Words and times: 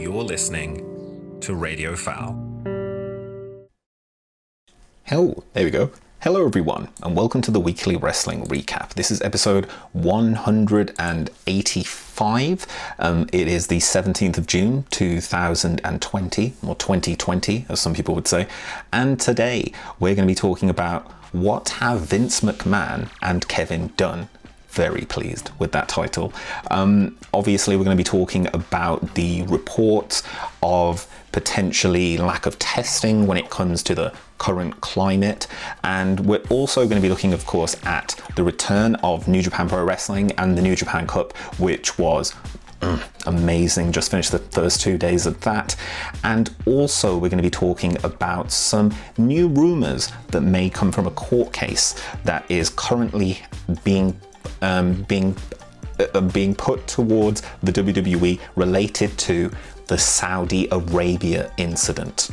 You're 0.00 0.24
listening 0.24 1.38
to 1.42 1.54
Radio 1.54 1.94
Foul. 1.94 2.34
Hell, 5.02 5.44
there 5.52 5.66
we 5.66 5.70
go. 5.70 5.90
Hello, 6.22 6.46
everyone, 6.46 6.88
and 7.02 7.14
welcome 7.14 7.42
to 7.42 7.50
the 7.50 7.60
weekly 7.60 7.96
wrestling 7.96 8.46
recap. 8.46 8.94
This 8.94 9.10
is 9.10 9.20
episode 9.20 9.66
185. 9.92 12.66
Um, 12.98 13.28
it 13.30 13.46
is 13.46 13.66
the 13.66 13.76
17th 13.76 14.38
of 14.38 14.46
June, 14.46 14.86
2020, 14.88 16.54
or 16.66 16.74
2020, 16.76 17.66
as 17.68 17.78
some 17.78 17.92
people 17.92 18.14
would 18.14 18.26
say. 18.26 18.46
And 18.94 19.20
today 19.20 19.70
we're 19.98 20.14
going 20.14 20.26
to 20.26 20.32
be 20.32 20.34
talking 20.34 20.70
about 20.70 21.02
what 21.32 21.68
have 21.68 22.00
Vince 22.00 22.40
McMahon 22.40 23.10
and 23.20 23.46
Kevin 23.48 23.92
done 23.98 24.30
very 24.70 25.02
pleased 25.02 25.50
with 25.58 25.72
that 25.72 25.88
title. 25.88 26.32
Um, 26.70 27.16
obviously, 27.34 27.76
we're 27.76 27.84
going 27.84 27.96
to 27.96 28.00
be 28.00 28.04
talking 28.04 28.46
about 28.54 29.14
the 29.14 29.42
reports 29.42 30.22
of 30.62 31.06
potentially 31.32 32.16
lack 32.16 32.46
of 32.46 32.58
testing 32.58 33.26
when 33.26 33.36
it 33.36 33.50
comes 33.50 33.82
to 33.84 33.94
the 33.94 34.12
current 34.38 34.80
climate. 34.80 35.46
And 35.84 36.20
we're 36.20 36.42
also 36.50 36.84
going 36.84 36.96
to 36.96 37.02
be 37.02 37.08
looking, 37.08 37.32
of 37.32 37.46
course, 37.46 37.76
at 37.84 38.20
the 38.36 38.44
return 38.44 38.96
of 38.96 39.28
New 39.28 39.42
Japan 39.42 39.68
Pro 39.68 39.84
Wrestling 39.84 40.32
and 40.32 40.56
the 40.56 40.62
New 40.62 40.74
Japan 40.74 41.06
Cup, 41.06 41.36
which 41.58 41.98
was 41.98 42.34
mm, 42.80 43.02
amazing. 43.26 43.92
Just 43.92 44.10
finished 44.10 44.32
the 44.32 44.38
first 44.38 44.80
two 44.80 44.96
days 44.98 45.26
of 45.26 45.40
that. 45.42 45.76
And 46.24 46.54
also, 46.66 47.14
we're 47.14 47.28
going 47.28 47.38
to 47.38 47.42
be 47.42 47.50
talking 47.50 47.96
about 48.02 48.50
some 48.50 48.94
new 49.18 49.48
rumors 49.48 50.10
that 50.28 50.40
may 50.40 50.70
come 50.70 50.90
from 50.90 51.06
a 51.06 51.12
court 51.12 51.52
case 51.52 52.00
that 52.24 52.50
is 52.50 52.70
currently 52.70 53.40
being 53.84 54.18
um, 54.62 55.02
being 55.04 55.36
uh, 56.14 56.20
being 56.20 56.54
put 56.54 56.86
towards 56.86 57.42
the 57.62 57.72
WWE 57.72 58.40
related 58.56 59.16
to 59.18 59.50
the 59.86 59.98
Saudi 59.98 60.68
Arabia 60.70 61.52
incident. 61.56 62.30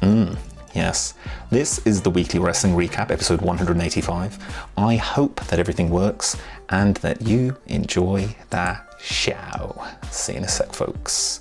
Mm, 0.00 0.36
yes, 0.74 1.14
this 1.50 1.84
is 1.86 2.02
the 2.02 2.10
weekly 2.10 2.38
wrestling 2.38 2.74
recap, 2.74 3.10
episode 3.10 3.40
185. 3.40 4.38
I 4.76 4.96
hope 4.96 5.44
that 5.46 5.58
everything 5.58 5.90
works 5.90 6.36
and 6.70 6.96
that 6.98 7.22
you 7.22 7.56
enjoy 7.66 8.34
the 8.50 8.78
show. 9.00 9.84
See 10.10 10.32
you 10.32 10.38
in 10.38 10.44
a 10.44 10.48
sec, 10.48 10.72
folks. 10.72 11.40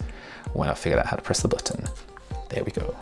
When 0.53 0.67
I 0.67 0.73
figured 0.73 0.99
out 0.99 1.05
how 1.05 1.15
to 1.15 1.21
press 1.21 1.41
the 1.41 1.47
button. 1.47 1.87
There 2.49 2.63
we 2.63 2.71
go. 2.71 2.95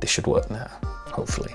This 0.00 0.10
should 0.10 0.26
work 0.26 0.50
now, 0.50 0.70
hopefully. 0.82 1.54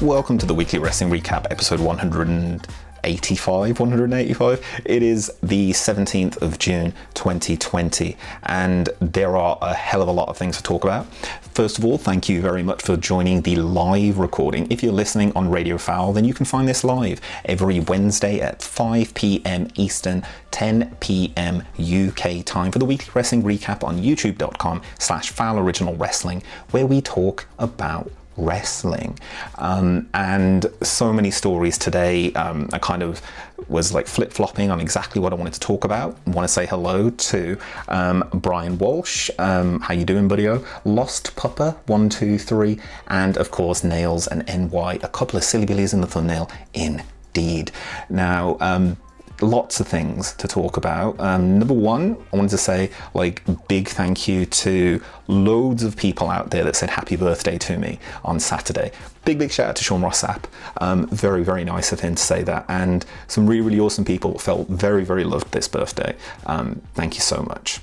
Welcome 0.00 0.38
to 0.38 0.46
the 0.46 0.54
weekly 0.54 0.80
wrestling 0.80 1.10
recap, 1.10 1.46
episode 1.50 1.78
185. 1.78 3.80
185. 3.80 4.82
It 4.84 5.02
is 5.02 5.32
the 5.42 5.70
17th 5.70 6.42
of 6.42 6.58
June 6.58 6.92
2020, 7.14 8.16
and 8.44 8.88
there 9.00 9.36
are 9.36 9.58
a 9.62 9.74
hell 9.74 10.02
of 10.02 10.08
a 10.08 10.12
lot 10.12 10.28
of 10.28 10.36
things 10.36 10.56
to 10.56 10.62
talk 10.62 10.82
about. 10.82 11.06
First 11.54 11.78
of 11.78 11.84
all, 11.84 11.98
thank 11.98 12.28
you 12.28 12.40
very 12.40 12.64
much 12.64 12.82
for 12.82 12.96
joining 12.96 13.42
the 13.42 13.56
live 13.56 14.18
recording. 14.18 14.66
If 14.70 14.82
you're 14.82 14.92
listening 14.92 15.32
on 15.36 15.50
Radio 15.50 15.78
Foul, 15.78 16.12
then 16.12 16.24
you 16.24 16.34
can 16.34 16.46
find 16.46 16.66
this 16.66 16.82
live 16.82 17.20
every 17.44 17.78
Wednesday 17.78 18.40
at 18.40 18.60
5 18.60 19.14
p.m. 19.14 19.68
Eastern, 19.76 20.24
10 20.50 20.96
p.m. 20.98 21.62
UK 21.78 22.44
time 22.44 22.72
for 22.72 22.80
the 22.80 22.84
weekly 22.84 23.10
wrestling 23.14 23.44
recap 23.44 23.84
on 23.84 23.98
youtube.com 23.98 24.82
slash 24.98 25.30
foul 25.30 25.58
original 25.58 25.94
wrestling, 25.94 26.42
where 26.70 26.86
we 26.86 27.00
talk 27.00 27.46
about 27.58 28.10
wrestling. 28.36 29.18
Um, 29.58 30.08
and 30.14 30.66
so 30.82 31.12
many 31.12 31.30
stories 31.30 31.78
today. 31.78 32.32
Um, 32.34 32.68
I 32.72 32.78
kind 32.78 33.02
of 33.02 33.22
was 33.68 33.94
like 33.94 34.06
flip 34.06 34.32
flopping 34.32 34.70
on 34.70 34.80
exactly 34.80 35.20
what 35.20 35.32
I 35.32 35.36
wanted 35.36 35.54
to 35.54 35.60
talk 35.60 35.84
about. 35.84 36.16
I 36.26 36.30
want 36.30 36.46
to 36.46 36.52
say 36.52 36.66
hello 36.66 37.10
to 37.10 37.58
um, 37.88 38.28
Brian 38.34 38.78
Walsh. 38.78 39.30
Um, 39.38 39.80
how 39.80 39.94
you 39.94 40.04
doing, 40.04 40.28
buddy? 40.28 40.48
Lost 40.84 41.36
Pupper 41.36 41.76
one 41.86 42.08
two 42.08 42.38
three, 42.38 42.78
and 43.08 43.36
of 43.36 43.50
course 43.50 43.84
Nails 43.84 44.26
and 44.26 44.46
NY. 44.46 44.98
A 45.02 45.08
couple 45.08 45.36
of 45.36 45.44
silly 45.44 45.66
billies 45.66 45.94
in 45.94 46.00
the 46.00 46.06
thumbnail, 46.06 46.50
indeed. 46.74 47.70
Now 48.10 48.56
um, 48.60 48.96
lots 49.42 49.80
of 49.80 49.88
things 49.88 50.32
to 50.34 50.48
talk 50.48 50.76
about. 50.76 51.18
Um, 51.20 51.58
number 51.58 51.74
one, 51.74 52.16
I 52.32 52.36
wanted 52.36 52.50
to 52.50 52.58
say 52.58 52.90
like 53.14 53.42
big 53.68 53.88
thank 53.88 54.28
you 54.28 54.46
to 54.46 55.02
loads 55.28 55.82
of 55.82 55.96
people 55.96 56.28
out 56.30 56.50
there 56.50 56.64
that 56.64 56.76
said 56.76 56.90
happy 56.90 57.16
birthday 57.16 57.58
to 57.58 57.78
me 57.78 57.98
on 58.24 58.40
Saturday. 58.40 58.92
Big 59.24 59.38
big 59.38 59.50
shout 59.50 59.70
out 59.70 59.76
to 59.76 59.84
Sean 59.84 60.02
Ross 60.02 60.22
Sapp. 60.22 60.44
Um, 60.80 61.06
very 61.08 61.44
very 61.44 61.64
nice 61.64 61.92
of 61.92 62.00
him 62.00 62.14
to 62.14 62.22
say 62.22 62.42
that, 62.42 62.64
and 62.68 63.04
some 63.28 63.46
really 63.46 63.62
really 63.62 63.80
awesome 63.80 64.04
people 64.04 64.38
felt 64.38 64.68
very 64.68 65.04
very 65.04 65.24
loved 65.24 65.52
this 65.52 65.68
birthday. 65.68 66.16
Um, 66.46 66.82
thank 66.94 67.14
you 67.14 67.20
so 67.20 67.42
much. 67.42 67.80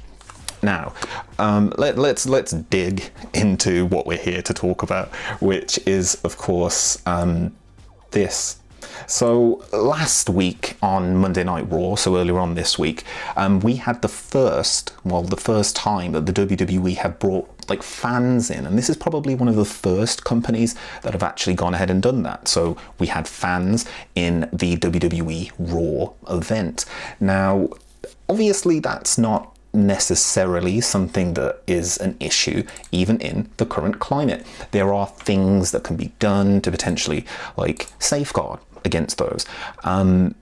Now, 0.61 0.93
um, 1.37 1.71
let, 1.77 1.97
let's 1.97 2.25
let's 2.25 2.51
dig 2.51 3.11
into 3.33 3.85
what 3.85 4.05
we're 4.05 4.17
here 4.17 4.41
to 4.41 4.53
talk 4.53 4.83
about, 4.83 5.09
which 5.41 5.79
is 5.85 6.15
of 6.23 6.37
course 6.37 7.01
um, 7.05 7.55
this 8.11 8.59
so 9.07 9.63
last 9.71 10.29
week 10.29 10.77
on 10.81 11.15
Monday 11.15 11.43
Night 11.43 11.69
Raw, 11.69 11.95
so 11.95 12.17
earlier 12.17 12.39
on 12.39 12.55
this 12.55 12.77
week, 12.77 13.03
um, 13.35 13.59
we 13.59 13.75
had 13.75 14.01
the 14.01 14.07
first, 14.07 14.93
well, 15.03 15.21
the 15.21 15.37
first 15.37 15.75
time 15.75 16.13
that 16.13 16.25
the 16.25 16.33
WWE 16.33 16.95
have 16.97 17.19
brought 17.19 17.49
like 17.69 17.83
fans 17.83 18.49
in, 18.49 18.65
and 18.65 18.77
this 18.77 18.89
is 18.89 18.97
probably 18.97 19.35
one 19.35 19.47
of 19.47 19.55
the 19.55 19.65
first 19.65 20.23
companies 20.23 20.75
that 21.03 21.13
have 21.13 21.23
actually 21.23 21.53
gone 21.53 21.73
ahead 21.73 21.89
and 21.89 22.01
done 22.01 22.23
that. 22.23 22.47
So 22.47 22.77
we 22.97 23.07
had 23.07 23.27
fans 23.27 23.85
in 24.15 24.49
the 24.51 24.77
WWE 24.77 25.51
Raw 25.59 26.13
event. 26.35 26.85
Now, 27.19 27.69
obviously, 28.27 28.79
that's 28.79 29.17
not 29.17 29.55
necessarily 29.73 30.81
something 30.81 31.35
that 31.35 31.61
is 31.67 31.97
an 31.97 32.17
issue 32.19 32.63
even 32.91 33.19
in 33.21 33.47
the 33.57 33.65
current 33.65 33.99
climate 33.99 34.43
there 34.71 34.91
are 34.91 35.05
things 35.05 35.69
that 35.69 35.83
can 35.83 35.95
be 35.95 36.11
done 36.17 36.59
to 36.59 36.71
potentially 36.71 37.23
like 37.55 37.87
safeguard 37.99 38.59
against 38.85 39.17
those. 39.17 39.45
Um, 39.83 40.35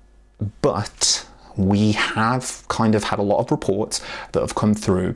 but 0.61 1.27
we 1.55 1.93
have 1.93 2.63
kind 2.67 2.95
of 2.95 3.05
had 3.05 3.19
a 3.19 3.23
lot 3.23 3.39
of 3.39 3.51
reports 3.51 4.01
that 4.31 4.41
have 4.41 4.55
come 4.55 4.73
through 4.75 5.15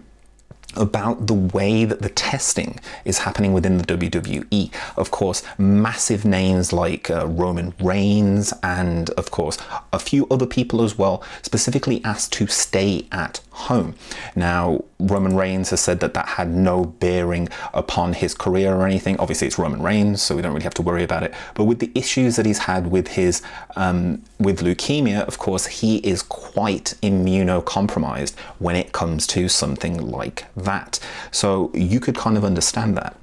about 0.75 1.27
the 1.27 1.33
way 1.33 1.85
that 1.85 2.01
the 2.01 2.09
testing 2.09 2.79
is 3.03 3.19
happening 3.19 3.53
within 3.53 3.77
the 3.77 3.83
WWE. 3.83 4.71
Of 4.95 5.11
course, 5.11 5.43
massive 5.57 6.23
names 6.23 6.71
like 6.71 7.09
uh, 7.09 7.27
Roman 7.27 7.73
Reigns 7.79 8.53
and, 8.63 9.09
of 9.11 9.31
course, 9.31 9.57
a 9.91 9.99
few 9.99 10.27
other 10.31 10.45
people 10.45 10.81
as 10.81 10.97
well, 10.97 11.23
specifically 11.41 12.01
asked 12.03 12.33
to 12.33 12.47
stay 12.47 13.05
at 13.11 13.41
home. 13.61 13.95
Now, 14.35 14.83
Roman 14.99 15.35
Reigns 15.35 15.69
has 15.72 15.79
said 15.79 15.99
that 16.01 16.13
that 16.13 16.27
had 16.29 16.49
no 16.49 16.85
bearing 16.85 17.49
upon 17.73 18.13
his 18.13 18.33
career 18.33 18.73
or 18.73 18.85
anything. 18.85 19.17
Obviously, 19.17 19.47
it's 19.47 19.57
Roman 19.57 19.81
Reigns, 19.81 20.22
so 20.22 20.35
we 20.35 20.41
don't 20.41 20.53
really 20.53 20.63
have 20.63 20.73
to 20.75 20.81
worry 20.81 21.03
about 21.03 21.23
it. 21.23 21.33
But 21.55 21.66
with 21.66 21.79
the 21.79 21.91
issues 21.95 22.35
that 22.35 22.45
he's 22.45 22.59
had 22.59 22.91
with 22.91 23.09
his 23.09 23.41
um, 23.75 24.23
with 24.39 24.61
leukemia, 24.61 25.21
of 25.27 25.38
course, 25.38 25.66
he 25.67 25.97
is 25.97 26.21
quite 26.23 26.94
immunocompromised 27.01 28.38
when 28.59 28.75
it 28.75 28.91
comes 28.91 29.27
to 29.27 29.50
something 29.50 29.97
like 30.09 30.45
that. 30.55 31.00
So 31.31 31.71
you 31.73 32.00
could 32.00 32.16
kind 32.16 32.38
of 32.38 32.45
understand 32.45 32.97
that. 32.97 33.16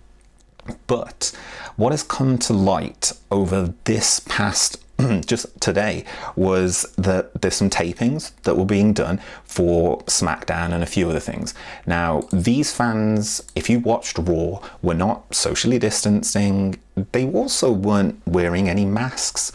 But 0.86 1.32
what 1.76 1.92
has 1.92 2.02
come 2.02 2.38
to 2.38 2.52
light 2.52 3.12
over 3.30 3.74
this 3.84 4.20
past 4.20 4.84
just 5.26 5.60
today 5.60 6.04
was 6.34 6.82
that 6.96 7.40
there's 7.40 7.54
some 7.54 7.70
tapings 7.70 8.32
that 8.42 8.56
were 8.56 8.64
being 8.64 8.92
done 8.92 9.20
for 9.44 9.98
SmackDown 10.02 10.72
and 10.72 10.82
a 10.82 10.86
few 10.86 11.08
other 11.08 11.20
things. 11.20 11.54
Now, 11.86 12.28
these 12.32 12.72
fans, 12.72 13.42
if 13.54 13.70
you 13.70 13.78
watched 13.78 14.18
Raw, 14.18 14.60
were 14.82 14.94
not 14.94 15.34
socially 15.34 15.78
distancing. 15.78 16.78
They 17.12 17.28
also 17.30 17.70
weren't 17.70 18.20
wearing 18.26 18.68
any 18.68 18.84
masks, 18.84 19.52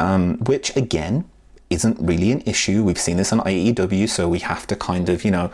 um, 0.00 0.38
which 0.38 0.74
again 0.76 1.28
isn't 1.68 1.98
really 2.00 2.32
an 2.32 2.42
issue. 2.46 2.82
We've 2.82 2.98
seen 2.98 3.16
this 3.16 3.32
on 3.32 3.40
AEW, 3.40 4.08
so 4.08 4.28
we 4.28 4.38
have 4.38 4.66
to 4.68 4.76
kind 4.76 5.08
of, 5.08 5.24
you 5.24 5.30
know, 5.30 5.50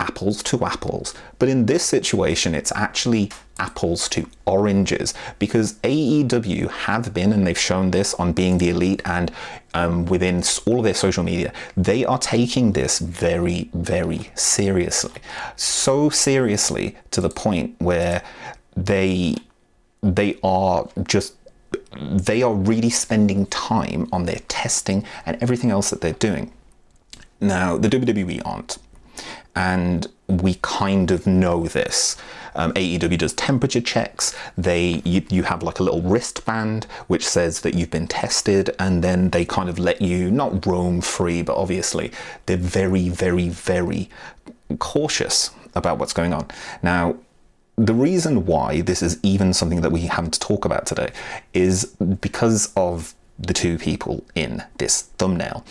apples 0.00 0.42
to 0.44 0.64
apples. 0.64 1.14
But 1.38 1.48
in 1.48 1.66
this 1.66 1.84
situation, 1.84 2.54
it's 2.54 2.72
actually 2.72 3.30
apples 3.58 4.08
to 4.10 4.28
oranges 4.46 5.14
because 5.38 5.74
AEW 5.84 6.70
have 6.70 7.14
been, 7.14 7.32
and 7.32 7.46
they've 7.46 7.58
shown 7.58 7.90
this 7.90 8.14
on 8.14 8.32
Being 8.32 8.58
the 8.58 8.70
Elite 8.70 9.02
and 9.04 9.30
um, 9.74 10.06
within 10.06 10.42
all 10.66 10.78
of 10.78 10.84
their 10.84 10.94
social 10.94 11.24
media, 11.24 11.52
they 11.76 12.04
are 12.04 12.18
taking 12.18 12.72
this 12.72 12.98
very, 12.98 13.70
very 13.74 14.30
seriously. 14.34 15.20
So 15.56 16.10
seriously 16.10 16.96
to 17.10 17.20
the 17.20 17.30
point 17.30 17.76
where 17.80 18.22
they 18.76 19.36
they 20.02 20.38
are 20.42 20.86
just 21.04 21.34
they 22.00 22.42
are 22.42 22.54
really 22.54 22.90
spending 22.90 23.46
time 23.46 24.08
on 24.12 24.26
their 24.26 24.40
testing 24.48 25.04
and 25.26 25.36
everything 25.40 25.70
else 25.70 25.90
that 25.90 26.00
they're 26.00 26.12
doing. 26.12 26.52
Now, 27.40 27.76
the 27.76 27.88
WWE 27.88 28.42
aren't. 28.44 28.78
And 29.54 30.06
we 30.26 30.54
kind 30.62 31.10
of 31.10 31.26
know 31.26 31.66
this. 31.66 32.16
Um, 32.56 32.72
AEW 32.74 33.18
does 33.18 33.32
temperature 33.34 33.80
checks. 33.80 34.34
They 34.56 35.02
you, 35.04 35.22
you 35.28 35.42
have 35.42 35.62
like 35.62 35.80
a 35.80 35.82
little 35.82 36.02
wristband 36.02 36.84
which 37.08 37.26
says 37.26 37.60
that 37.62 37.74
you've 37.74 37.90
been 37.90 38.06
tested, 38.06 38.74
and 38.78 39.02
then 39.02 39.30
they 39.30 39.44
kind 39.44 39.68
of 39.68 39.78
let 39.78 40.00
you 40.00 40.30
not 40.30 40.64
roam 40.64 41.00
free, 41.00 41.42
but 41.42 41.56
obviously 41.56 42.12
they're 42.46 42.56
very, 42.56 43.08
very, 43.08 43.48
very 43.48 44.08
cautious 44.78 45.50
about 45.74 45.98
what's 45.98 46.12
going 46.12 46.32
on. 46.32 46.48
Now, 46.82 47.16
the 47.76 47.94
reason 47.94 48.46
why 48.46 48.82
this 48.82 49.02
is 49.02 49.18
even 49.24 49.52
something 49.52 49.80
that 49.80 49.90
we 49.90 50.02
have 50.02 50.30
to 50.30 50.38
talk 50.38 50.64
about 50.64 50.86
today 50.86 51.10
is 51.52 51.86
because 52.20 52.72
of 52.76 53.14
the 53.38 53.52
two 53.52 53.78
people 53.78 54.24
in 54.34 54.62
this 54.78 55.02
thumbnail. 55.18 55.64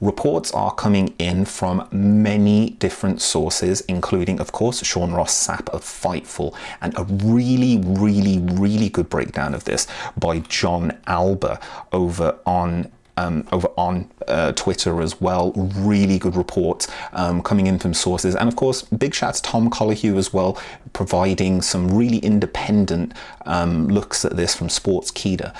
Reports 0.00 0.50
are 0.52 0.72
coming 0.74 1.14
in 1.18 1.44
from 1.44 1.86
many 1.92 2.70
different 2.70 3.20
sources, 3.20 3.82
including, 3.82 4.40
of 4.40 4.52
course, 4.52 4.82
Sean 4.84 5.12
Ross 5.12 5.46
Sapp 5.46 5.68
of 5.68 5.82
Fightful, 5.82 6.54
and 6.80 6.96
a 6.96 7.04
really, 7.04 7.78
really, 7.78 8.38
really 8.38 8.88
good 8.88 9.10
breakdown 9.10 9.54
of 9.54 9.64
this 9.64 9.86
by 10.16 10.38
Jon 10.40 10.98
Alba 11.06 11.60
over 11.92 12.38
on 12.46 12.90
um, 13.16 13.46
over 13.52 13.68
on 13.76 14.10
uh, 14.28 14.52
Twitter 14.52 15.02
as 15.02 15.20
well. 15.20 15.52
Really 15.52 16.18
good 16.18 16.36
reports 16.36 16.88
um, 17.12 17.42
coming 17.42 17.66
in 17.66 17.78
from 17.78 17.92
sources. 17.92 18.34
And 18.34 18.48
of 18.48 18.56
course, 18.56 18.82
big 18.82 19.14
shout 19.14 19.34
to 19.34 19.42
Tom 19.42 19.68
Colohue 19.68 20.16
as 20.16 20.32
well, 20.32 20.58
providing 20.94 21.60
some 21.60 21.94
really 21.94 22.18
independent 22.18 23.12
um, 23.44 23.88
looks 23.88 24.24
at 24.24 24.36
this 24.36 24.54
from 24.54 24.68
Sportskeeda. 24.68 25.54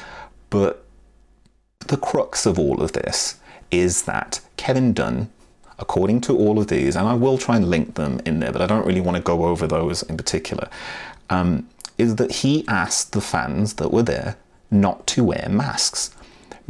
But 0.49 0.87
the 1.91 1.97
crux 1.97 2.47
of 2.47 2.59
all 2.59 2.83
of 2.83 2.93
this 2.93 3.39
is 3.71 4.03
that 4.03 4.41
Kevin 4.57 4.93
Dunn, 4.93 5.31
according 5.79 6.21
to 6.23 6.37
all 6.37 6.59
of 6.59 6.69
these, 6.69 6.97
and 6.97 7.07
I 7.07 7.15
will 7.15 7.37
try 7.37 7.57
and 7.57 7.69
link 7.69 7.95
them 7.95 8.21
in 8.25 8.41
there, 8.41 8.53
but 8.53 8.63
I 8.63 8.67
don't 8.67 8.87
really 8.87 9.01
want 9.01 9.17
to 9.17 9.23
go 9.23 9.45
over 9.45 9.67
those 9.67 10.03
in 10.05 10.17
particular, 10.17 10.69
um, 11.29 11.69
is 11.99 12.17
that 12.17 12.33
he 12.37 12.67
asked 12.69 13.13
the 13.13 13.21
fans 13.21 13.75
that 13.75 13.93
were 13.93 14.03
there 14.03 14.37
not 14.71 15.07
to 15.09 15.25
wear 15.25 15.49
masks 15.51 16.11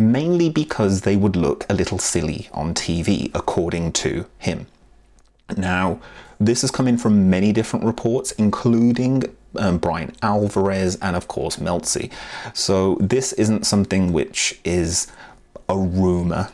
mainly 0.00 0.48
because 0.48 1.02
they 1.02 1.14
would 1.14 1.36
look 1.36 1.66
a 1.68 1.74
little 1.74 1.98
silly 1.98 2.48
on 2.52 2.72
TV, 2.72 3.30
according 3.34 3.92
to 3.92 4.24
him. 4.38 4.66
Now, 5.56 6.00
this 6.40 6.62
has 6.62 6.70
come 6.70 6.88
in 6.88 6.96
from 6.96 7.28
many 7.28 7.52
different 7.52 7.84
reports, 7.84 8.32
including 8.32 9.24
um, 9.56 9.78
Bryan 9.78 10.12
Alvarez 10.22 10.96
and, 10.96 11.16
of 11.16 11.28
course, 11.28 11.56
Meltzy. 11.56 12.10
So, 12.54 12.96
this 13.00 13.32
isn't 13.34 13.66
something 13.66 14.12
which 14.12 14.58
is 14.64 15.10
a 15.68 15.76
rumor. 15.76 16.50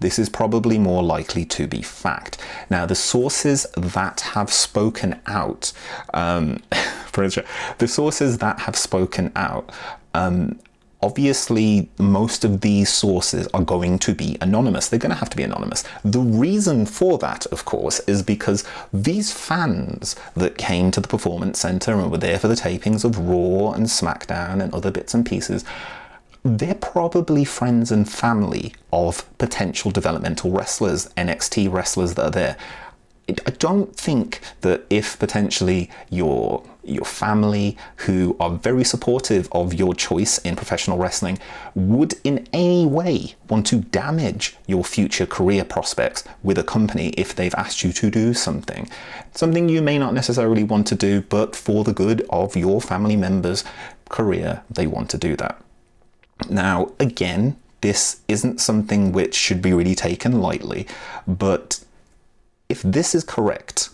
This 0.00 0.18
is 0.18 0.30
probably 0.30 0.78
more 0.78 1.02
likely 1.02 1.44
to 1.46 1.66
be 1.66 1.82
fact. 1.82 2.38
Now, 2.70 2.86
the 2.86 2.94
sources 2.94 3.66
that 3.76 4.20
have 4.20 4.50
spoken 4.50 5.20
out, 5.26 5.72
um, 6.14 6.62
the 7.12 7.86
sources 7.86 8.38
that 8.38 8.60
have 8.60 8.76
spoken 8.76 9.30
out 9.36 9.70
um, 10.14 10.58
obviously 11.02 11.88
most 11.98 12.44
of 12.44 12.60
these 12.60 12.90
sources 12.90 13.48
are 13.54 13.62
going 13.62 13.98
to 14.00 14.14
be 14.14 14.36
anonymous. 14.40 14.88
They're 14.88 14.98
going 14.98 15.10
to 15.10 15.16
have 15.16 15.30
to 15.30 15.36
be 15.36 15.42
anonymous. 15.42 15.84
The 16.04 16.20
reason 16.20 16.86
for 16.86 17.18
that, 17.18 17.46
of 17.46 17.64
course, 17.64 18.00
is 18.00 18.22
because 18.22 18.64
these 18.92 19.32
fans 19.32 20.16
that 20.34 20.58
came 20.58 20.90
to 20.90 21.00
the 21.00 21.08
Performance 21.08 21.60
Center 21.60 21.94
and 21.94 22.10
were 22.10 22.18
there 22.18 22.38
for 22.38 22.48
the 22.48 22.54
tapings 22.54 23.04
of 23.04 23.18
Raw 23.18 23.72
and 23.72 23.86
SmackDown 23.86 24.62
and 24.62 24.72
other 24.74 24.90
bits 24.90 25.14
and 25.14 25.24
pieces, 25.24 25.64
they're 26.42 26.74
probably 26.74 27.44
friends 27.44 27.92
and 27.92 28.08
family 28.08 28.74
of 28.92 29.26
potential 29.38 29.90
developmental 29.90 30.50
wrestlers, 30.50 31.08
NXT 31.16 31.70
wrestlers 31.70 32.14
that 32.14 32.24
are 32.24 32.30
there. 32.30 32.56
I 33.28 33.50
don't 33.50 33.94
think 33.94 34.40
that 34.62 34.84
if 34.90 35.18
potentially 35.18 35.90
your 36.08 36.64
your 36.82 37.04
family 37.04 37.76
who 37.96 38.36
are 38.40 38.50
very 38.50 38.84
supportive 38.84 39.48
of 39.52 39.74
your 39.74 39.94
choice 39.94 40.38
in 40.38 40.56
professional 40.56 40.98
wrestling 40.98 41.38
would 41.74 42.14
in 42.24 42.48
any 42.52 42.86
way 42.86 43.34
want 43.48 43.66
to 43.66 43.76
damage 43.76 44.56
your 44.66 44.82
future 44.82 45.26
career 45.26 45.64
prospects 45.64 46.24
with 46.42 46.58
a 46.58 46.64
company 46.64 47.08
if 47.10 47.34
they've 47.34 47.54
asked 47.54 47.84
you 47.84 47.92
to 47.92 48.10
do 48.10 48.32
something. 48.34 48.88
Something 49.34 49.68
you 49.68 49.82
may 49.82 49.98
not 49.98 50.14
necessarily 50.14 50.64
want 50.64 50.86
to 50.88 50.94
do, 50.94 51.20
but 51.22 51.54
for 51.54 51.84
the 51.84 51.92
good 51.92 52.26
of 52.30 52.56
your 52.56 52.80
family 52.80 53.16
members' 53.16 53.62
career, 54.08 54.62
they 54.70 54.86
want 54.86 55.10
to 55.10 55.18
do 55.18 55.36
that. 55.36 55.62
Now, 56.48 56.92
again, 56.98 57.56
this 57.82 58.20
isn't 58.28 58.60
something 58.60 59.12
which 59.12 59.34
should 59.34 59.62
be 59.62 59.72
really 59.72 59.94
taken 59.94 60.40
lightly, 60.40 60.86
but 61.26 61.84
if 62.70 62.82
this 62.82 63.14
is 63.14 63.24
correct, 63.24 63.90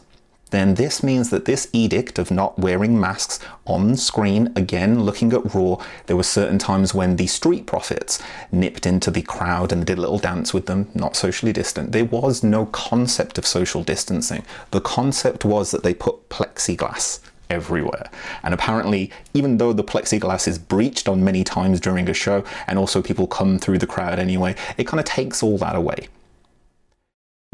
then 0.50 0.74
this 0.74 1.02
means 1.02 1.30
that 1.30 1.44
this 1.44 1.68
edict 1.72 2.18
of 2.18 2.30
not 2.30 2.58
wearing 2.58 3.00
masks 3.00 3.40
on 3.66 3.96
screen, 3.96 4.52
again 4.54 5.02
looking 5.02 5.32
at 5.32 5.54
Raw, 5.54 5.82
there 6.06 6.16
were 6.16 6.22
certain 6.22 6.58
times 6.58 6.94
when 6.94 7.16
the 7.16 7.26
Street 7.26 7.66
Profits 7.66 8.22
nipped 8.52 8.86
into 8.86 9.10
the 9.10 9.22
crowd 9.22 9.72
and 9.72 9.84
did 9.84 9.98
a 9.98 10.00
little 10.00 10.18
dance 10.18 10.54
with 10.54 10.66
them, 10.66 10.88
not 10.94 11.16
socially 11.16 11.52
distant. 11.52 11.90
There 11.90 12.04
was 12.04 12.44
no 12.44 12.66
concept 12.66 13.38
of 13.38 13.46
social 13.46 13.82
distancing. 13.82 14.44
The 14.70 14.80
concept 14.80 15.44
was 15.44 15.72
that 15.72 15.82
they 15.82 15.94
put 15.94 16.28
plexiglass 16.28 17.20
everywhere. 17.50 18.08
And 18.42 18.54
apparently, 18.54 19.10
even 19.34 19.58
though 19.58 19.72
the 19.72 19.84
plexiglass 19.84 20.46
is 20.46 20.58
breached 20.58 21.08
on 21.08 21.24
many 21.24 21.42
times 21.42 21.80
during 21.80 22.08
a 22.08 22.14
show, 22.14 22.44
and 22.68 22.78
also 22.78 23.02
people 23.02 23.26
come 23.26 23.58
through 23.58 23.78
the 23.78 23.86
crowd 23.86 24.18
anyway, 24.18 24.54
it 24.76 24.86
kind 24.86 25.00
of 25.00 25.06
takes 25.06 25.42
all 25.42 25.58
that 25.58 25.74
away. 25.74 26.08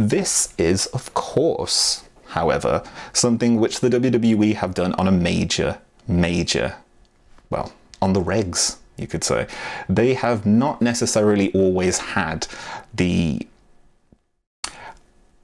This 0.09 0.53
is, 0.59 0.87
of 0.87 1.15
course, 1.15 2.03
however, 2.27 2.83
something 3.13 3.61
which 3.61 3.79
the 3.79 3.89
WWE 3.89 4.55
have 4.57 4.75
done 4.75 4.95
on 4.95 5.07
a 5.07 5.13
major, 5.13 5.79
major, 6.09 6.75
well, 7.51 7.73
on 8.01 8.13
the 8.13 8.21
regs, 8.21 8.79
you 8.97 9.07
could 9.07 9.23
say. 9.23 9.47
They 9.89 10.15
have 10.15 10.45
not 10.45 10.83
necessarily 10.83 11.53
always 11.53 11.99
had 11.99 12.49
the 12.93 13.47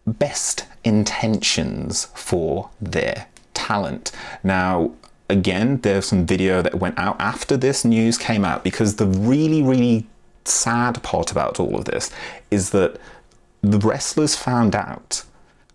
best 0.04 0.66
intentions 0.82 2.06
for 2.16 2.70
their 2.80 3.28
talent. 3.54 4.10
Now, 4.42 4.90
again, 5.30 5.80
there's 5.82 6.06
some 6.06 6.26
video 6.26 6.62
that 6.62 6.80
went 6.80 6.98
out 6.98 7.14
after 7.20 7.56
this 7.56 7.84
news 7.84 8.18
came 8.18 8.44
out 8.44 8.64
because 8.64 8.96
the 8.96 9.06
really, 9.06 9.62
really 9.62 10.08
sad 10.44 11.00
part 11.04 11.30
about 11.30 11.60
all 11.60 11.76
of 11.76 11.84
this 11.84 12.10
is 12.50 12.70
that 12.70 12.98
the 13.62 13.78
wrestlers 13.78 14.36
found 14.36 14.74
out 14.74 15.24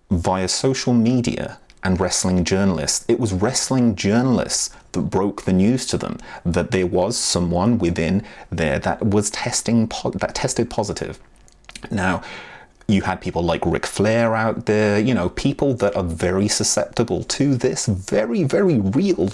via 0.10 0.48
social 0.48 0.94
media 0.94 1.60
and 1.84 2.00
wrestling 2.00 2.44
journalists. 2.44 3.06
It 3.08 3.20
was 3.20 3.34
wrestling 3.34 3.96
journalists 3.96 4.76
that 4.94 5.02
broke 5.02 5.44
the 5.44 5.54
news 5.54 5.86
to 5.88 5.98
them 5.98 6.18
that 6.46 6.72
there 6.72 6.88
was 6.88 7.18
someone 7.18 7.78
within 7.78 8.24
there 8.50 8.80
that 8.80 9.06
was 9.06 9.30
testing 9.30 9.88
po- 9.88 10.12
that 10.12 10.36
tested 10.36 10.70
positive. 10.70 11.20
Now, 11.92 12.24
you 12.88 13.02
had 13.02 13.22
people 13.22 13.44
like 13.44 13.66
Ric 13.66 13.86
Flair 13.86 14.36
out 14.36 14.66
there, 14.66 15.00
you 15.00 15.14
know, 15.14 15.30
people 15.30 15.74
that 15.76 15.96
are 15.96 16.04
very 16.04 16.48
susceptible 16.48 17.24
to 17.26 17.56
this 17.56 17.86
very, 17.86 18.44
very 18.44 18.80
real, 18.80 19.32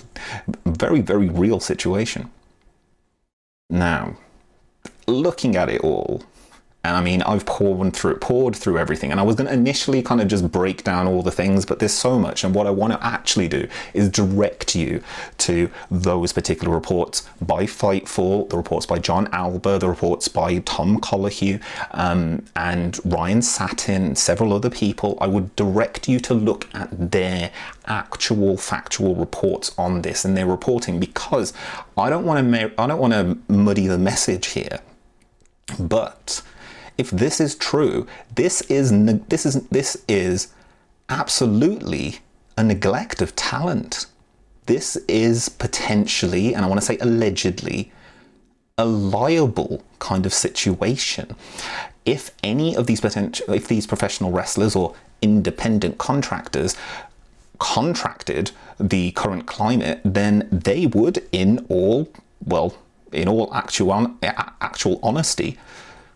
very, 0.66 1.02
very 1.02 1.30
real 1.30 1.60
situation. 1.60 2.30
Now, 3.70 4.18
looking 5.08 5.56
at 5.56 5.70
it 5.70 5.82
all, 5.82 6.24
and 6.82 6.96
I 6.96 7.02
mean, 7.02 7.22
I've 7.24 7.46
poured 7.46 7.94
through 7.94 8.16
poured 8.18 8.56
through 8.56 8.78
everything, 8.78 9.12
and 9.12 9.20
I 9.20 9.24
was 9.24 9.36
going 9.36 9.48
to 9.48 9.54
initially 9.54 10.02
kind 10.02 10.22
of 10.22 10.30
just 10.30 10.50
break 10.50 10.86
down 10.86 11.08
all 11.08 11.22
the 11.22 11.32
things, 11.32 11.66
but 11.66 11.80
there's 11.80 11.94
so 11.94 12.18
much, 12.18 12.46
and 12.46 12.56
what 12.56 12.68
I 12.68 12.72
want 12.72 12.94
to 12.94 13.06
actually 13.06 13.50
do 13.50 13.68
is 13.94 14.08
direct 14.08 14.76
you 14.76 15.04
to 15.40 15.70
those 15.92 16.32
particular 16.32 16.74
reports 16.74 17.28
by 17.42 17.66
Fightful, 17.66 18.50
the 18.50 18.56
reports 18.56 18.86
by 18.86 18.98
Jon 18.98 19.28
Alba, 19.34 19.78
the 19.78 19.90
reports 19.90 20.30
by 20.30 20.60
Tom 20.60 21.02
Colohue, 21.02 21.62
um, 21.92 22.46
and 22.56 22.98
Ryan 23.04 23.42
Satin, 23.42 24.16
several 24.16 24.54
other 24.54 24.70
people. 24.70 25.18
I 25.20 25.28
would 25.28 25.54
direct 25.58 26.08
you 26.08 26.22
to 26.22 26.34
look 26.34 26.74
at 26.74 27.12
their 27.12 27.52
actual 27.88 28.56
factual 28.56 29.16
reports 29.16 29.74
on 29.78 30.02
this 30.04 30.24
and 30.24 30.38
their 30.38 30.48
reporting 30.48 30.98
because 30.98 31.52
I 31.98 32.10
don't 32.10 32.26
want 32.26 32.50
to 32.50 32.72
I 32.78 32.88
don't 32.88 33.00
want 33.00 33.14
to 33.14 33.38
muddy 33.52 33.88
the 33.88 33.98
message 33.98 34.48
here, 34.48 34.80
but 35.78 36.42
if 37.00 37.10
this 37.12 37.40
is 37.40 37.56
true, 37.56 38.06
this 38.36 38.60
is 38.64 38.92
this 39.30 39.46
is 39.46 39.56
this 39.70 40.04
is 40.10 40.54
absolutely 41.08 42.20
a 42.58 42.64
neglect 42.64 43.22
of 43.22 43.34
talent. 43.38 44.06
This 44.66 44.98
is 45.08 45.48
potentially, 45.48 46.54
and 46.54 46.66
I 46.66 46.68
want 46.68 46.82
to 46.82 46.86
say 46.86 46.98
allegedly, 46.98 47.94
a 48.78 48.86
liable 48.86 49.82
kind 50.00 50.26
of 50.26 50.34
situation. 50.34 51.38
If 52.06 52.32
any 52.44 52.76
of 52.76 52.86
these 52.86 53.00
potential, 53.00 53.54
if 53.54 53.70
these 53.70 53.88
professional 53.88 54.32
wrestlers 54.32 54.76
or 54.76 54.94
independent 55.22 56.00
contractors 56.00 56.76
contracted 57.60 58.52
the 58.78 59.12
current 59.12 59.46
climate, 59.46 60.02
then 60.04 60.50
they 60.52 60.86
would, 60.86 61.26
in 61.32 61.66
all 61.70 62.10
well, 62.46 62.76
in 63.14 63.30
all 63.30 63.54
actual 63.54 64.18
actual 64.22 65.00
honesty, 65.02 65.58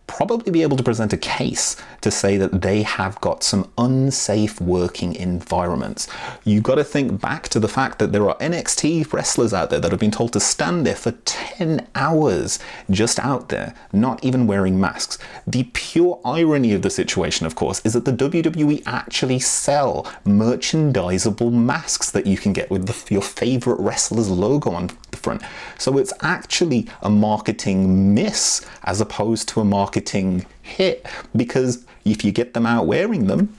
probably 0.08 0.52
be 0.52 0.62
able 0.62 0.78
to 0.78 0.84
present 0.84 1.14
a 1.14 1.18
case 1.18 1.76
to 2.02 2.12
say 2.12 2.38
that 2.38 2.62
they 2.62 2.84
have 2.84 3.20
got 3.22 3.44
some 3.44 3.72
unsafe 3.78 4.60
working 4.60 5.16
environments. 5.16 6.08
You've 6.44 6.64
got 6.64 6.76
to 6.76 6.84
think 6.84 7.22
back 7.22 7.48
to 7.50 7.60
the 7.60 7.68
fact 7.68 8.00
that 8.00 8.12
there 8.12 8.30
are 8.30 8.38
NXT 8.38 9.12
wrestlers 9.14 9.54
out 9.54 9.70
there 9.70 9.80
that 9.80 9.92
have 9.92 10.00
been 10.00 10.12
told 10.12 10.34
to 10.34 10.40
stand 10.40 10.86
there 10.86 10.96
for 10.96 11.12
10 11.12 11.88
hours 11.96 12.60
just 12.90 13.20
out 13.20 13.50
there, 13.50 13.74
not 13.92 14.24
even 14.24 14.48
wearing 14.48 14.80
masks. 14.80 15.18
The 15.48 15.70
pure 15.74 16.20
irony 16.26 16.74
of 16.74 16.82
the 16.82 16.90
situation, 16.90 17.46
of 17.46 17.56
course, 17.56 17.82
is 17.86 17.94
that 17.94 18.06
the 18.06 18.14
WWE 18.14 18.84
actually 18.86 19.40
sell 19.40 20.04
merchandisable 20.26 21.52
masks 21.52 22.12
that 22.12 22.28
you 22.28 22.38
can 22.38 22.54
get 22.54 22.70
with 22.70 22.88
the, 22.88 23.14
your 23.14 23.22
favorite 23.22 23.80
wrestler's 23.80 24.30
logo 24.30 24.72
on 24.72 24.90
front. 25.18 25.42
So 25.78 25.98
it's 25.98 26.14
actually 26.22 26.88
a 27.02 27.10
marketing 27.10 28.14
miss 28.14 28.66
as 28.84 29.02
opposed 29.02 29.48
to 29.50 29.62
a 29.62 29.66
marketing 29.66 30.46
hit 30.62 31.06
because 31.36 31.86
if 32.06 32.24
you 32.24 32.32
get 32.32 32.54
them 32.54 32.66
out 32.66 32.88
wearing 32.88 33.28
them, 33.28 33.58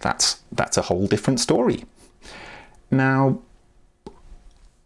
that's 0.00 0.40
that's 0.52 0.76
a 0.76 0.82
whole 0.82 1.06
different 1.06 1.40
story. 1.40 1.84
Now, 2.90 3.40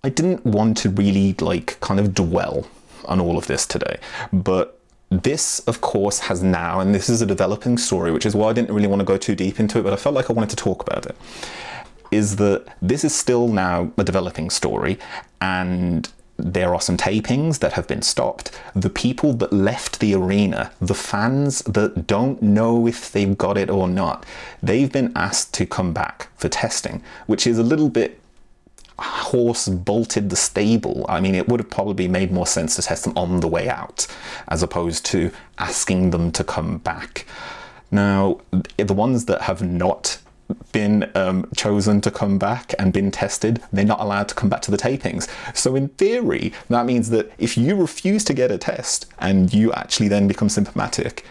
I 0.02 0.08
didn't 0.08 0.44
want 0.44 0.76
to 0.78 0.90
really 0.90 1.34
like 1.40 1.78
kind 1.80 2.00
of 2.00 2.14
dwell 2.14 2.66
on 3.04 3.20
all 3.20 3.36
of 3.36 3.46
this 3.46 3.66
today, 3.66 3.98
but 4.32 4.78
this, 5.10 5.60
of 5.60 5.80
course, 5.80 6.18
has 6.20 6.42
now, 6.42 6.80
and 6.80 6.94
this 6.94 7.08
is 7.08 7.22
a 7.22 7.26
developing 7.26 7.78
story, 7.78 8.12
which 8.12 8.26
is 8.26 8.34
why 8.34 8.50
I 8.50 8.52
didn't 8.52 8.74
really 8.74 8.86
want 8.86 9.00
to 9.00 9.06
go 9.06 9.16
too 9.16 9.34
deep 9.34 9.58
into 9.58 9.78
it, 9.78 9.82
but 9.82 9.92
I 9.92 9.96
felt 9.96 10.14
like 10.14 10.28
I 10.28 10.34
wanted 10.34 10.50
to 10.50 10.56
talk 10.56 10.86
about 10.86 11.06
it. 11.06 11.16
Is 12.10 12.36
that 12.36 12.66
this 12.80 13.04
is 13.04 13.14
still 13.14 13.48
now 13.48 13.92
a 13.98 14.04
developing 14.04 14.50
story, 14.50 14.98
and 15.40 16.10
there 16.38 16.72
are 16.72 16.80
some 16.80 16.96
tapings 16.96 17.58
that 17.58 17.72
have 17.72 17.88
been 17.88 18.02
stopped. 18.02 18.58
The 18.74 18.90
people 18.90 19.32
that 19.34 19.52
left 19.52 19.98
the 19.98 20.14
arena, 20.14 20.70
the 20.80 20.94
fans 20.94 21.62
that 21.62 22.06
don't 22.06 22.40
know 22.40 22.86
if 22.86 23.10
they've 23.10 23.36
got 23.36 23.58
it 23.58 23.68
or 23.68 23.88
not, 23.88 24.24
they've 24.62 24.90
been 24.90 25.12
asked 25.16 25.52
to 25.54 25.66
come 25.66 25.92
back 25.92 26.28
for 26.36 26.48
testing, 26.48 27.02
which 27.26 27.46
is 27.46 27.58
a 27.58 27.64
little 27.64 27.90
bit 27.90 28.20
horse 28.98 29.68
bolted 29.68 30.30
the 30.30 30.36
stable. 30.36 31.04
I 31.08 31.20
mean, 31.20 31.34
it 31.34 31.48
would 31.48 31.60
have 31.60 31.70
probably 31.70 32.08
made 32.08 32.32
more 32.32 32.46
sense 32.46 32.76
to 32.76 32.82
test 32.82 33.04
them 33.04 33.12
on 33.16 33.40
the 33.40 33.48
way 33.48 33.68
out 33.68 34.06
as 34.48 34.62
opposed 34.62 35.04
to 35.06 35.30
asking 35.58 36.10
them 36.10 36.32
to 36.32 36.44
come 36.44 36.78
back. 36.78 37.26
Now, 37.90 38.40
the 38.76 38.94
ones 38.94 39.24
that 39.26 39.42
have 39.42 39.62
not 39.62 40.18
been 40.72 41.10
um, 41.14 41.46
chosen 41.56 42.00
to 42.00 42.10
come 42.10 42.38
back 42.38 42.74
and 42.78 42.92
been 42.92 43.10
tested, 43.10 43.62
they're 43.72 43.84
not 43.84 44.00
allowed 44.00 44.28
to 44.28 44.34
come 44.34 44.48
back 44.48 44.62
to 44.62 44.70
the 44.70 44.76
tapings. 44.76 45.28
So, 45.54 45.76
in 45.76 45.88
theory, 45.88 46.52
that 46.68 46.86
means 46.86 47.10
that 47.10 47.30
if 47.38 47.56
you 47.56 47.74
refuse 47.76 48.24
to 48.24 48.34
get 48.34 48.50
a 48.50 48.58
test 48.58 49.06
and 49.18 49.52
you 49.52 49.72
actually 49.72 50.08
then 50.08 50.28
become 50.28 50.48
symptomatic, 50.48 51.24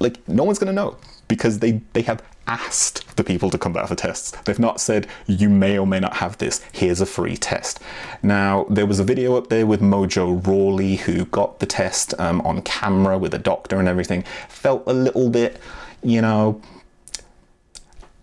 like 0.00 0.26
no 0.28 0.44
one's 0.44 0.58
going 0.58 0.68
to 0.68 0.72
know 0.72 0.96
because 1.28 1.60
they, 1.60 1.80
they 1.94 2.02
have 2.02 2.22
asked 2.46 3.16
the 3.16 3.24
people 3.24 3.48
to 3.50 3.58
come 3.58 3.72
back 3.72 3.88
for 3.88 3.94
tests. 3.94 4.32
They've 4.44 4.58
not 4.58 4.80
said, 4.80 5.06
you 5.26 5.48
may 5.48 5.78
or 5.78 5.86
may 5.86 6.00
not 6.00 6.16
have 6.16 6.36
this, 6.38 6.62
here's 6.72 7.00
a 7.00 7.06
free 7.06 7.36
test. 7.36 7.80
Now, 8.22 8.66
there 8.68 8.86
was 8.86 9.00
a 9.00 9.04
video 9.04 9.36
up 9.36 9.48
there 9.48 9.66
with 9.66 9.80
Mojo 9.80 10.46
Rawley 10.46 10.96
who 10.96 11.24
got 11.26 11.60
the 11.60 11.66
test 11.66 12.12
um, 12.20 12.40
on 12.42 12.60
camera 12.62 13.16
with 13.16 13.32
a 13.32 13.38
doctor 13.38 13.78
and 13.78 13.88
everything. 13.88 14.24
Felt 14.48 14.82
a 14.86 14.92
little 14.92 15.30
bit, 15.30 15.58
you 16.02 16.20
know, 16.20 16.60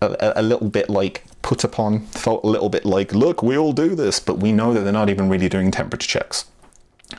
a, 0.02 0.40
a 0.40 0.42
little 0.42 0.68
bit 0.68 0.90
like 0.90 1.24
put 1.42 1.64
upon, 1.64 2.00
felt 2.06 2.44
a 2.44 2.46
little 2.46 2.68
bit 2.68 2.84
like, 2.84 3.14
look, 3.14 3.42
we 3.42 3.56
all 3.56 3.72
do 3.72 3.94
this, 3.94 4.20
but 4.20 4.38
we 4.38 4.52
know 4.52 4.72
that 4.74 4.80
they're 4.80 4.92
not 4.92 5.10
even 5.10 5.28
really 5.28 5.48
doing 5.48 5.70
temperature 5.70 6.06
checks. 6.06 6.46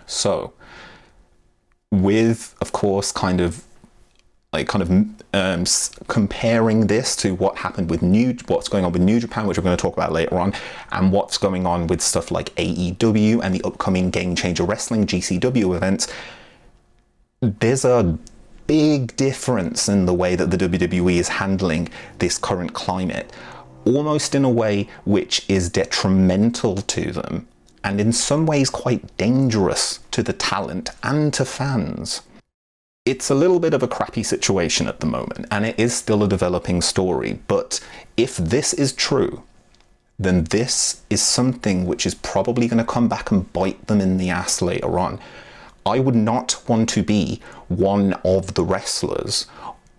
So, 0.06 0.54
with, 1.92 2.56
of 2.62 2.72
course, 2.72 3.12
kind 3.12 3.42
of 3.42 3.64
like 4.54 4.68
kind 4.68 4.82
of 4.84 4.90
um, 5.34 5.66
comparing 6.08 6.86
this 6.86 7.16
to 7.18 7.34
what 7.34 7.58
happened 7.58 7.90
with 7.90 8.04
new 8.04 8.38
what's 8.46 8.70
going 8.70 8.86
on 8.86 8.92
with 8.92 9.02
new 9.02 9.20
japan 9.20 9.48
which 9.48 9.58
we're 9.58 9.64
going 9.64 9.76
to 9.76 9.82
talk 9.82 9.98
about 9.98 10.12
later 10.12 10.38
on 10.38 10.54
and 10.92 11.12
what's 11.12 11.40
going 11.40 11.66
on 11.66 11.88
with 11.88 12.00
stuff 12.02 12.30
like 12.30 12.54
aew 12.56 13.44
and 13.44 13.56
the 13.56 13.62
upcoming 13.64 14.12
game 14.12 14.36
changer 14.36 14.64
wrestling 14.64 15.08
gcw 15.08 15.76
events 15.76 16.08
there's 17.42 17.84
a 17.84 18.18
big 18.74 19.16
difference 19.18 19.88
in 19.88 20.08
the 20.08 20.14
way 20.16 20.36
that 20.36 20.50
the 20.50 20.58
WWE 20.58 21.18
is 21.18 21.28
handling 21.28 21.88
this 22.18 22.40
current 22.40 22.74
climate, 22.74 23.32
almost 23.86 24.34
in 24.34 24.44
a 24.44 24.50
way 24.50 24.88
which 25.06 25.46
is 25.48 25.70
detrimental 25.70 26.78
to 26.78 27.12
them 27.12 27.48
and 27.84 28.02
in 28.02 28.12
some 28.12 28.48
ways 28.48 28.72
quite 28.72 29.16
dangerous 29.16 30.00
to 30.10 30.24
the 30.24 30.34
talent 30.34 30.90
and 31.04 31.36
to 31.36 31.46
fans. 31.46 32.24
It's 33.06 33.30
a 33.30 33.36
little 33.36 33.60
bit 33.60 33.76
of 33.76 33.84
a 33.84 33.88
crappy 33.88 34.24
situation 34.24 34.88
at 34.88 35.02
the 35.02 35.06
moment, 35.06 35.46
and 35.52 35.68
it 35.68 35.80
is 35.80 35.94
still 35.94 36.24
a 36.24 36.28
developing 36.28 36.82
story. 36.82 37.42
But 37.48 37.80
if 38.18 38.38
this 38.38 38.74
is 38.74 38.92
true, 38.92 39.44
then 40.18 40.46
this 40.46 41.04
is 41.12 41.22
something 41.22 41.86
which 41.86 42.08
is 42.08 42.16
probably 42.16 42.68
going 42.68 42.84
to 42.84 42.92
come 42.92 43.08
back 43.08 43.30
and 43.30 43.54
bite 43.54 43.86
them 43.86 44.02
in 44.02 44.18
the 44.18 44.32
ass 44.32 44.64
later 44.64 44.98
on. 44.98 45.20
I 45.86 46.00
would 46.00 46.16
not 46.16 46.62
want 46.68 46.90
to 46.90 47.04
be 47.04 47.42
one 47.68 48.14
of 48.24 48.54
the 48.54 48.64
wrestlers' 48.64 49.48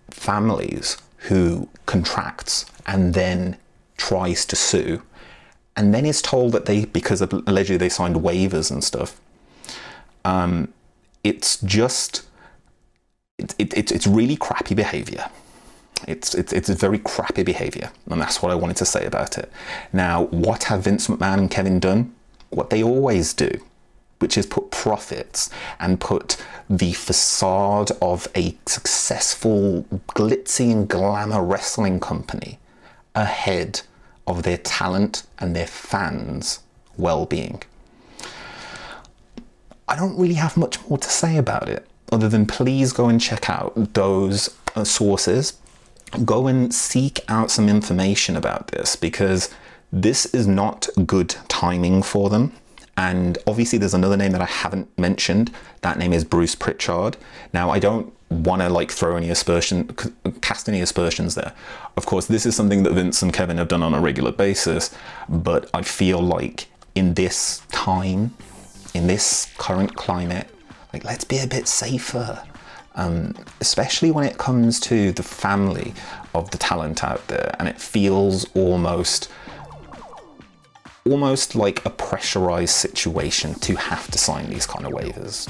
families 0.09 0.97
who 1.17 1.69
contracts 1.85 2.65
and 2.87 3.13
then 3.13 3.57
tries 3.97 4.45
to 4.45 4.55
sue 4.55 5.01
and 5.75 5.93
then 5.93 6.05
is 6.05 6.21
told 6.21 6.53
that 6.53 6.65
they, 6.65 6.85
because 6.85 7.21
allegedly 7.21 7.77
they 7.77 7.89
signed 7.89 8.15
waivers 8.15 8.71
and 8.71 8.83
stuff, 8.83 9.19
um, 10.23 10.73
it's 11.23 11.61
just, 11.61 12.25
it, 13.37 13.53
it, 13.59 13.91
it's 13.91 14.07
really 14.07 14.37
crappy 14.37 14.73
behavior. 14.73 15.29
It's, 16.07 16.33
it's, 16.35 16.53
it's 16.53 16.69
very 16.69 16.99
crappy 16.99 17.43
behavior, 17.43 17.91
and 18.09 18.21
that's 18.21 18.41
what 18.41 18.51
I 18.51 18.55
wanted 18.55 18.77
to 18.77 18.85
say 18.85 19.05
about 19.05 19.37
it. 19.37 19.51
Now, 19.91 20.25
what 20.25 20.65
have 20.65 20.83
Vince 20.83 21.07
McMahon 21.07 21.39
and 21.39 21.51
Kevin 21.51 21.79
done? 21.79 22.13
What 22.51 22.69
they 22.69 22.83
always 22.83 23.33
do 23.33 23.49
which 24.19 24.37
is 24.37 24.45
put 24.45 24.71
profits 24.71 25.49
and 25.79 25.99
put 25.99 26.37
the 26.69 26.93
facade 26.93 27.91
of 28.01 28.27
a 28.35 28.57
successful, 28.65 29.83
glitzy 30.09 30.71
and 30.71 30.87
glamour 30.87 31.43
wrestling 31.43 31.99
company 31.99 32.59
ahead 33.13 33.81
of 34.27 34.43
their 34.43 34.57
talent 34.57 35.23
and 35.39 35.55
their 35.55 35.67
fans' 35.67 36.59
well 36.97 37.25
being. 37.25 37.61
I 39.87 39.95
don't 39.95 40.17
really 40.17 40.35
have 40.35 40.57
much 40.57 40.83
more 40.87 40.97
to 40.97 41.09
say 41.09 41.37
about 41.37 41.69
it 41.69 41.87
other 42.11 42.29
than 42.29 42.45
please 42.45 42.93
go 42.93 43.07
and 43.07 43.19
check 43.19 43.49
out 43.49 43.93
those 43.93 44.55
uh, 44.75 44.83
sources. 44.83 45.57
Go 46.23 46.47
and 46.47 46.73
seek 46.73 47.19
out 47.27 47.51
some 47.51 47.67
information 47.67 48.35
about 48.35 48.69
this 48.69 48.95
because 48.95 49.53
this 49.91 50.25
is 50.27 50.47
not 50.47 50.87
good 51.05 51.35
timing 51.47 52.01
for 52.01 52.29
them. 52.29 52.53
And 52.97 53.37
obviously, 53.45 53.77
there's 53.77 53.93
another 53.93 54.17
name 54.17 54.31
that 54.31 54.41
I 54.41 54.45
haven't 54.45 54.97
mentioned. 54.97 55.51
That 55.81 55.97
name 55.97 56.13
is 56.13 56.23
Bruce 56.23 56.55
Pritchard. 56.55 57.17
Now, 57.51 57.69
I 57.69 57.79
don't 57.79 58.13
want 58.29 58.61
to 58.61 58.69
like 58.69 58.91
throw 58.91 59.17
any 59.17 59.29
aspersion, 59.29 59.87
cast 60.41 60.67
any 60.69 60.81
aspersions 60.81 61.35
there. 61.35 61.53
Of 61.97 62.05
course, 62.05 62.27
this 62.27 62.45
is 62.45 62.55
something 62.55 62.83
that 62.83 62.93
Vince 62.93 63.21
and 63.21 63.33
Kevin 63.33 63.57
have 63.57 63.67
done 63.67 63.83
on 63.83 63.93
a 63.93 63.99
regular 63.99 64.31
basis, 64.31 64.95
but 65.29 65.69
I 65.73 65.81
feel 65.81 66.21
like 66.21 66.67
in 66.95 67.13
this 67.13 67.61
time, 67.71 68.33
in 68.93 69.07
this 69.07 69.53
current 69.57 69.95
climate, 69.95 70.47
like 70.93 71.03
let's 71.03 71.25
be 71.25 71.39
a 71.39 71.47
bit 71.47 71.67
safer. 71.67 72.43
Um, 72.97 73.35
especially 73.59 74.09
when 74.09 74.23
it 74.23 74.37
comes 74.37 74.79
to 74.79 75.11
the 75.11 75.21
family 75.21 75.93
of 76.33 76.49
the 76.51 76.57
talent 76.57 77.03
out 77.03 77.27
there, 77.27 77.53
and 77.59 77.67
it 77.67 77.81
feels 77.81 78.45
almost 78.55 79.29
almost 81.07 81.55
like 81.55 81.85
a 81.85 81.89
pressurized 81.89 82.73
situation 82.73 83.53
to 83.53 83.75
have 83.75 84.09
to 84.09 84.17
sign 84.17 84.49
these 84.49 84.65
kind 84.65 84.85
of 84.87 84.91
waivers. 84.91 85.47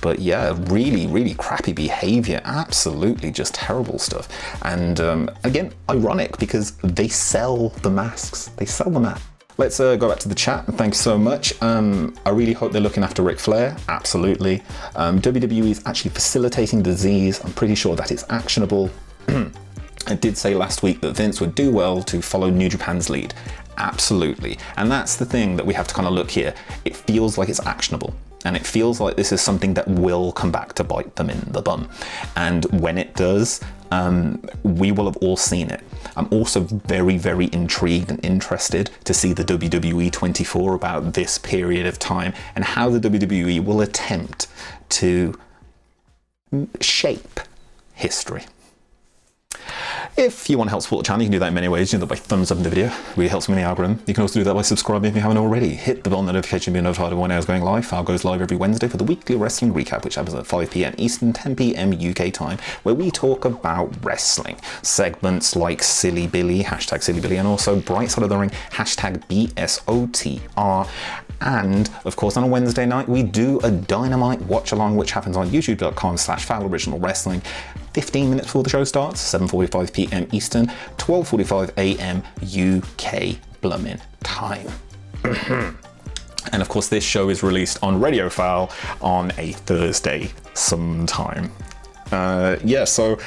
But 0.00 0.18
yeah, 0.18 0.56
really, 0.66 1.06
really 1.06 1.34
crappy 1.34 1.72
behavior. 1.72 2.40
Absolutely 2.44 3.30
just 3.30 3.54
terrible 3.54 3.98
stuff. 3.98 4.28
And 4.62 5.00
um, 5.00 5.30
again, 5.44 5.72
ironic 5.88 6.38
because 6.38 6.72
they 6.78 7.08
sell 7.08 7.68
the 7.82 7.90
masks. 7.90 8.46
They 8.56 8.66
sell 8.66 8.90
the 8.90 9.00
at. 9.00 9.22
Let's 9.58 9.80
uh, 9.80 9.96
go 9.96 10.08
back 10.08 10.18
to 10.20 10.28
the 10.28 10.36
chat. 10.36 10.66
Thanks 10.74 10.98
so 10.98 11.18
much. 11.18 11.60
Um, 11.62 12.16
I 12.24 12.30
really 12.30 12.52
hope 12.52 12.70
they're 12.72 12.80
looking 12.80 13.02
after 13.02 13.22
Ric 13.22 13.40
Flair. 13.40 13.76
Absolutely. 13.88 14.62
Um, 14.94 15.20
WWE 15.20 15.70
is 15.70 15.82
actually 15.84 16.12
facilitating 16.12 16.82
disease. 16.82 17.40
I'm 17.44 17.52
pretty 17.52 17.74
sure 17.74 17.96
that 17.96 18.12
it's 18.12 18.24
actionable. 18.28 18.90
I 19.28 20.14
did 20.14 20.38
say 20.38 20.54
last 20.54 20.82
week 20.82 21.00
that 21.00 21.16
Vince 21.16 21.40
would 21.40 21.54
do 21.54 21.72
well 21.72 22.02
to 22.04 22.22
follow 22.22 22.50
New 22.50 22.68
Japan's 22.68 23.10
lead. 23.10 23.34
Absolutely. 23.78 24.58
And 24.76 24.90
that's 24.90 25.16
the 25.16 25.24
thing 25.24 25.56
that 25.56 25.64
we 25.64 25.74
have 25.74 25.86
to 25.88 25.94
kind 25.94 26.06
of 26.06 26.12
look 26.12 26.30
here. 26.30 26.54
It 26.84 26.96
feels 26.96 27.38
like 27.38 27.48
it's 27.48 27.64
actionable. 27.64 28.14
And 28.44 28.56
it 28.56 28.66
feels 28.66 29.00
like 29.00 29.16
this 29.16 29.32
is 29.32 29.40
something 29.40 29.74
that 29.74 29.88
will 29.88 30.32
come 30.32 30.52
back 30.52 30.72
to 30.74 30.84
bite 30.84 31.16
them 31.16 31.28
in 31.28 31.40
the 31.52 31.62
bum. 31.62 31.88
And 32.36 32.64
when 32.80 32.96
it 32.96 33.14
does, 33.14 33.60
um, 33.90 34.42
we 34.62 34.92
will 34.92 35.06
have 35.06 35.16
all 35.18 35.36
seen 35.36 35.70
it. 35.70 35.82
I'm 36.16 36.28
also 36.30 36.60
very, 36.60 37.18
very 37.18 37.48
intrigued 37.52 38.10
and 38.10 38.24
interested 38.24 38.90
to 39.04 39.14
see 39.14 39.32
the 39.32 39.44
WWE 39.44 40.12
24 40.12 40.74
about 40.74 41.14
this 41.14 41.38
period 41.38 41.86
of 41.86 41.98
time 41.98 42.32
and 42.54 42.64
how 42.64 42.90
the 42.90 43.00
WWE 43.00 43.64
will 43.64 43.80
attempt 43.80 44.46
to 44.90 45.38
shape 46.80 47.40
history. 47.94 48.44
If 50.18 50.50
you 50.50 50.58
want 50.58 50.66
to 50.66 50.70
help 50.72 50.82
support 50.82 51.04
the 51.04 51.06
channel, 51.06 51.22
you 51.22 51.28
can 51.28 51.34
do 51.34 51.38
that 51.38 51.46
in 51.46 51.54
many 51.54 51.68
ways. 51.68 51.92
You 51.92 51.96
can 51.96 52.08
do 52.08 52.12
that 52.12 52.20
by 52.20 52.20
thumbs 52.20 52.50
up 52.50 52.56
in 52.56 52.64
the 52.64 52.70
video, 52.70 52.92
really 53.14 53.28
helps 53.28 53.48
me 53.48 53.52
in 53.52 53.60
the 53.60 53.64
algorithm. 53.64 54.02
You 54.04 54.14
can 54.14 54.22
also 54.22 54.40
do 54.40 54.42
that 54.42 54.52
by 54.52 54.62
subscribing 54.62 55.10
if 55.10 55.14
you 55.14 55.20
haven't 55.20 55.36
already. 55.36 55.68
Hit 55.68 56.02
the 56.02 56.10
bell 56.10 56.24
notification 56.24 56.74
to 56.74 56.80
be 56.80 56.82
notified 56.82 57.12
of 57.12 57.20
when 57.20 57.30
I 57.30 57.36
was 57.36 57.44
going 57.44 57.62
live. 57.62 57.86
File 57.86 58.02
goes 58.02 58.24
live 58.24 58.42
every 58.42 58.56
Wednesday 58.56 58.88
for 58.88 58.96
the 58.96 59.04
weekly 59.04 59.36
wrestling 59.36 59.72
recap, 59.72 60.04
which 60.04 60.16
happens 60.16 60.34
at 60.34 60.44
5 60.44 60.72
pm 60.72 60.96
Eastern, 60.98 61.32
10 61.32 61.54
pm 61.54 61.92
UK 61.92 62.32
time, 62.32 62.58
where 62.82 62.96
we 62.96 63.12
talk 63.12 63.44
about 63.44 63.94
wrestling. 64.04 64.56
Segments 64.82 65.54
like 65.54 65.84
Silly 65.84 66.26
Billy, 66.26 66.64
hashtag 66.64 67.04
Silly 67.04 67.20
Billy, 67.20 67.36
and 67.36 67.46
also 67.46 67.78
Bright 67.78 68.10
Side 68.10 68.24
of 68.24 68.28
the 68.28 68.38
Ring, 68.38 68.50
hashtag 68.72 69.22
BSOTR. 69.28 70.88
And 71.40 71.88
of 72.04 72.16
course, 72.16 72.36
on 72.36 72.44
a 72.44 72.46
Wednesday 72.46 72.84
night, 72.86 73.08
we 73.08 73.22
do 73.22 73.60
a 73.60 73.70
dynamite 73.70 74.40
watch 74.42 74.72
along, 74.72 74.96
which 74.96 75.12
happens 75.12 75.36
on 75.36 75.48
youtube.com 75.50 76.16
slash 76.16 76.44
foul 76.44 76.66
original 76.66 76.98
wrestling. 76.98 77.42
15 77.94 78.30
minutes 78.30 78.48
before 78.48 78.62
the 78.62 78.70
show 78.70 78.84
starts, 78.84 79.20
7:45 79.32 79.92
p.m. 79.92 80.28
Eastern, 80.32 80.66
12:45 80.96 81.72
a.m. 81.76 82.22
UK 82.42 83.38
Bloomin' 83.60 84.00
time. 84.22 84.68
and 85.24 86.62
of 86.62 86.68
course, 86.68 86.88
this 86.88 87.04
show 87.04 87.28
is 87.28 87.42
released 87.42 87.78
on 87.82 88.00
Radio 88.00 88.28
Foul 88.28 88.70
on 89.00 89.32
a 89.38 89.52
Thursday 89.52 90.30
sometime. 90.54 91.50
Uh, 92.10 92.56
yeah, 92.64 92.84
so 92.84 93.18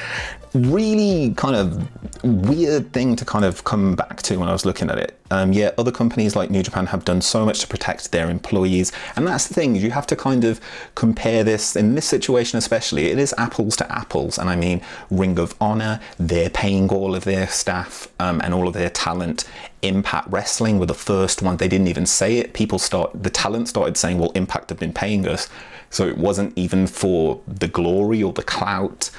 really 0.53 1.33
kind 1.35 1.55
of 1.55 1.87
weird 2.23 2.91
thing 2.93 3.15
to 3.15 3.25
kind 3.25 3.45
of 3.45 3.63
come 3.63 3.95
back 3.95 4.21
to 4.21 4.37
when 4.37 4.47
I 4.47 4.51
was 4.51 4.65
looking 4.65 4.89
at 4.89 4.97
it. 4.97 5.17
Um, 5.31 5.53
yeah, 5.53 5.71
other 5.77 5.91
companies 5.91 6.35
like 6.35 6.49
New 6.49 6.61
Japan 6.61 6.87
have 6.87 7.05
done 7.05 7.21
so 7.21 7.45
much 7.45 7.61
to 7.61 7.67
protect 7.67 8.11
their 8.11 8.29
employees, 8.29 8.91
and 9.15 9.25
that's 9.25 9.47
the 9.47 9.53
thing. 9.53 9.75
You 9.75 9.91
have 9.91 10.05
to 10.07 10.15
kind 10.15 10.43
of 10.43 10.59
compare 10.95 11.43
this 11.43 11.75
in 11.75 11.95
this 11.95 12.05
situation, 12.05 12.57
especially. 12.57 13.07
It 13.07 13.17
is 13.17 13.33
apples 13.37 13.75
to 13.77 13.91
apples, 13.91 14.37
and 14.37 14.49
I 14.49 14.55
mean 14.55 14.81
Ring 15.09 15.39
of 15.39 15.55
Honor. 15.61 16.01
They're 16.17 16.49
paying 16.49 16.89
all 16.89 17.15
of 17.15 17.23
their 17.23 17.47
staff 17.47 18.09
um, 18.19 18.41
and 18.43 18.53
all 18.53 18.67
of 18.67 18.73
their 18.73 18.89
talent. 18.89 19.45
Impact 19.81 20.27
Wrestling 20.29 20.77
were 20.79 20.85
the 20.85 20.93
first 20.93 21.41
one. 21.41 21.57
They 21.57 21.67
didn't 21.67 21.87
even 21.87 22.05
say 22.05 22.37
it. 22.37 22.53
People 22.53 22.77
start 22.77 23.23
the 23.23 23.29
talent 23.29 23.69
started 23.69 23.95
saying, 23.97 24.19
"Well, 24.19 24.31
Impact 24.31 24.69
have 24.69 24.79
been 24.79 24.93
paying 24.93 25.27
us." 25.27 25.47
So 25.91 26.07
it 26.07 26.17
wasn't 26.17 26.57
even 26.57 26.87
for 26.87 27.41
the 27.47 27.67
glory 27.67 28.23
or 28.23 28.33
the 28.33 28.43
clout. 28.43 29.11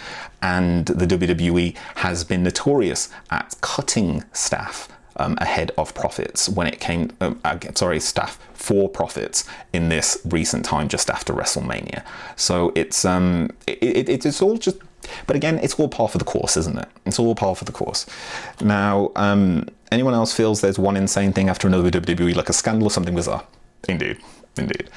And 0.43 0.87
the 0.87 1.07
WWE 1.07 1.76
has 1.97 2.25
been 2.25 2.43
notorious 2.43 3.09
at 3.31 3.55
cutting 3.61 4.25
staff 4.33 4.88
um, 5.17 5.37
ahead 5.41 5.71
of 5.79 5.95
profits 5.95 6.49
when 6.49 6.67
it 6.67 6.81
came, 6.81 7.11
um, 7.21 7.41
sorry, 7.75 8.00
staff 8.00 8.38
for 8.55 8.88
profits 8.88 9.45
in 9.73 9.88
this 9.88 10.19
recent 10.25 10.64
time 10.64 10.88
just 10.88 11.11
after 11.11 11.33
WrestleMania. 11.33 12.05
So 12.37 12.73
it's 12.75 13.05
um, 13.05 13.50
it, 13.67 14.09
it, 14.09 14.26
it's 14.26 14.43
all 14.43 14.57
just, 14.57 14.79
but 15.26 15.37
again, 15.37 15.59
it's 15.62 15.75
all 15.75 15.88
par 15.88 16.09
for 16.09 16.19
the 16.19 16.25
course, 16.25 16.57
isn't 16.57 16.79
it? 16.79 16.88
It's 17.05 17.19
all 17.19 17.35
par 17.35 17.55
for 17.55 17.64
the 17.64 17.73
course. 17.73 18.07
Now, 18.61 19.12
um, 19.17 19.69
anyone 19.91 20.14
else 20.14 20.33
feels 20.33 20.61
there's 20.61 20.79
one 20.79 20.97
insane 20.97 21.33
thing 21.33 21.49
after 21.49 21.69
another 21.69 21.91
WWE, 21.91 22.35
like 22.35 22.49
a 22.49 22.52
scandal 22.52 22.88
or 22.88 22.91
something 22.91 23.14
bizarre? 23.14 23.45
Indeed. 23.88 24.19
Indeed. 24.56 24.90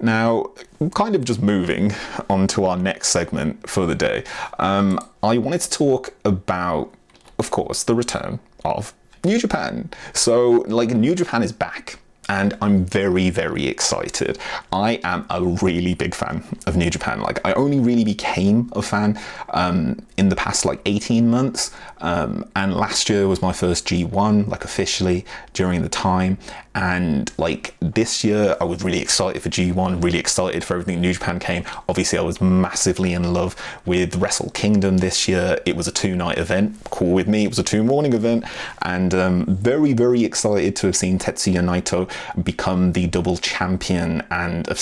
Now, 0.00 0.50
kind 0.94 1.14
of 1.14 1.24
just 1.24 1.42
moving 1.42 1.92
on 2.28 2.46
to 2.48 2.64
our 2.64 2.76
next 2.76 3.08
segment 3.08 3.68
for 3.68 3.86
the 3.86 3.94
day, 3.94 4.24
um, 4.58 5.00
I 5.22 5.38
wanted 5.38 5.62
to 5.62 5.70
talk 5.70 6.14
about, 6.24 6.94
of 7.38 7.50
course, 7.50 7.82
the 7.82 7.94
return 7.94 8.38
of 8.64 8.94
New 9.24 9.38
Japan. 9.38 9.90
So, 10.14 10.64
like, 10.68 10.90
New 10.90 11.14
Japan 11.14 11.42
is 11.42 11.52
back 11.52 11.98
and 12.30 12.56
I'm 12.62 12.84
very, 12.84 13.28
very 13.28 13.66
excited. 13.66 14.38
I 14.72 15.00
am 15.02 15.26
a 15.30 15.42
really 15.42 15.94
big 15.94 16.14
fan 16.14 16.44
of 16.64 16.76
New 16.76 16.88
Japan. 16.88 17.20
Like, 17.20 17.40
I 17.44 17.52
only 17.54 17.80
really 17.80 18.04
became 18.04 18.70
a 18.74 18.82
fan 18.82 19.18
um, 19.48 20.06
in 20.16 20.28
the 20.28 20.36
past 20.36 20.64
like 20.64 20.80
18 20.86 21.28
months, 21.28 21.72
um, 21.98 22.48
and 22.54 22.72
last 22.72 23.10
year 23.10 23.26
was 23.26 23.42
my 23.42 23.52
first 23.52 23.88
G1, 23.88 24.46
like 24.46 24.64
officially 24.64 25.26
during 25.54 25.82
the 25.82 25.88
time. 25.88 26.38
And 26.74 27.32
like 27.36 27.74
this 27.80 28.22
year, 28.22 28.56
I 28.60 28.64
was 28.64 28.84
really 28.84 29.00
excited 29.00 29.42
for 29.42 29.48
G1, 29.48 30.04
really 30.04 30.18
excited 30.18 30.62
for 30.62 30.74
everything 30.74 31.00
New 31.00 31.12
Japan 31.12 31.40
came. 31.40 31.64
Obviously, 31.88 32.18
I 32.18 32.22
was 32.22 32.40
massively 32.40 33.12
in 33.12 33.32
love 33.32 33.56
with 33.84 34.14
Wrestle 34.16 34.50
Kingdom 34.50 34.98
this 34.98 35.26
year. 35.26 35.58
It 35.66 35.74
was 35.74 35.88
a 35.88 35.92
two 35.92 36.14
night 36.14 36.38
event, 36.38 36.76
cool 36.90 37.12
with 37.12 37.26
me. 37.26 37.44
It 37.44 37.48
was 37.48 37.58
a 37.58 37.64
two 37.64 37.82
morning 37.82 38.12
event, 38.12 38.44
and 38.82 39.12
um, 39.14 39.46
very, 39.46 39.94
very 39.94 40.22
excited 40.24 40.76
to 40.76 40.86
have 40.86 40.96
seen 40.96 41.18
Tetsuya 41.18 41.60
Naito 41.60 42.08
become 42.44 42.92
the 42.92 43.08
double 43.08 43.36
champion 43.36 44.22
and 44.30 44.68
of, 44.68 44.78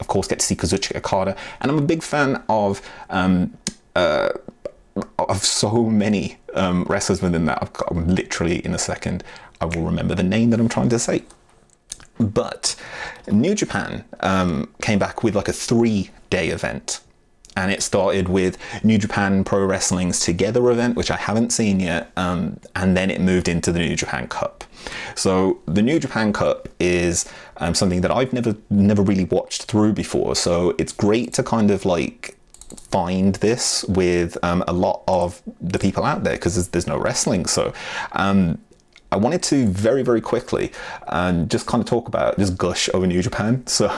of 0.00 0.06
course 0.08 0.28
get 0.28 0.40
to 0.40 0.44
see 0.44 0.56
Kazuchika 0.56 0.96
Okada. 0.96 1.36
And 1.62 1.70
I'm 1.70 1.78
a 1.78 1.82
big 1.82 2.02
fan 2.02 2.42
of 2.50 2.82
um, 3.08 3.56
uh, 3.96 4.30
of 5.18 5.42
so 5.42 5.84
many 5.84 6.36
um, 6.52 6.84
wrestlers 6.84 7.22
within 7.22 7.46
that. 7.46 7.62
I've 7.62 7.72
got 7.72 7.96
literally 7.96 8.62
in 8.62 8.74
a 8.74 8.78
second 8.78 9.24
I 9.60 9.66
will 9.66 9.82
remember 9.82 10.14
the 10.14 10.22
name 10.22 10.50
that 10.50 10.60
I'm 10.60 10.68
trying 10.68 10.88
to 10.88 10.98
say. 10.98 11.22
But 12.20 12.76
New 13.28 13.54
Japan 13.54 14.04
um, 14.20 14.72
came 14.82 14.98
back 14.98 15.22
with 15.22 15.34
like 15.34 15.48
a 15.48 15.52
three 15.52 16.10
day 16.28 16.50
event 16.50 17.00
and 17.56 17.72
it 17.72 17.82
started 17.82 18.28
with 18.28 18.56
New 18.84 18.96
Japan 18.96 19.42
Pro 19.42 19.64
Wrestling's 19.64 20.20
Together 20.20 20.70
event, 20.70 20.96
which 20.96 21.10
I 21.10 21.16
haven't 21.16 21.50
seen 21.50 21.80
yet, 21.80 22.12
um, 22.16 22.60
and 22.76 22.96
then 22.96 23.10
it 23.10 23.20
moved 23.20 23.48
into 23.48 23.72
the 23.72 23.80
New 23.80 23.96
Japan 23.96 24.28
Cup. 24.28 24.62
So 25.14 25.60
the 25.66 25.82
New 25.82 25.98
Japan 25.98 26.32
Cup 26.32 26.68
is 26.78 27.30
um, 27.56 27.74
something 27.74 28.02
that 28.02 28.10
I've 28.10 28.32
never 28.32 28.56
never 28.70 29.02
really 29.02 29.24
watched 29.24 29.64
through 29.64 29.94
before. 29.94 30.36
So 30.36 30.74
it's 30.78 30.92
great 30.92 31.32
to 31.34 31.42
kind 31.42 31.70
of 31.70 31.84
like 31.84 32.36
find 32.76 33.34
this 33.36 33.84
with 33.84 34.38
um, 34.44 34.62
a 34.68 34.72
lot 34.72 35.02
of 35.08 35.42
the 35.60 35.78
people 35.78 36.04
out 36.04 36.22
there 36.22 36.34
because 36.34 36.54
there's, 36.54 36.68
there's, 36.68 36.86
no 36.86 36.96
wrestling. 36.96 37.46
So 37.46 37.72
um, 38.12 38.58
I 39.12 39.16
wanted 39.16 39.42
to 39.44 39.66
very, 39.66 40.02
very 40.02 40.20
quickly 40.20 40.72
and 41.08 41.50
just 41.50 41.66
kind 41.66 41.82
of 41.82 41.88
talk 41.88 42.06
about, 42.06 42.38
just 42.38 42.56
gush 42.56 42.88
over 42.94 43.06
New 43.06 43.22
Japan. 43.22 43.64
So 43.70 43.88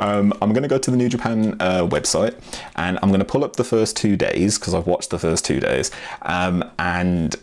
um, 0.00 0.32
I'm 0.42 0.52
going 0.52 0.62
to 0.62 0.68
go 0.68 0.78
to 0.78 0.90
the 0.90 0.96
New 0.96 1.08
Japan 1.08 1.56
uh, 1.60 1.86
website 1.86 2.34
and 2.74 2.98
I'm 3.00 3.10
going 3.10 3.20
to 3.20 3.24
pull 3.24 3.44
up 3.44 3.56
the 3.56 3.64
first 3.64 3.96
two 3.96 4.16
days 4.16 4.58
because 4.58 4.74
I've 4.74 4.88
watched 4.88 5.10
the 5.10 5.18
first 5.20 5.44
two 5.44 5.60
days. 5.60 5.92
Um, 6.22 6.64
and 6.80 7.36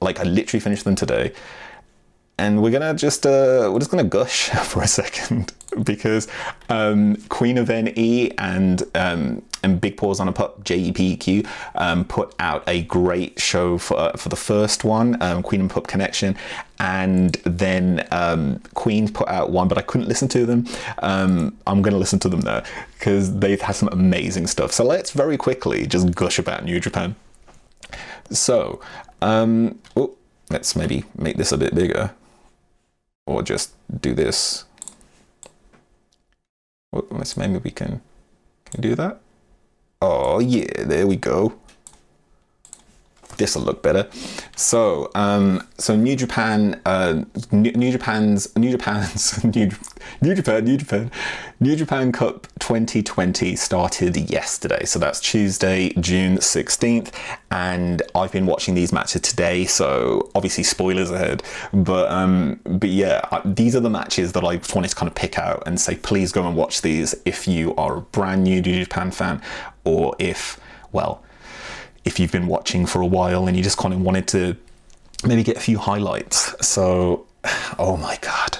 like 0.00 0.18
I 0.18 0.22
literally 0.22 0.60
finished 0.60 0.84
them 0.84 0.94
today. 0.94 1.32
And 2.38 2.62
we're 2.62 2.70
gonna 2.70 2.94
just 2.94 3.24
uh, 3.24 3.70
we're 3.72 3.78
just 3.78 3.90
gonna 3.90 4.04
gush 4.04 4.48
for 4.64 4.82
a 4.82 4.88
second 4.88 5.52
because 5.84 6.28
um, 6.68 7.16
Queen 7.28 7.58
of 7.58 7.68
NE 7.68 8.30
and 8.38 8.82
um, 8.94 9.42
and 9.62 9.80
Big 9.80 9.96
Paws 9.96 10.20
on 10.20 10.28
a 10.28 10.32
Pup 10.32 10.62
JEPQ 10.64 11.46
um, 11.74 12.04
put 12.04 12.34
out 12.38 12.62
a 12.66 12.82
great 12.82 13.40
show 13.40 13.78
for 13.78 13.98
uh, 13.98 14.12
for 14.16 14.28
the 14.28 14.36
first 14.36 14.84
one, 14.84 15.20
um, 15.22 15.42
Queen 15.42 15.60
and 15.62 15.70
Pup 15.70 15.86
Connection, 15.86 16.36
and 16.78 17.34
then 17.44 18.06
um, 18.12 18.60
Queen 18.74 19.12
put 19.12 19.28
out 19.28 19.50
one, 19.50 19.68
but 19.68 19.78
I 19.78 19.82
couldn't 19.82 20.08
listen 20.08 20.28
to 20.28 20.46
them. 20.46 20.66
Um, 20.98 21.56
I'm 21.66 21.82
to 21.82 21.96
listen 21.96 22.18
to 22.20 22.28
them 22.28 22.40
now 22.40 22.62
because 22.98 23.34
they've 23.38 23.60
had 23.60 23.76
some 23.76 23.88
amazing 23.92 24.46
stuff. 24.46 24.72
So 24.72 24.84
let's 24.84 25.10
very 25.10 25.36
quickly 25.36 25.86
just 25.86 26.14
gush 26.14 26.38
about 26.38 26.64
New 26.64 26.80
Japan. 26.80 27.16
So, 28.30 28.80
um, 29.22 29.78
oh, 29.96 30.16
let's 30.50 30.76
maybe 30.76 31.04
make 31.16 31.36
this 31.36 31.52
a 31.52 31.58
bit 31.58 31.74
bigger, 31.74 32.12
or 33.26 33.42
just 33.42 33.74
do 34.00 34.14
this. 34.14 34.64
Well, 36.92 37.04
maybe 37.36 37.58
we 37.58 37.70
can, 37.70 38.00
can 38.64 38.80
do 38.80 38.94
that. 38.94 39.20
Oh 40.00 40.38
yeah, 40.38 40.84
there 40.84 41.06
we 41.06 41.16
go. 41.16 41.58
This 43.36 43.54
will 43.54 43.62
look 43.62 43.82
better. 43.82 44.08
So, 44.56 45.10
um, 45.14 45.66
so 45.78 45.96
New 45.96 46.16
Japan, 46.16 46.80
uh, 46.86 47.24
New, 47.52 47.72
New 47.72 47.92
Japan's, 47.92 48.54
New 48.56 48.70
Japan's, 48.70 49.42
New, 49.56 49.70
New 50.20 50.34
Japan, 50.34 50.64
New 50.64 50.76
Japan, 50.76 51.10
New 51.60 51.76
Japan 51.76 52.12
Cup 52.12 52.46
2020 52.58 53.56
started 53.56 54.16
yesterday. 54.30 54.84
So 54.84 54.98
that's 54.98 55.20
Tuesday, 55.20 55.90
June 56.00 56.38
16th, 56.38 57.12
and 57.50 58.02
I've 58.14 58.32
been 58.32 58.46
watching 58.46 58.74
these 58.74 58.92
matches 58.92 59.20
today. 59.20 59.66
So 59.66 60.30
obviously 60.34 60.64
spoilers 60.64 61.10
ahead, 61.10 61.42
but 61.72 62.10
um, 62.10 62.60
but 62.64 62.88
yeah, 62.88 63.20
these 63.44 63.76
are 63.76 63.80
the 63.80 63.90
matches 63.90 64.32
that 64.32 64.44
I 64.44 64.60
wanted 64.74 64.88
to 64.88 64.96
kind 64.96 65.08
of 65.08 65.14
pick 65.14 65.38
out 65.38 65.62
and 65.66 65.80
say, 65.80 65.96
please 65.96 66.32
go 66.32 66.46
and 66.46 66.56
watch 66.56 66.82
these 66.82 67.14
if 67.24 67.46
you 67.46 67.74
are 67.76 67.98
a 67.98 68.00
brand 68.00 68.44
new 68.44 68.60
New 68.62 68.84
Japan 68.84 69.10
fan 69.10 69.42
or 69.84 70.14
if, 70.18 70.58
well, 70.92 71.22
if 72.06 72.18
you've 72.18 72.32
been 72.32 72.46
watching 72.46 72.86
for 72.86 73.02
a 73.02 73.06
while 73.06 73.46
and 73.46 73.56
you 73.56 73.62
just 73.62 73.76
kind 73.76 73.92
of 73.92 74.00
wanted 74.00 74.26
to 74.28 74.56
maybe 75.24 75.42
get 75.42 75.56
a 75.56 75.60
few 75.60 75.76
highlights. 75.76 76.54
So, 76.66 77.26
oh 77.78 77.98
my 77.98 78.16
god. 78.22 78.58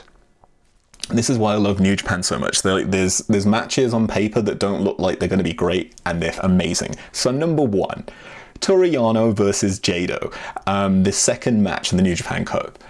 This 1.09 1.31
is 1.31 1.39
why 1.39 1.53
I 1.53 1.57
love 1.57 1.79
New 1.79 1.95
Japan 1.95 2.25
so 2.25 2.37
much. 2.37 2.63
There's 2.63 3.19
there's 3.19 3.47
matches 3.47 3.95
on 3.95 4.09
paper 4.09 4.43
that 4.43 4.59
don't 4.59 4.83
look 4.83 4.99
like 4.99 5.21
they're 5.21 5.29
going 5.29 5.39
to 5.39 5.45
be 5.45 5.53
great, 5.53 5.95
and 6.05 6.21
they're 6.21 6.35
amazing. 6.41 6.97
So 7.13 7.31
number 7.31 7.63
one, 7.63 8.07
Toru 8.59 8.91
Yano 8.91 9.33
versus 9.33 9.79
Jado, 9.79 10.35
um, 10.67 11.05
the 11.05 11.13
second 11.13 11.63
match 11.63 11.93
in 11.93 11.97
the 11.97 12.03
New 12.03 12.17
Japan 12.17 12.45
Cup. 12.45 12.81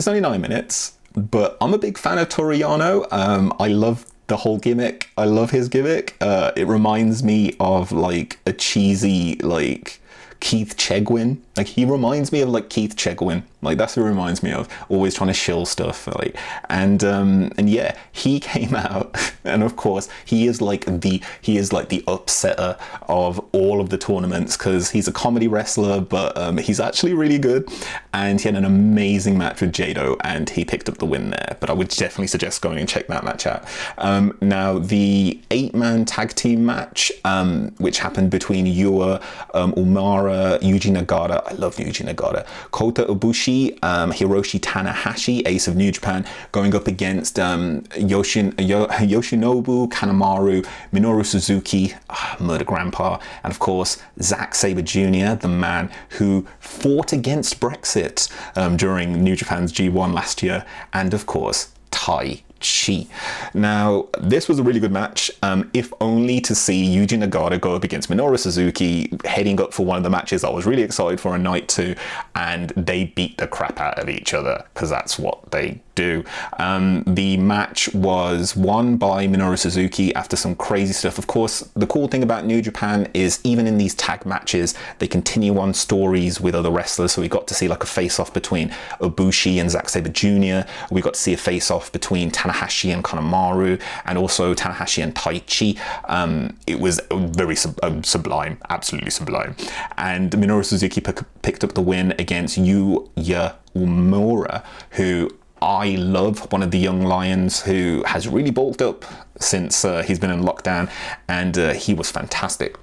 It's 0.00 0.08
only 0.08 0.20
nine 0.20 0.40
minutes, 0.40 0.94
but 1.14 1.56
I'm 1.60 1.74
a 1.74 1.78
big 1.78 1.96
fan 1.96 2.18
of 2.18 2.28
Toru 2.28 2.58
Yano. 2.58 3.06
Um, 3.12 3.54
I 3.60 3.68
love 3.68 4.04
the 4.28 4.36
whole 4.38 4.58
gimmick. 4.58 5.10
I 5.16 5.24
love 5.24 5.50
his 5.50 5.68
gimmick. 5.68 6.16
Uh, 6.20 6.52
it 6.56 6.66
reminds 6.66 7.22
me 7.22 7.56
of 7.58 7.92
like 7.92 8.38
a 8.46 8.52
cheesy 8.52 9.36
like 9.36 10.00
Keith 10.40 10.76
Chegwin. 10.76 11.38
Like 11.58 11.66
he 11.66 11.84
reminds 11.84 12.30
me 12.30 12.40
of 12.40 12.50
like 12.50 12.70
Keith 12.70 12.94
Chegwin. 12.94 13.42
Like 13.62 13.78
that's 13.78 13.96
who 13.96 14.02
he 14.02 14.08
reminds 14.08 14.44
me 14.44 14.52
of. 14.52 14.68
Always 14.88 15.14
trying 15.14 15.26
to 15.26 15.34
shill 15.34 15.66
stuff. 15.66 16.06
Like 16.06 16.36
and 16.70 17.02
um 17.02 17.50
and 17.58 17.68
yeah, 17.68 17.98
he 18.12 18.38
came 18.48 18.76
out 18.76 19.16
and 19.44 19.64
of 19.64 19.74
course 19.74 20.08
he 20.24 20.46
is 20.46 20.62
like 20.62 20.84
the 20.86 21.20
he 21.40 21.56
is 21.56 21.72
like 21.72 21.88
the 21.88 22.02
upsetter 22.06 22.78
of 23.08 23.44
all 23.52 23.80
of 23.80 23.90
the 23.90 23.98
tournaments 23.98 24.56
because 24.56 24.90
he's 24.90 25.08
a 25.08 25.12
comedy 25.12 25.48
wrestler, 25.48 26.00
but 26.00 26.36
um, 26.38 26.58
he's 26.58 26.78
actually 26.78 27.12
really 27.12 27.38
good. 27.38 27.68
And 28.12 28.40
he 28.40 28.48
had 28.48 28.54
an 28.54 28.64
amazing 28.64 29.36
match 29.36 29.60
with 29.60 29.72
Jado 29.72 30.16
and 30.22 30.48
he 30.48 30.64
picked 30.64 30.88
up 30.88 30.98
the 30.98 31.06
win 31.06 31.30
there. 31.30 31.56
But 31.58 31.70
I 31.70 31.72
would 31.72 31.88
definitely 31.88 32.28
suggest 32.28 32.62
going 32.62 32.78
and 32.78 32.88
check 32.88 33.08
that 33.08 33.24
match 33.24 33.46
out. 33.46 33.64
Um, 33.98 34.36
now 34.40 34.78
the 34.78 35.40
eight 35.50 35.74
man 35.74 36.04
tag 36.04 36.34
team 36.34 36.64
match, 36.64 37.10
um, 37.24 37.74
which 37.78 37.98
happened 37.98 38.30
between 38.30 38.66
Yua, 38.66 39.20
um, 39.54 39.72
Uemura, 39.72 40.60
Yuji 40.60 40.94
Nagata. 40.96 41.47
I 41.48 41.54
love 41.54 41.76
Yuji 41.76 42.06
Nagata. 42.06 42.46
Kota 42.70 43.04
Ibushi, 43.04 43.82
um, 43.82 44.12
Hiroshi 44.12 44.60
Tanahashi, 44.60 45.42
ace 45.46 45.66
of 45.66 45.76
New 45.76 45.90
Japan, 45.90 46.26
going 46.52 46.74
up 46.74 46.86
against 46.86 47.38
um, 47.38 47.82
Yoshin, 47.92 48.52
Yoshinobu 48.54 49.88
Kanemaru, 49.90 50.66
Minoru 50.92 51.24
Suzuki, 51.24 51.94
ah, 52.10 52.36
Murder 52.38 52.64
Grandpa, 52.64 53.18
and 53.42 53.50
of 53.50 53.58
course 53.58 54.00
Zack 54.20 54.54
Sabre 54.54 54.82
Jr., 54.82 55.34
the 55.34 55.48
man 55.48 55.90
who 56.10 56.46
fought 56.60 57.12
against 57.12 57.60
Brexit 57.60 58.30
um, 58.56 58.76
during 58.76 59.22
New 59.22 59.36
Japan's 59.36 59.72
G1 59.72 60.12
last 60.12 60.42
year, 60.42 60.64
and 60.92 61.14
of 61.14 61.26
course 61.26 61.72
Tai 61.90 62.42
Chi. 62.60 63.06
Now, 63.54 64.08
this 64.18 64.48
was 64.48 64.58
a 64.58 64.62
really 64.62 64.80
good 64.80 64.92
match, 64.92 65.30
um, 65.42 65.70
if 65.74 65.92
only 66.00 66.40
to 66.40 66.54
see 66.54 66.84
Yuji 66.84 67.22
Nagata 67.22 67.60
go 67.60 67.74
up 67.74 67.84
against 67.84 68.10
Minoru 68.10 68.38
Suzuki, 68.38 69.16
heading 69.24 69.60
up 69.60 69.72
for 69.72 69.84
one 69.84 69.96
of 69.96 70.02
the 70.02 70.10
matches 70.10 70.44
I 70.44 70.50
was 70.50 70.66
really 70.66 70.82
excited 70.82 71.20
for 71.20 71.34
a 71.34 71.38
night 71.38 71.68
two, 71.68 71.94
and 72.34 72.70
they 72.70 73.04
beat 73.04 73.38
the 73.38 73.46
crap 73.46 73.80
out 73.80 73.98
of 73.98 74.08
each 74.08 74.34
other 74.34 74.64
because 74.74 74.90
that's 74.90 75.18
what 75.18 75.50
they 75.50 75.80
do. 75.98 76.24
Um, 76.60 77.02
the 77.06 77.36
match 77.38 77.92
was 77.92 78.54
won 78.54 78.98
by 78.98 79.26
Minoru 79.26 79.58
Suzuki 79.58 80.14
after 80.14 80.36
some 80.36 80.54
crazy 80.54 80.92
stuff. 80.92 81.18
Of 81.18 81.26
course, 81.26 81.60
the 81.74 81.88
cool 81.88 82.06
thing 82.06 82.22
about 82.22 82.44
New 82.44 82.62
Japan 82.62 83.08
is 83.14 83.40
even 83.42 83.66
in 83.66 83.78
these 83.78 83.96
tag 83.96 84.24
matches, 84.24 84.74
they 85.00 85.08
continue 85.08 85.58
on 85.58 85.74
stories 85.74 86.40
with 86.40 86.54
other 86.54 86.70
wrestlers. 86.70 87.12
So 87.12 87.20
we 87.20 87.28
got 87.28 87.48
to 87.48 87.54
see 87.54 87.66
like 87.66 87.82
a 87.82 87.86
face 87.86 88.20
off 88.20 88.32
between 88.32 88.68
Ibushi 89.00 89.60
and 89.60 89.68
Zack 89.70 89.88
Sabre 89.88 90.08
Jr. 90.08 90.68
We 90.92 91.00
got 91.00 91.14
to 91.14 91.20
see 91.20 91.32
a 91.32 91.36
face 91.36 91.68
off 91.68 91.90
between 91.90 92.30
Tanahashi 92.48 92.92
and 92.92 93.04
Kanemaru, 93.04 93.80
and 94.04 94.18
also 94.18 94.54
Tanahashi 94.54 95.02
and 95.02 95.14
Taichi. 95.14 95.78
Um, 96.04 96.56
it 96.66 96.80
was 96.80 97.00
very 97.10 97.56
sub- 97.56 97.78
um, 97.82 98.02
sublime, 98.02 98.58
absolutely 98.70 99.10
sublime. 99.10 99.56
And 99.96 100.30
Minoru 100.30 100.64
Suzuki 100.64 101.00
p- 101.00 101.12
picked 101.42 101.64
up 101.64 101.74
the 101.74 101.82
win 101.82 102.14
against 102.18 102.58
Yuya 102.58 103.54
Uemura, 103.74 104.64
who 104.90 105.30
I 105.60 105.96
love 105.96 106.50
one 106.52 106.62
of 106.62 106.70
the 106.70 106.78
young 106.78 107.02
lions 107.02 107.62
who 107.62 108.02
has 108.06 108.28
really 108.28 108.50
bulked 108.50 108.80
up 108.80 109.04
since 109.40 109.84
uh, 109.84 110.02
he's 110.02 110.18
been 110.18 110.30
in 110.30 110.42
lockdown, 110.42 110.90
and 111.28 111.58
uh, 111.58 111.72
he 111.74 111.94
was 111.94 112.10
fantastic. 112.10 112.76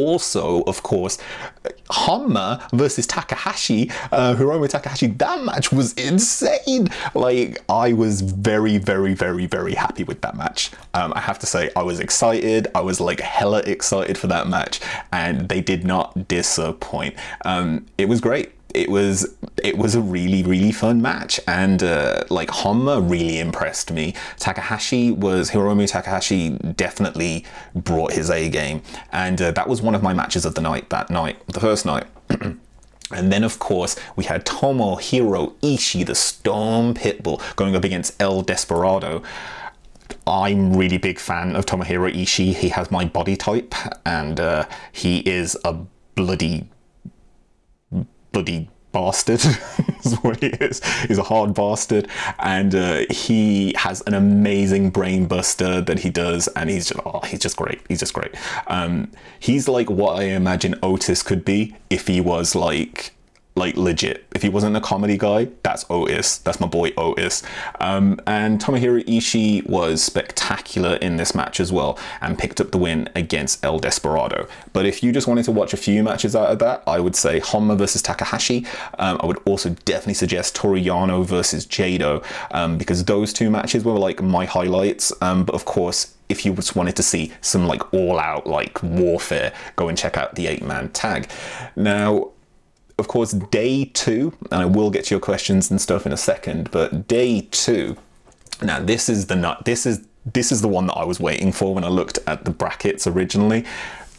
Also, 0.00 0.62
of 0.62 0.82
course, 0.82 1.18
Honma 1.90 2.48
versus 2.72 3.06
Takahashi, 3.06 3.90
uh, 4.12 4.34
Hiromu 4.34 4.66
Takahashi, 4.66 5.08
that 5.08 5.44
match 5.44 5.70
was 5.70 5.92
insane. 5.94 6.88
Like, 7.14 7.62
I 7.68 7.92
was 7.92 8.22
very, 8.22 8.78
very, 8.78 9.12
very, 9.14 9.46
very 9.46 9.74
happy 9.74 10.04
with 10.04 10.22
that 10.22 10.36
match. 10.36 10.70
Um, 10.94 11.12
I 11.14 11.20
have 11.20 11.38
to 11.40 11.46
say, 11.46 11.70
I 11.76 11.82
was 11.82 12.00
excited. 12.00 12.68
I 12.74 12.80
was 12.80 12.98
like 12.98 13.20
hella 13.20 13.58
excited 13.66 14.16
for 14.16 14.28
that 14.28 14.48
match, 14.48 14.80
and 15.12 15.48
they 15.50 15.60
did 15.60 15.84
not 15.84 16.28
disappoint. 16.28 17.14
Um, 17.44 17.84
it 17.98 18.08
was 18.08 18.20
great 18.22 18.52
it 18.74 18.88
was 18.88 19.34
it 19.62 19.76
was 19.76 19.94
a 19.94 20.00
really 20.00 20.42
really 20.42 20.72
fun 20.72 21.02
match 21.02 21.40
and 21.46 21.82
uh, 21.82 22.24
like 22.30 22.48
Honma 22.48 23.08
really 23.08 23.38
impressed 23.38 23.90
me 23.90 24.14
Takahashi 24.38 25.10
was 25.10 25.50
Hiromu 25.50 25.88
Takahashi 25.88 26.50
definitely 26.76 27.44
brought 27.74 28.12
his 28.12 28.30
A 28.30 28.48
game 28.48 28.82
and 29.12 29.40
uh, 29.40 29.50
that 29.52 29.68
was 29.68 29.82
one 29.82 29.94
of 29.94 30.02
my 30.02 30.14
matches 30.14 30.44
of 30.44 30.54
the 30.54 30.60
night 30.60 30.88
that 30.90 31.10
night 31.10 31.36
the 31.48 31.60
first 31.60 31.84
night 31.84 32.06
And 33.12 33.32
then, 33.32 33.42
of 33.42 33.58
course, 33.58 33.96
we 34.14 34.24
had 34.24 34.46
Tomohiro 34.46 35.54
Ishii, 35.62 36.06
the 36.06 36.14
Stone 36.14 36.94
Pitbull, 36.94 37.40
going 37.56 37.74
up 37.74 37.82
against 37.82 38.20
El 38.22 38.42
Desperado. 38.42 39.22
I'm 40.26 40.76
really 40.76 40.98
big 40.98 41.18
fan 41.18 41.56
of 41.56 41.66
Tomohiro 41.66 42.12
Ishii. 42.12 42.54
He 42.54 42.68
has 42.68 42.90
my 42.90 43.04
body 43.04 43.36
type, 43.36 43.74
and 44.06 44.38
uh, 44.38 44.66
he 44.92 45.18
is 45.20 45.58
a 45.64 45.76
bloody 46.14 46.68
bloody 48.32 48.68
bastard 48.92 49.40
is 50.04 50.14
what 50.22 50.40
he 50.42 50.48
is. 50.48 50.84
He's 51.06 51.18
a 51.18 51.22
hard 51.22 51.54
bastard. 51.54 52.08
And 52.38 52.74
uh, 52.74 53.04
he 53.10 53.74
has 53.76 54.00
an 54.02 54.14
amazing 54.14 54.90
brain 54.90 55.26
buster 55.26 55.80
that 55.80 56.00
he 56.00 56.10
does 56.10 56.48
and 56.48 56.70
he's 56.70 56.88
just 56.88 57.00
oh, 57.06 57.20
he's 57.20 57.40
just 57.40 57.56
great. 57.56 57.80
He's 57.88 58.00
just 58.00 58.14
great. 58.14 58.34
Um, 58.66 59.10
he's 59.38 59.68
like 59.68 59.90
what 59.90 60.16
i 60.16 60.24
imagine 60.24 60.74
otis 60.82 61.22
could 61.22 61.44
be 61.44 61.74
if 61.88 62.06
he 62.06 62.20
was 62.20 62.54
like 62.54 63.12
like 63.56 63.76
legit. 63.76 64.24
If 64.34 64.42
he 64.42 64.48
wasn't 64.48 64.76
a 64.76 64.80
comedy 64.80 65.18
guy, 65.18 65.48
that's 65.62 65.84
Otis. 65.90 66.38
That's 66.38 66.60
my 66.60 66.66
boy 66.66 66.92
Otis. 66.96 67.42
Um, 67.80 68.20
and 68.26 68.60
Tomohiro 68.60 69.04
Ishii 69.04 69.68
was 69.68 70.02
spectacular 70.02 70.96
in 70.96 71.16
this 71.16 71.34
match 71.34 71.60
as 71.60 71.72
well 71.72 71.98
and 72.20 72.38
picked 72.38 72.60
up 72.60 72.70
the 72.70 72.78
win 72.78 73.08
against 73.14 73.64
El 73.64 73.78
Desperado. 73.78 74.48
But 74.72 74.86
if 74.86 75.02
you 75.02 75.12
just 75.12 75.26
wanted 75.26 75.44
to 75.46 75.52
watch 75.52 75.74
a 75.74 75.76
few 75.76 76.02
matches 76.02 76.36
out 76.36 76.50
of 76.50 76.58
that, 76.60 76.82
I 76.86 77.00
would 77.00 77.16
say 77.16 77.40
Honma 77.40 77.76
versus 77.76 78.02
Takahashi. 78.02 78.66
Um, 78.98 79.18
I 79.20 79.26
would 79.26 79.38
also 79.44 79.70
definitely 79.84 80.14
suggest 80.14 80.54
Toru 80.54 80.80
Yano 80.80 81.24
versus 81.24 81.66
Jado 81.66 82.24
um, 82.52 82.78
because 82.78 83.04
those 83.04 83.32
two 83.32 83.50
matches 83.50 83.84
were 83.84 83.98
like 83.98 84.22
my 84.22 84.44
highlights. 84.44 85.12
Um, 85.20 85.44
but 85.44 85.54
of 85.54 85.64
course, 85.64 86.14
if 86.28 86.46
you 86.46 86.54
just 86.54 86.76
wanted 86.76 86.94
to 86.96 87.02
see 87.02 87.32
some 87.40 87.66
like 87.66 87.92
all 87.92 88.18
out 88.18 88.46
like 88.46 88.82
warfare, 88.82 89.52
go 89.76 89.88
and 89.88 89.98
check 89.98 90.16
out 90.16 90.36
the 90.36 90.46
eight 90.46 90.62
man 90.62 90.88
tag. 90.90 91.28
Now, 91.74 92.30
of 93.00 93.08
course, 93.08 93.32
day 93.32 93.86
two, 93.86 94.32
and 94.52 94.62
I 94.62 94.66
will 94.66 94.90
get 94.90 95.06
to 95.06 95.14
your 95.14 95.20
questions 95.20 95.70
and 95.70 95.80
stuff 95.80 96.06
in 96.06 96.12
a 96.12 96.16
second, 96.16 96.70
but 96.70 97.08
day 97.08 97.48
two. 97.50 97.96
Now, 98.62 98.78
this 98.78 99.08
is 99.08 99.26
the 99.26 99.36
nut. 99.36 99.64
This 99.64 99.86
is 99.86 100.06
this 100.26 100.52
is 100.52 100.60
the 100.60 100.68
one 100.68 100.86
that 100.86 100.94
I 100.94 101.04
was 101.04 101.18
waiting 101.18 101.50
for 101.50 101.74
when 101.74 101.82
I 101.82 101.88
looked 101.88 102.18
at 102.26 102.44
the 102.44 102.50
brackets 102.50 103.06
originally. 103.06 103.64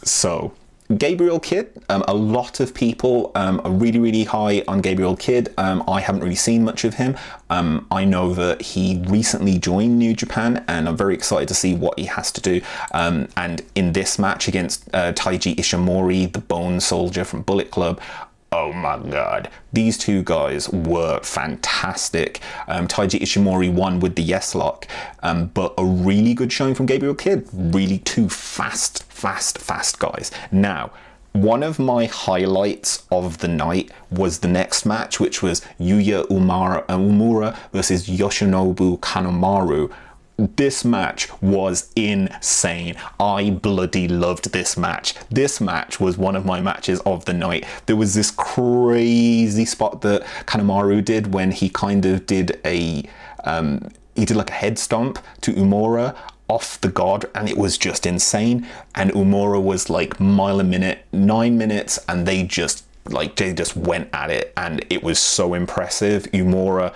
So, 0.04 0.52
Gabriel 0.98 1.40
Kidd, 1.40 1.72
um, 1.90 2.04
a 2.08 2.14
lot 2.14 2.60
of 2.60 2.74
people 2.74 3.32
um, 3.36 3.62
are 3.64 3.72
really, 3.72 4.00
really 4.00 4.24
high 4.24 4.64
on 4.68 4.82
Gabriel 4.82 5.16
Kidd. 5.16 5.54
Um, 5.58 5.84
I 5.88 6.02
haven't 6.02 6.22
really 6.22 6.36
seen 6.36 6.64
much 6.64 6.84
of 6.84 6.96
him. 6.96 7.16
Um, 7.50 7.88
I 7.92 8.04
know 8.04 8.34
that 8.34 8.62
he 8.62 9.02
recently 9.08 9.58
joined 9.58 10.00
New 10.00 10.14
Japan, 10.14 10.66
and 10.68 10.90
I'm 10.90 10.98
very 10.98 11.14
excited 11.14 11.48
to 11.50 11.54
see 11.54 11.76
what 11.76 11.98
he 12.00 12.06
has 12.06 12.32
to 12.34 12.42
do. 12.42 12.62
Um, 12.94 13.28
and 13.38 13.62
in 13.76 13.94
this 13.94 14.20
match 14.20 14.48
against 14.48 14.90
uh, 14.94 15.14
Taiji 15.14 15.56
Ishimori, 15.56 16.34
the 16.34 16.40
Bone 16.40 16.80
Soldier 16.80 17.24
from 17.24 17.44
Bullet 17.44 17.72
Club, 17.72 18.02
oh 18.54 18.74
my 18.74 18.98
god, 18.98 19.50
these 19.72 19.98
two 19.98 20.24
guys 20.24 20.68
were 20.70 21.22
fantastic. 21.24 22.42
Um, 22.68 22.86
Taiji 22.86 23.22
Ishimori 23.22 23.72
won 23.72 24.02
with 24.02 24.16
the 24.18 24.22
yes 24.22 24.54
lock, 24.54 24.88
um, 25.24 25.48
but 25.48 25.74
a 25.78 25.86
really 25.86 26.34
good 26.34 26.52
showing 26.52 26.76
from 26.76 26.86
Gabriel 26.86 27.16
Kidd. 27.16 27.48
Really 27.54 28.00
two 28.00 28.28
fast, 28.28 29.04
fast, 29.06 29.58
fast 29.58 30.00
guys. 30.00 30.32
Now, 30.52 30.92
one 31.32 31.64
of 31.64 31.80
my 31.80 32.08
highlights 32.08 33.08
of 33.10 33.38
the 33.38 33.48
night 33.48 33.90
was 34.10 34.40
the 34.40 34.50
next 34.50 34.86
match, 34.86 35.18
which 35.18 35.42
was 35.42 35.62
Yuya 35.80 36.28
Umara, 36.28 36.86
Uemura 36.88 37.58
versus 37.72 38.10
Yoshinobu 38.10 39.00
Kanemaru 39.00 39.94
this 40.56 40.84
match 40.84 41.30
was 41.42 41.92
insane. 41.96 42.96
I 43.20 43.52
bloody 43.52 44.08
loved 44.08 44.52
this 44.52 44.78
match. 44.78 45.16
This 45.30 45.62
match 45.62 46.00
was 46.00 46.18
one 46.18 46.36
of 46.36 46.46
my 46.46 46.62
matches 46.62 47.00
of 47.02 47.26
the 47.26 47.34
night. 47.34 47.66
There 47.86 47.96
was 47.96 48.14
this 48.16 48.32
crazy 48.32 49.66
spot 49.66 50.02
that 50.02 50.24
Kanemaru 50.46 51.04
did 51.04 51.34
when 51.34 51.52
he 51.52 51.70
kind 51.70 52.06
of 52.06 52.26
did 52.26 52.60
a 52.66 53.04
um, 53.44 53.90
he 54.16 54.26
did 54.26 54.38
like 54.38 54.50
a 54.50 54.54
head 54.54 54.78
stomp 54.78 55.20
to 55.42 55.54
Uemura 55.54 56.16
off 56.48 56.82
the 56.82 56.90
guard 56.90 57.26
and 57.34 57.50
it 57.50 57.58
was 57.58 57.78
just 57.78 58.06
insane 58.06 58.68
and 58.94 59.10
Uemura 59.12 59.62
was 59.62 59.90
like 59.90 60.20
mile 60.20 60.60
a 60.60 60.66
minute 60.66 61.06
9 61.14 61.58
minutes 61.58 61.98
and 62.10 62.28
they 62.28 62.44
just 62.44 62.84
like 63.06 63.36
they 63.36 63.54
just 63.54 63.76
went 63.76 64.10
at 64.14 64.30
it 64.30 64.54
and 64.58 64.86
it 64.90 65.04
was 65.04 65.20
so 65.20 65.54
impressive. 65.54 66.24
Umura 66.32 66.94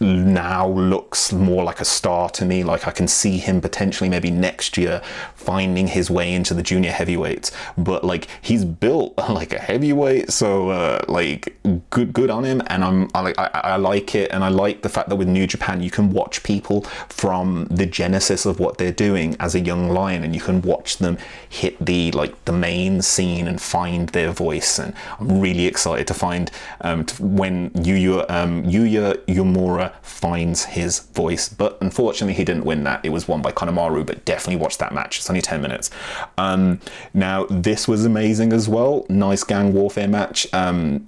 now 0.00 0.68
looks 0.68 1.32
more 1.32 1.64
like 1.64 1.80
a 1.80 1.84
star 1.84 2.28
to 2.30 2.44
me. 2.44 2.62
Like 2.62 2.86
I 2.86 2.90
can 2.90 3.08
see 3.08 3.38
him 3.38 3.60
potentially 3.60 4.08
maybe 4.10 4.30
next 4.30 4.76
year 4.76 5.02
finding 5.34 5.86
his 5.86 6.10
way 6.10 6.32
into 6.32 6.54
the 6.54 6.62
junior 6.62 6.90
heavyweights 6.90 7.52
but 7.78 8.04
like 8.04 8.26
he's 8.42 8.64
built 8.64 9.16
like 9.28 9.52
a 9.52 9.58
heavyweight 9.58 10.30
so 10.32 10.70
uh, 10.70 11.04
like 11.08 11.56
good 11.90 12.12
good 12.12 12.30
on 12.30 12.44
him 12.44 12.60
and 12.66 12.82
I'm 12.82 13.08
I, 13.14 13.32
I, 13.38 13.46
I 13.74 13.76
like 13.76 14.14
it 14.14 14.30
and 14.32 14.42
I 14.42 14.48
like 14.48 14.82
the 14.82 14.88
fact 14.88 15.08
that 15.08 15.16
with 15.16 15.28
New 15.28 15.46
Japan 15.46 15.82
you 15.82 15.90
can 15.90 16.10
watch 16.10 16.42
people 16.42 16.82
from 17.08 17.66
the 17.70 17.86
genesis 17.86 18.44
of 18.44 18.58
what 18.58 18.78
they're 18.78 18.92
doing 18.92 19.36
as 19.38 19.54
a 19.54 19.60
young 19.60 19.88
lion 19.88 20.24
and 20.24 20.34
you 20.34 20.40
can 20.40 20.62
watch 20.62 20.98
them 20.98 21.16
hit 21.48 21.76
the 21.84 22.10
like 22.12 22.44
the 22.44 22.52
main 22.52 23.00
scene 23.00 23.46
and 23.46 23.62
find 23.62 24.08
their 24.10 24.32
voice 24.32 24.78
and 24.80 24.94
I'm 25.20 25.40
really 25.40 25.45
excited 25.54 26.06
to 26.06 26.14
find 26.14 26.50
um, 26.80 27.04
to, 27.04 27.22
when 27.22 27.70
Yuya 27.70 28.28
um, 28.30 28.64
Yuya 28.64 29.16
Uemura 29.26 29.92
finds 30.02 30.64
his 30.64 31.00
voice. 31.00 31.48
But 31.48 31.78
unfortunately, 31.80 32.34
he 32.34 32.44
didn't 32.44 32.64
win 32.64 32.84
that. 32.84 33.04
It 33.04 33.10
was 33.10 33.28
won 33.28 33.42
by 33.42 33.52
Kanemaru. 33.52 34.04
But 34.04 34.24
definitely 34.24 34.60
watch 34.62 34.78
that 34.78 34.92
match. 34.92 35.18
It's 35.18 35.30
only 35.30 35.42
ten 35.42 35.60
minutes. 35.62 35.90
Um, 36.36 36.80
now 37.14 37.46
this 37.50 37.86
was 37.86 38.04
amazing 38.04 38.52
as 38.52 38.68
well. 38.68 39.06
Nice 39.08 39.44
gang 39.44 39.72
warfare 39.72 40.08
match. 40.08 40.46
Um, 40.52 41.04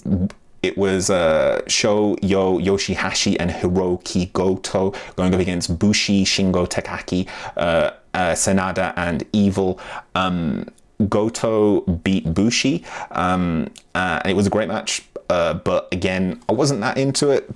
it 0.63 0.77
was 0.77 1.09
uh, 1.09 1.63
Sho 1.69 2.17
Yo 2.21 2.59
Yoshihashi 2.59 3.37
and 3.39 3.51
Hiroki 3.51 4.33
Goto 4.33 4.93
going 5.15 5.35
up 5.35 5.41
against 5.41 5.79
Bushi, 5.79 6.25
Shingo 6.25 6.69
Takagi, 6.69 7.29
uh, 7.57 7.93
uh, 8.13 8.33
Sanada, 8.33 8.93
and 8.97 9.25
Evil. 9.33 9.79
Um, 10.15 10.67
Goto 11.09 11.81
beat 11.81 12.33
Bushi. 12.35 12.85
Um, 13.11 13.71
uh, 13.95 14.21
it 14.25 14.35
was 14.35 14.47
a 14.47 14.51
great 14.51 14.69
match, 14.69 15.03
uh, 15.31 15.55
but 15.55 15.89
again, 15.93 16.41
I 16.49 16.53
wasn't 16.53 16.81
that 16.81 16.99
into 16.99 17.31
it. 17.31 17.51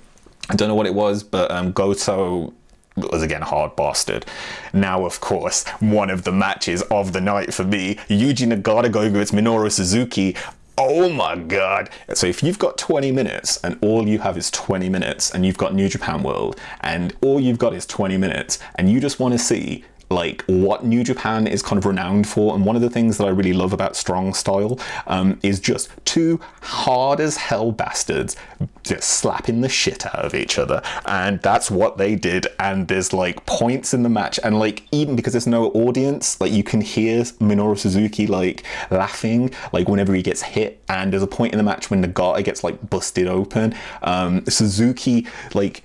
I 0.49 0.55
don't 0.55 0.67
know 0.67 0.75
what 0.75 0.87
it 0.87 0.93
was, 0.93 1.23
but 1.23 1.49
um, 1.51 1.71
Goto 1.71 2.53
was 2.95 3.23
again 3.23 3.41
hard 3.41 3.75
bastard. 3.75 4.25
Now, 4.71 5.05
of 5.05 5.19
course, 5.19 5.67
one 5.79 6.09
of 6.09 6.23
the 6.23 6.31
matches 6.31 6.81
of 6.83 7.13
the 7.13 7.21
night 7.21 7.53
for 7.53 7.63
me, 7.63 7.95
Yuji 8.07 8.51
Nagata 8.51 8.91
going 8.91 9.15
against 9.15 9.33
Minoru 9.33 9.71
Suzuki. 9.71 10.35
Oh 10.77 11.07
my 11.09 11.35
god. 11.35 11.89
So 12.13 12.25
if 12.25 12.41
you've 12.41 12.57
got 12.57 12.79
20 12.79 13.11
minutes 13.11 13.59
and 13.63 13.77
all 13.81 14.07
you 14.07 14.19
have 14.19 14.37
is 14.37 14.49
20 14.49 14.89
minutes 14.89 15.29
and 15.29 15.45
you've 15.45 15.57
got 15.57 15.75
New 15.75 15.87
Japan 15.87 16.23
World 16.23 16.59
and 16.81 17.15
all 17.21 17.39
you've 17.39 17.59
got 17.59 17.75
is 17.75 17.85
20 17.85 18.17
minutes 18.17 18.57
and 18.75 18.89
you 18.89 18.99
just 18.99 19.19
want 19.19 19.33
to 19.33 19.37
see 19.37 19.83
like 20.13 20.43
what 20.47 20.85
New 20.85 21.03
Japan 21.03 21.47
is 21.47 21.61
kind 21.61 21.77
of 21.77 21.85
renowned 21.85 22.27
for. 22.27 22.55
And 22.55 22.65
one 22.65 22.75
of 22.75 22.81
the 22.81 22.89
things 22.89 23.17
that 23.17 23.25
I 23.25 23.29
really 23.29 23.53
love 23.53 23.73
about 23.73 23.95
Strong 23.95 24.33
Style 24.33 24.79
um, 25.07 25.39
is 25.43 25.59
just 25.59 25.89
two 26.05 26.39
hard 26.61 27.19
as 27.19 27.37
hell 27.37 27.71
bastards 27.71 28.35
just 28.83 29.09
slapping 29.09 29.61
the 29.61 29.69
shit 29.69 30.05
out 30.05 30.25
of 30.25 30.35
each 30.35 30.59
other. 30.59 30.81
And 31.05 31.41
that's 31.41 31.71
what 31.71 31.97
they 31.97 32.15
did. 32.15 32.47
And 32.59 32.87
there's 32.87 33.13
like 33.13 33.45
points 33.45 33.93
in 33.93 34.03
the 34.03 34.09
match, 34.09 34.39
and 34.43 34.59
like 34.59 34.83
even 34.91 35.15
because 35.15 35.33
there's 35.33 35.47
no 35.47 35.71
audience, 35.71 36.39
like 36.39 36.51
you 36.51 36.63
can 36.63 36.81
hear 36.81 37.23
Minoru 37.23 37.77
Suzuki 37.77 38.27
like 38.27 38.63
laughing 38.91 39.51
like 39.71 39.87
whenever 39.87 40.13
he 40.13 40.21
gets 40.21 40.41
hit. 40.41 40.81
And 40.89 41.11
there's 41.11 41.23
a 41.23 41.27
point 41.27 41.53
in 41.53 41.57
the 41.57 41.63
match 41.63 41.89
when 41.89 42.03
Nagata 42.03 42.43
gets 42.43 42.63
like 42.63 42.89
busted 42.89 43.27
open. 43.27 43.75
Um, 44.01 44.45
Suzuki 44.45 45.27
like 45.53 45.83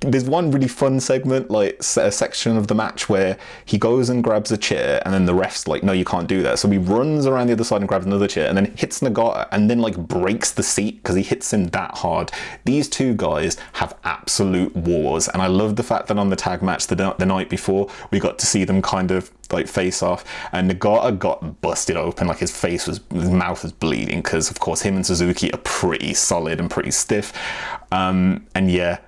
there's 0.00 0.24
one 0.24 0.50
really 0.50 0.68
fun 0.68 1.00
segment, 1.00 1.50
like 1.50 1.78
a 1.96 2.12
section 2.12 2.56
of 2.56 2.66
the 2.66 2.74
match 2.74 3.08
where 3.08 3.38
he 3.64 3.78
goes 3.78 4.10
and 4.10 4.22
grabs 4.22 4.52
a 4.52 4.56
chair, 4.56 5.00
and 5.04 5.14
then 5.14 5.24
the 5.24 5.34
ref's 5.34 5.66
like, 5.66 5.82
"No, 5.82 5.92
you 5.92 6.04
can't 6.04 6.28
do 6.28 6.42
that." 6.42 6.58
So 6.58 6.68
he 6.68 6.78
runs 6.78 7.26
around 7.26 7.46
the 7.46 7.54
other 7.54 7.64
side 7.64 7.80
and 7.80 7.88
grabs 7.88 8.04
another 8.04 8.28
chair, 8.28 8.48
and 8.48 8.56
then 8.56 8.74
hits 8.76 9.00
Nagata, 9.00 9.48
and 9.52 9.70
then 9.70 9.80
like 9.80 9.96
breaks 9.96 10.52
the 10.52 10.62
seat 10.62 10.96
because 11.02 11.16
he 11.16 11.22
hits 11.22 11.52
him 11.52 11.68
that 11.68 11.96
hard. 11.98 12.30
These 12.64 12.88
two 12.88 13.14
guys 13.14 13.56
have 13.74 13.96
absolute 14.04 14.76
wars, 14.76 15.28
and 15.28 15.40
I 15.40 15.46
love 15.46 15.76
the 15.76 15.82
fact 15.82 16.08
that 16.08 16.18
on 16.18 16.28
the 16.28 16.36
tag 16.36 16.62
match 16.62 16.86
the, 16.88 17.14
the 17.18 17.26
night 17.26 17.48
before 17.48 17.88
we 18.10 18.20
got 18.20 18.38
to 18.40 18.46
see 18.46 18.64
them 18.64 18.82
kind 18.82 19.10
of 19.10 19.30
like 19.50 19.66
face 19.66 20.02
off, 20.02 20.24
and 20.52 20.70
Nagata 20.70 21.18
got 21.18 21.62
busted 21.62 21.96
open, 21.96 22.26
like 22.26 22.38
his 22.38 22.54
face 22.54 22.86
was, 22.86 23.00
his 23.12 23.30
mouth 23.30 23.62
was 23.62 23.72
bleeding 23.72 24.20
because 24.20 24.50
of 24.50 24.60
course 24.60 24.82
him 24.82 24.96
and 24.96 25.06
Suzuki 25.06 25.52
are 25.52 25.58
pretty 25.58 26.12
solid 26.12 26.60
and 26.60 26.70
pretty 26.70 26.90
stiff. 26.90 27.32
Um, 27.92 28.46
and 28.54 28.70
yeah, 28.70 28.98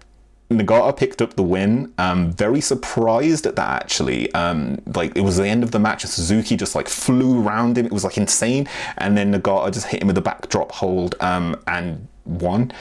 Nagata 0.50 0.96
picked 0.96 1.20
up 1.20 1.34
the 1.34 1.42
win. 1.42 1.92
Um, 1.98 2.32
very 2.32 2.61
surprised 2.61 3.46
at 3.46 3.56
that 3.56 3.82
actually. 3.82 4.32
Um, 4.32 4.80
like 4.94 5.16
it 5.16 5.20
was 5.20 5.37
the 5.37 5.46
end 5.46 5.62
of 5.62 5.72
the 5.72 5.78
match, 5.78 6.04
Suzuki 6.04 6.56
just 6.56 6.74
like 6.74 6.88
flew 6.88 7.42
around 7.42 7.76
him. 7.76 7.87
It 7.87 7.92
was 7.92 8.04
like 8.04 8.16
insane, 8.16 8.68
and 8.96 9.16
then 9.16 9.32
Nagata 9.32 9.72
just 9.72 9.87
hit 9.88 10.02
him 10.02 10.08
with 10.08 10.18
a 10.18 10.22
backdrop 10.22 10.72
hold 10.72 11.14
um, 11.20 11.56
and 11.66 12.08
won. 12.24 12.72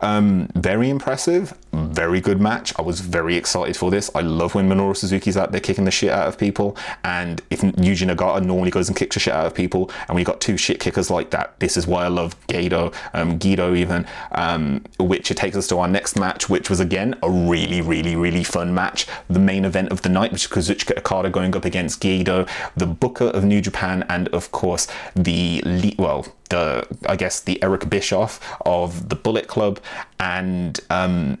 Um, 0.00 0.48
very 0.54 0.88
impressive, 0.88 1.56
very 1.82 2.20
good 2.20 2.40
match. 2.40 2.72
I 2.78 2.82
was 2.82 3.00
very 3.00 3.36
excited 3.36 3.76
for 3.76 3.90
this. 3.90 4.10
I 4.14 4.20
love 4.20 4.54
when 4.54 4.68
Minoru 4.68 4.96
Suzuki's 4.96 5.36
out 5.36 5.52
there 5.52 5.60
kicking 5.60 5.84
the 5.84 5.90
shit 5.90 6.10
out 6.10 6.28
of 6.28 6.38
people, 6.38 6.76
and 7.04 7.40
if 7.50 7.60
Yuji 7.60 8.14
Nagata 8.14 8.44
normally 8.44 8.70
goes 8.70 8.88
and 8.88 8.96
kicks 8.96 9.16
the 9.16 9.20
shit 9.20 9.34
out 9.34 9.46
of 9.46 9.54
people, 9.54 9.90
and 10.08 10.16
we 10.16 10.24
got 10.24 10.40
two 10.40 10.56
shit 10.56 10.80
kickers 10.80 11.10
like 11.10 11.30
that, 11.30 11.58
this 11.60 11.76
is 11.76 11.86
why 11.86 12.04
I 12.04 12.08
love 12.08 12.34
Gedo, 12.46 12.94
um, 13.12 13.38
Gedo 13.38 13.76
even. 13.76 14.06
Um, 14.32 14.84
which 14.98 15.30
it 15.30 15.36
takes 15.36 15.56
us 15.56 15.66
to 15.68 15.78
our 15.78 15.88
next 15.88 16.16
match, 16.16 16.48
which 16.48 16.70
was 16.70 16.80
again 16.80 17.16
a 17.22 17.30
really, 17.30 17.80
really, 17.80 18.16
really 18.16 18.44
fun 18.44 18.74
match. 18.74 19.06
The 19.28 19.38
main 19.38 19.64
event 19.64 19.90
of 19.90 20.02
the 20.02 20.08
night, 20.08 20.32
which 20.32 20.44
is 20.44 20.50
Kazuchika 20.50 20.98
Okada 20.98 21.30
going 21.30 21.54
up 21.56 21.64
against 21.64 22.00
Gedo, 22.00 22.48
the 22.76 22.86
Booker 22.86 23.26
of 23.26 23.44
New 23.44 23.60
Japan, 23.60 24.04
and 24.08 24.28
of 24.28 24.52
course 24.52 24.86
the 25.14 25.62
well 25.98 26.26
the 26.50 26.86
I 27.08 27.16
guess 27.16 27.40
the 27.40 27.62
Eric 27.62 27.88
Bischoff 27.88 28.40
of 28.64 29.08
the 29.08 29.16
Bullet 29.16 29.48
Club, 29.48 29.80
and 30.20 30.78
um, 30.90 31.38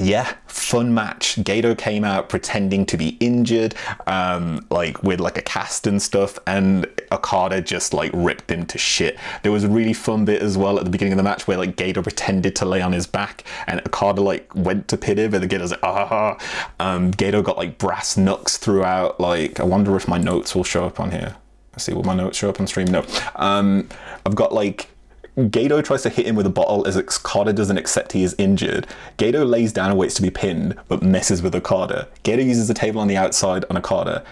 yeah, 0.00 0.34
fun 0.46 0.94
match. 0.94 1.36
Gedo 1.36 1.76
came 1.76 2.02
out 2.04 2.28
pretending 2.28 2.86
to 2.86 2.96
be 2.96 3.10
injured, 3.20 3.74
um, 4.06 4.66
like 4.70 5.02
with 5.02 5.20
like 5.20 5.36
a 5.36 5.42
cast 5.42 5.86
and 5.86 6.00
stuff, 6.00 6.38
and 6.46 6.86
Okada 7.10 7.60
just 7.60 7.92
like 7.92 8.10
ripped 8.14 8.50
him 8.50 8.64
to 8.66 8.78
shit. 8.78 9.18
There 9.42 9.52
was 9.52 9.64
a 9.64 9.68
really 9.68 9.92
fun 9.92 10.24
bit 10.24 10.40
as 10.40 10.56
well 10.56 10.78
at 10.78 10.84
the 10.84 10.90
beginning 10.90 11.12
of 11.12 11.18
the 11.18 11.22
match 11.22 11.46
where 11.46 11.58
like 11.58 11.76
Gedo 11.76 12.02
pretended 12.02 12.56
to 12.56 12.64
lay 12.64 12.80
on 12.80 12.92
his 12.92 13.06
back, 13.06 13.44
and 13.66 13.80
Okada 13.80 14.22
like 14.22 14.54
went 14.54 14.88
to 14.88 14.96
pit 14.96 15.18
him, 15.18 15.34
and 15.34 15.42
the 15.42 15.48
Gedo's 15.48 15.72
like, 15.72 15.82
ah. 15.82 16.38
Um, 16.80 17.10
Gedo 17.12 17.44
got 17.44 17.58
like 17.58 17.78
brass 17.78 18.16
knucks 18.16 18.56
throughout. 18.56 19.20
Like, 19.20 19.60
I 19.60 19.64
wonder 19.64 19.94
if 19.96 20.08
my 20.08 20.18
notes 20.18 20.54
will 20.54 20.64
show 20.64 20.86
up 20.86 21.00
on 21.00 21.10
here. 21.10 21.36
Let's 21.72 21.84
see, 21.84 21.92
will 21.92 22.02
my 22.02 22.14
notes 22.14 22.36
show 22.36 22.50
up 22.50 22.60
on 22.60 22.66
stream? 22.66 22.88
No. 22.88 23.04
Um, 23.36 23.88
I've 24.26 24.34
got 24.34 24.52
like 24.52 24.88
Gedo 25.36 25.82
tries 25.82 26.02
to 26.02 26.10
hit 26.10 26.26
him 26.26 26.36
with 26.36 26.46
a 26.46 26.50
bottle 26.50 26.86
as 26.86 26.96
Okada 26.96 27.52
doesn't 27.54 27.78
accept 27.78 28.12
he 28.12 28.22
is 28.22 28.34
injured. 28.36 28.86
Gedo 29.16 29.48
lays 29.48 29.72
down 29.72 29.90
and 29.90 29.98
waits 29.98 30.14
to 30.14 30.22
be 30.22 30.30
pinned, 30.30 30.76
but 30.88 31.02
messes 31.02 31.40
with 31.40 31.54
Okada. 31.54 32.08
Gedo 32.22 32.44
uses 32.44 32.68
the 32.68 32.74
table 32.74 33.00
on 33.00 33.08
the 33.08 33.16
outside 33.16 33.64
on 33.70 33.78
Okada. 33.78 34.22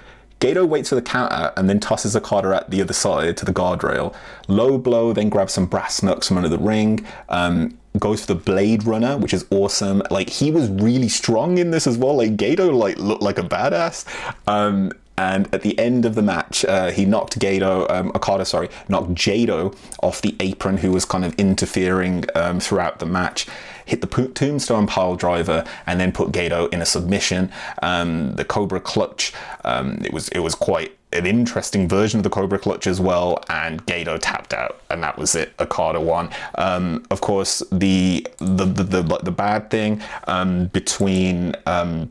Gedo 0.40 0.66
waits 0.66 0.90
for 0.90 0.94
the 0.94 1.02
counter 1.02 1.52
and 1.56 1.68
then 1.68 1.80
tosses 1.80 2.16
Okada 2.16 2.56
at 2.56 2.70
the 2.70 2.82
other 2.82 2.92
side 2.92 3.36
to 3.38 3.44
the 3.44 3.52
guardrail. 3.52 4.14
Low 4.48 4.76
blow, 4.78 5.12
then 5.12 5.28
grabs 5.28 5.54
some 5.54 5.66
brass 5.66 6.02
knucks 6.02 6.28
from 6.28 6.36
under 6.36 6.48
the 6.48 6.58
ring. 6.58 7.06
Um, 7.28 7.78
goes 7.98 8.24
for 8.24 8.34
the 8.34 8.40
Blade 8.40 8.84
Runner, 8.84 9.18
which 9.18 9.34
is 9.34 9.46
awesome. 9.50 10.02
Like 10.10 10.30
he 10.30 10.50
was 10.50 10.68
really 10.68 11.08
strong 11.08 11.58
in 11.58 11.70
this 11.70 11.86
as 11.86 11.98
well. 11.98 12.16
Like 12.16 12.36
Gedo 12.36 12.72
like 12.74 12.98
looked 12.98 13.22
like 13.22 13.38
a 13.38 13.42
badass. 13.42 14.04
Um, 14.46 14.92
and 15.20 15.54
at 15.54 15.60
the 15.60 15.78
end 15.78 16.06
of 16.06 16.14
the 16.14 16.22
match, 16.22 16.64
uh, 16.64 16.90
he 16.90 17.04
knocked 17.04 17.38
Gedo, 17.38 17.88
um, 17.90 18.10
Okada, 18.14 18.46
sorry, 18.46 18.70
knocked 18.88 19.12
Jado 19.12 19.76
off 20.02 20.22
the 20.22 20.34
apron, 20.40 20.78
who 20.78 20.92
was 20.92 21.04
kind 21.04 21.26
of 21.26 21.34
interfering 21.34 22.24
um, 22.34 22.58
throughout 22.58 23.00
the 23.00 23.06
match. 23.06 23.46
Hit 23.84 24.00
the 24.00 24.06
tombstone 24.06 24.86
pile 24.86 25.16
driver 25.16 25.62
and 25.86 26.00
then 26.00 26.10
put 26.10 26.32
Gedo 26.32 26.72
in 26.72 26.80
a 26.80 26.86
submission. 26.86 27.52
Um, 27.82 28.32
the 28.36 28.46
Cobra 28.46 28.80
clutch. 28.80 29.34
Um, 29.62 29.98
it 30.02 30.12
was 30.14 30.30
it 30.30 30.38
was 30.38 30.54
quite 30.54 30.96
an 31.12 31.26
interesting 31.26 31.86
version 31.86 32.20
of 32.20 32.24
the 32.24 32.30
Cobra 32.30 32.58
Clutch 32.58 32.86
as 32.86 32.98
well, 32.98 33.42
and 33.50 33.84
Gedo 33.84 34.18
tapped 34.18 34.54
out, 34.54 34.80
and 34.88 35.02
that 35.02 35.18
was 35.18 35.34
it. 35.34 35.52
Okada 35.60 36.00
won. 36.00 36.30
Um, 36.54 37.04
of 37.10 37.20
course, 37.20 37.62
the 37.70 38.26
the 38.38 38.64
the, 38.64 38.84
the, 38.84 39.20
the 39.22 39.32
bad 39.32 39.70
thing 39.70 40.00
um, 40.28 40.68
between 40.68 41.56
um, 41.66 42.10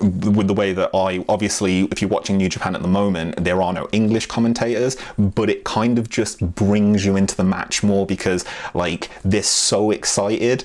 with 0.00 0.46
the 0.46 0.54
way 0.54 0.72
that 0.72 0.90
I 0.94 1.24
obviously, 1.28 1.82
if 1.90 2.00
you're 2.00 2.10
watching 2.10 2.36
New 2.36 2.48
Japan 2.48 2.74
at 2.74 2.82
the 2.82 2.88
moment, 2.88 3.42
there 3.42 3.60
are 3.62 3.72
no 3.72 3.88
English 3.92 4.26
commentators, 4.26 4.96
but 5.18 5.50
it 5.50 5.64
kind 5.64 5.98
of 5.98 6.08
just 6.08 6.54
brings 6.54 7.04
you 7.04 7.16
into 7.16 7.36
the 7.36 7.44
match 7.44 7.82
more 7.82 8.06
because 8.06 8.44
like 8.74 9.10
they're 9.24 9.42
so 9.42 9.90
excited. 9.90 10.64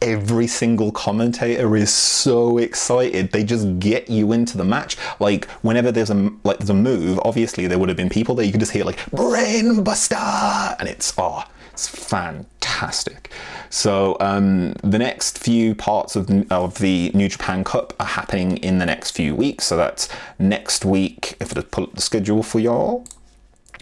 Every 0.00 0.48
single 0.48 0.90
commentator 0.90 1.76
is 1.76 1.92
so 1.92 2.58
excited. 2.58 3.30
They 3.30 3.44
just 3.44 3.78
get 3.78 4.10
you 4.10 4.32
into 4.32 4.58
the 4.58 4.64
match. 4.64 4.96
Like 5.20 5.48
whenever 5.62 5.92
there's 5.92 6.10
a 6.10 6.30
like 6.42 6.58
there's 6.58 6.70
a 6.70 6.74
move 6.74 7.20
obviously 7.24 7.66
there 7.66 7.78
would 7.78 7.88
have 7.88 7.96
been 7.96 8.08
people 8.08 8.34
there 8.34 8.44
you 8.44 8.52
could 8.52 8.60
just 8.60 8.72
hear 8.72 8.84
like 8.84 8.98
brain 9.10 9.84
buster! 9.84 10.16
And 10.16 10.88
it's 10.88 11.14
oh 11.18 11.44
it's 11.82 11.88
fantastic 11.88 13.30
so 13.72 14.18
um, 14.20 14.74
the 14.84 14.98
next 14.98 15.38
few 15.38 15.74
parts 15.74 16.14
of, 16.14 16.30
of 16.52 16.78
the 16.78 17.10
New 17.14 17.30
Japan 17.30 17.64
Cup 17.64 17.94
are 17.98 18.06
happening 18.06 18.58
in 18.58 18.76
the 18.76 18.84
next 18.84 19.12
few 19.12 19.34
weeks. 19.34 19.64
So 19.64 19.78
that's 19.78 20.10
next 20.38 20.84
week, 20.84 21.36
if 21.40 21.56
I 21.56 21.62
pull 21.62 21.84
up 21.84 21.94
the 21.94 22.02
schedule 22.02 22.42
for 22.42 22.60
y'all. 22.60 23.06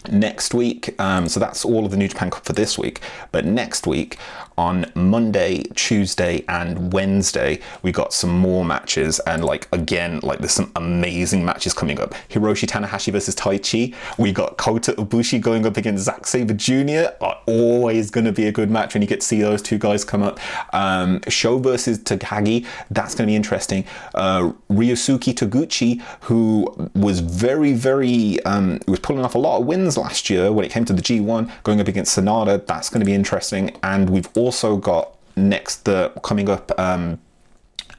next 0.09 0.53
week, 0.53 0.95
um, 0.99 1.27
so 1.27 1.41
that's 1.41 1.65
all 1.65 1.83
of 1.83 1.91
the 1.91 1.97
New 1.97 2.07
Japan 2.07 2.29
Cup 2.29 2.45
for 2.45 2.53
this 2.53 2.77
week. 2.77 3.01
But 3.33 3.45
next 3.45 3.85
week, 3.85 4.17
on 4.61 4.85
Monday, 4.93 5.63
Tuesday, 5.73 6.45
and 6.47 6.93
Wednesday, 6.93 7.59
we 7.81 7.91
got 7.91 8.13
some 8.13 8.29
more 8.29 8.63
matches. 8.63 9.19
And 9.25 9.43
like 9.43 9.67
again, 9.71 10.19
like 10.21 10.37
there's 10.37 10.51
some 10.51 10.71
amazing 10.75 11.43
matches 11.43 11.73
coming 11.73 11.99
up. 11.99 12.13
Hiroshi 12.29 12.67
Tanahashi 12.67 13.11
versus 13.11 13.35
Taichi. 13.35 13.95
We 14.19 14.31
got 14.31 14.57
Kota 14.57 14.91
Ibushi 14.93 15.41
going 15.41 15.65
up 15.65 15.77
against 15.77 16.03
Zack 16.03 16.27
Sabre 16.27 16.53
Jr. 16.53 17.11
Always 17.47 18.11
going 18.11 18.25
to 18.25 18.31
be 18.31 18.45
a 18.45 18.51
good 18.51 18.69
match 18.69 18.93
when 18.93 19.01
you 19.01 19.07
get 19.07 19.21
to 19.21 19.25
see 19.25 19.41
those 19.41 19.63
two 19.63 19.79
guys 19.79 20.05
come 20.05 20.21
up. 20.21 20.39
Um, 20.75 21.21
Sho 21.27 21.57
versus 21.57 21.97
Takagi. 21.97 22.67
That's 22.91 23.15
going 23.15 23.25
to 23.25 23.31
be 23.31 23.35
interesting. 23.35 23.83
Uh, 24.13 24.53
Ryosuke 24.69 25.33
Taguchi, 25.33 26.01
who 26.25 26.71
was 26.93 27.19
very, 27.19 27.73
very, 27.73 28.39
um, 28.43 28.79
was 28.87 28.99
pulling 28.99 29.25
off 29.25 29.33
a 29.33 29.39
lot 29.39 29.59
of 29.59 29.65
wins 29.65 29.97
last 29.97 30.29
year 30.29 30.51
when 30.51 30.63
it 30.65 30.71
came 30.71 30.85
to 30.85 30.93
the 30.93 31.01
G1, 31.01 31.49
going 31.63 31.81
up 31.81 31.87
against 31.87 32.15
Sanada. 32.15 32.63
That's 32.67 32.91
going 32.91 32.99
to 32.99 33.05
be 33.07 33.15
interesting. 33.15 33.75
And 33.81 34.11
we've 34.11 34.29
also 34.37 34.50
got 34.77 35.17
next 35.35 35.85
the 35.85 36.11
coming 36.23 36.49
up. 36.49 36.71
Um, 36.79 37.19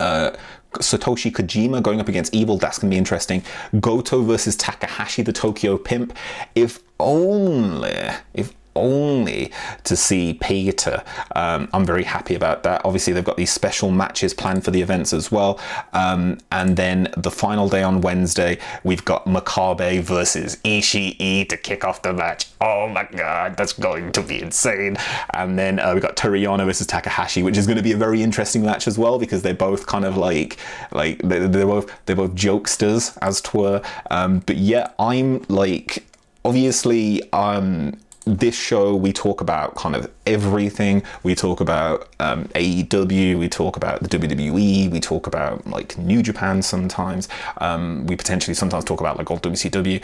uh, 0.00 0.32
Satoshi 0.74 1.30
Kojima 1.30 1.82
going 1.82 2.00
up 2.00 2.08
against 2.08 2.34
Evil, 2.34 2.56
that's 2.56 2.78
to 2.88 2.94
be 2.94 2.98
interesting. 2.98 3.42
Goto 3.78 4.22
versus 4.22 4.56
Takahashi, 4.56 5.22
the 5.22 5.32
Tokyo 5.32 5.76
Pimp. 5.76 6.16
If 6.54 6.80
only, 6.98 7.96
if 8.32 8.54
only 8.76 9.52
to 9.85 9.96
see 9.96 10.35
Peter. 10.35 11.02
Um, 11.37 11.68
I'm 11.72 11.85
very 11.85 12.04
happy 12.04 12.35
about 12.35 12.62
that. 12.64 12.82
Obviously, 12.85 13.12
they've 13.12 13.24
got 13.24 13.37
these 13.37 13.52
special 13.52 13.90
matches 13.90 14.35
planned 14.35 14.64
for 14.64 14.70
the 14.70 14.82
events 14.82 15.12
as 15.12 15.30
well. 15.30 15.61
Um, 15.92 16.38
and 16.50 16.76
then 16.76 17.12
the 17.16 17.30
final 17.30 17.68
day 17.68 17.82
on 17.82 18.00
Wednesday, 18.00 18.58
we've 18.85 19.04
got 19.04 19.26
Makabe 19.26 20.02
versus 20.02 20.56
Ishii 20.64 21.48
to 21.48 21.56
kick 21.56 21.85
off 21.85 22.02
the 22.02 22.12
match. 22.12 22.46
Oh 22.61 22.88
my 22.88 23.04
god, 23.04 23.56
that's 23.56 23.72
going 23.72 24.12
to 24.12 24.22
be 24.22 24.40
insane. 24.40 24.96
And 25.35 25.58
then 25.58 25.78
uh, 25.78 25.92
we've 25.94 26.02
got 26.02 26.16
Toru 26.16 26.42
versus 26.64 26.87
Takahashi, 26.87 27.42
which 27.42 27.56
is 27.56 27.66
going 27.66 27.76
to 27.76 27.82
be 27.82 27.92
a 27.92 27.96
very 27.96 28.22
interesting 28.22 28.62
match 28.62 28.87
as 28.87 28.98
well 28.98 29.18
because 29.18 29.42
they're 29.42 29.54
both 29.54 29.87
kind 29.87 30.04
of 30.04 30.16
like 30.16 30.58
like 30.92 31.18
they're, 31.22 31.48
both 31.48 31.90
they're 32.06 32.16
both 32.16 32.35
jokesters 32.35 33.16
as 33.22 33.40
it 33.40 33.54
were. 33.54 33.82
Um, 34.11 34.40
but 34.40 34.56
yeah, 34.56 34.90
I'm 34.98 35.44
like 35.48 36.04
obviously 36.44 37.22
um 37.32 37.96
this 38.24 38.54
show 38.54 38.94
we 38.94 39.12
talk 39.12 39.40
about 39.40 39.74
kind 39.74 39.96
of 39.96 40.11
everything. 40.26 41.02
We 41.22 41.35
talk 41.35 41.61
about 41.61 42.08
um, 42.20 42.44
aew 42.54 43.38
we 43.38 43.48
talk 43.48 43.76
about 43.76 44.00
the 44.02 44.08
wwe 44.08 44.90
we 44.90 45.00
talk 45.00 45.26
about 45.26 45.66
like 45.66 45.98
new 45.98 46.22
japan 46.22 46.62
sometimes. 46.62 47.28
Um, 47.58 48.06
we 48.06 48.16
potentially 48.16 48.54
sometimes 48.54 48.85
talk 48.85 49.00
about 49.00 49.18
like 49.18 49.30
old 49.30 49.42
wcw 49.42 50.02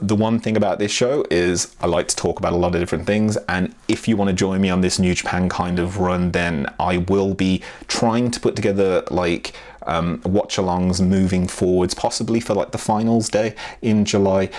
the 0.00 0.14
one 0.14 0.38
thing 0.38 0.56
about 0.56 0.78
this 0.78 0.92
show 0.92 1.24
is 1.30 1.74
i 1.80 1.86
like 1.86 2.06
to 2.08 2.16
talk 2.16 2.38
about 2.38 2.52
a 2.52 2.56
lot 2.56 2.74
of 2.74 2.80
different 2.80 3.06
things 3.06 3.36
and 3.48 3.74
if 3.88 4.06
you 4.06 4.16
want 4.16 4.28
to 4.28 4.34
join 4.34 4.60
me 4.60 4.70
on 4.70 4.80
this 4.80 4.98
new 4.98 5.14
japan 5.14 5.48
kind 5.48 5.78
of 5.78 5.98
run 5.98 6.30
then 6.32 6.72
i 6.78 6.98
will 6.98 7.34
be 7.34 7.60
trying 7.88 8.30
to 8.30 8.38
put 8.38 8.54
together 8.54 9.02
like 9.10 9.52
um, 9.88 10.20
watch 10.24 10.56
alongs 10.56 11.04
moving 11.04 11.48
forwards, 11.48 11.94
possibly 11.94 12.40
for 12.40 12.54
like 12.54 12.70
the 12.70 12.78
finals 12.78 13.28
day 13.28 13.54
in 13.82 14.04
July. 14.04 14.50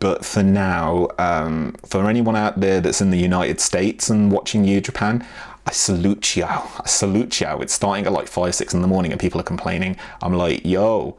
But 0.00 0.24
for 0.24 0.42
now, 0.42 1.08
um, 1.18 1.74
for 1.86 2.08
anyone 2.08 2.36
out 2.36 2.60
there 2.60 2.80
that's 2.80 3.00
in 3.00 3.10
the 3.10 3.18
United 3.18 3.60
States 3.60 4.10
and 4.10 4.32
watching 4.32 4.62
New 4.62 4.80
Japan, 4.80 5.24
I 5.66 5.72
salute 5.72 6.34
you. 6.36 6.44
I 6.44 6.82
salute 6.86 7.40
you. 7.40 7.58
It's 7.60 7.74
starting 7.74 8.06
at 8.06 8.12
like 8.12 8.26
five, 8.26 8.54
six 8.54 8.72
in 8.72 8.80
the 8.80 8.88
morning, 8.88 9.12
and 9.12 9.20
people 9.20 9.40
are 9.40 9.44
complaining. 9.44 9.96
I'm 10.22 10.32
like, 10.32 10.64
yo, 10.64 11.18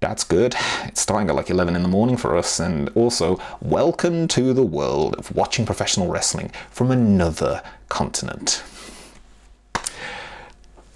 that's 0.00 0.22
good. 0.22 0.54
It's 0.84 1.00
starting 1.00 1.28
at 1.28 1.34
like 1.34 1.50
11 1.50 1.74
in 1.74 1.82
the 1.82 1.88
morning 1.88 2.16
for 2.16 2.36
us. 2.36 2.60
And 2.60 2.90
also, 2.90 3.40
welcome 3.60 4.28
to 4.28 4.52
the 4.52 4.62
world 4.62 5.16
of 5.16 5.34
watching 5.34 5.66
professional 5.66 6.08
wrestling 6.08 6.52
from 6.70 6.90
another 6.90 7.62
continent. 7.88 8.62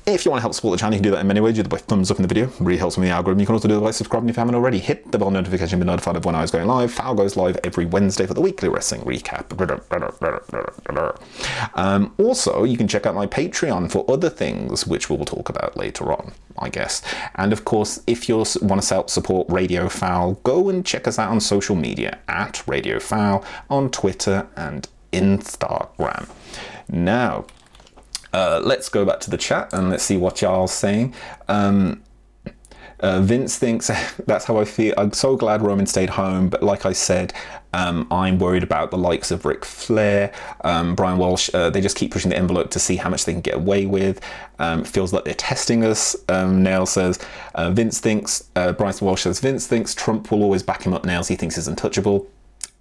If 0.07 0.25
you 0.25 0.31
want 0.31 0.41
to 0.41 0.43
help 0.43 0.55
support 0.55 0.73
the 0.73 0.81
channel, 0.81 0.95
you 0.95 0.99
can 0.99 1.05
do 1.05 1.11
that 1.13 1.21
in 1.21 1.27
many 1.27 1.41
ways. 1.41 1.57
You 1.57 1.63
do 1.63 1.69
by 1.69 1.77
thumbs 1.77 2.11
up 2.11 2.17
in 2.17 2.23
the 2.23 2.29
video, 2.29 2.51
really 2.59 2.79
helps 2.79 2.97
with 2.97 3.07
the 3.07 3.13
algorithm. 3.13 3.39
You 3.39 3.47
can 3.47 3.55
also 3.55 3.69
do 3.69 3.75
that 3.75 3.81
by 3.81 3.91
subscribing 3.91 4.29
if 4.29 4.37
you 4.37 4.41
haven't 4.41 4.55
already. 4.55 4.79
Hit 4.79 5.13
the 5.13 5.19
bell 5.19 5.31
notification 5.31 5.79
to 5.79 5.85
be 5.85 5.89
notified 5.89 6.17
of 6.17 6.25
when 6.25 6.35
I 6.35 6.41
was 6.41 6.51
going 6.51 6.67
live. 6.67 6.93
Foul 6.93 7.15
goes 7.15 7.37
live 7.37 7.59
every 7.65 7.85
Wednesday 7.85 8.27
for 8.27 8.35
the 8.35 8.41
weekly 8.41 8.69
wrestling 8.69 9.03
recap. 9.03 9.51
Um, 11.75 12.15
also, 12.19 12.65
you 12.65 12.77
can 12.77 12.89
check 12.89 13.07
out 13.07 13.15
my 13.15 13.27
Patreon 13.27 13.91
for 13.91 14.11
other 14.11 14.31
things, 14.31 14.87
which 14.87 15.11
we 15.11 15.17
will 15.17 15.27
talk 15.27 15.49
about 15.49 15.77
later 15.77 16.13
on, 16.13 16.33
I 16.59 16.71
guess. 16.71 17.03
And 17.37 17.53
of 17.53 17.65
course, 17.65 18.03
if 18.07 18.29
you 18.29 18.37
want 18.63 18.83
to 18.83 18.95
help 18.95 19.11
support 19.11 19.49
Radio 19.51 19.89
Foul, 19.89 20.35
go 20.43 20.69
and 20.69 20.85
check 20.85 21.07
us 21.07 21.19
out 21.19 21.31
on 21.31 21.41
social 21.41 21.77
media 21.77 22.19
at 22.27 22.67
Radio 22.67 22.99
Foul 22.99 23.45
on 23.69 23.91
Twitter 23.91 24.49
and 24.57 24.89
Instagram. 25.13 26.29
Now, 26.89 27.45
uh, 28.33 28.61
let's 28.65 28.89
go 28.89 29.05
back 29.05 29.21
to 29.21 29.31
the 29.31 29.39
chat 29.39 29.73
and 29.73 29.91
let's 29.91 30.05
see 30.05 30.17
what 30.17 30.41
y'all's 30.43 30.73
saying. 30.73 31.15
Um, 31.49 32.03
uh, 33.01 33.21
Vince 33.23 33.59
thinks 33.59 33.91
that's 34.27 34.45
how 34.45 34.59
I 34.59 34.65
feel. 34.65 34.95
I'm 34.97 35.13
so 35.13 35.37
glad 35.37 35.63
Roman 35.63 35.87
stayed 35.87 36.11
home, 36.11 36.49
but 36.49 36.63
like 36.63 36.85
I 36.87 36.93
said, 36.93 37.33
um, 37.73 38.07
I'm 38.11 38.39
worried 38.39 38.63
about 38.63 38.91
the 38.91 38.99
likes 38.99 39.31
of 39.31 39.45
Ric 39.45 39.65
Flair, 39.65 40.33
um, 40.63 40.95
Brian 40.95 41.19
Walsh. 41.19 41.51
Uh, 41.55 41.71
they 41.71 41.81
just 41.81 41.97
keep 41.97 42.11
pushing 42.11 42.31
the 42.31 42.37
envelope 42.37 42.71
to 42.71 42.79
see 42.79 42.97
how 42.97 43.09
much 43.09 43.25
they 43.25 43.33
can 43.33 43.41
get 43.41 43.55
away 43.55 43.87
with. 43.87 44.21
Um, 44.59 44.85
feels 44.85 45.13
like 45.13 45.25
they're 45.25 45.35
testing 45.35 45.85
us. 45.85 46.17
Um, 46.29 46.63
Nail 46.63 46.85
says 46.85 47.19
uh, 47.55 47.71
Vince 47.71 48.01
thinks. 48.01 48.51
Uh, 48.57 48.73
Brian 48.73 48.97
Walsh 49.01 49.23
says 49.23 49.41
Vince 49.41 49.67
thinks 49.67 49.95
Trump 49.95 50.31
will 50.31 50.43
always 50.43 50.63
back 50.63 50.83
him 50.83 50.93
up. 50.93 51.05
Nails 51.05 51.29
he 51.29 51.37
thinks 51.37 51.57
is 51.57 51.69
untouchable 51.69 52.29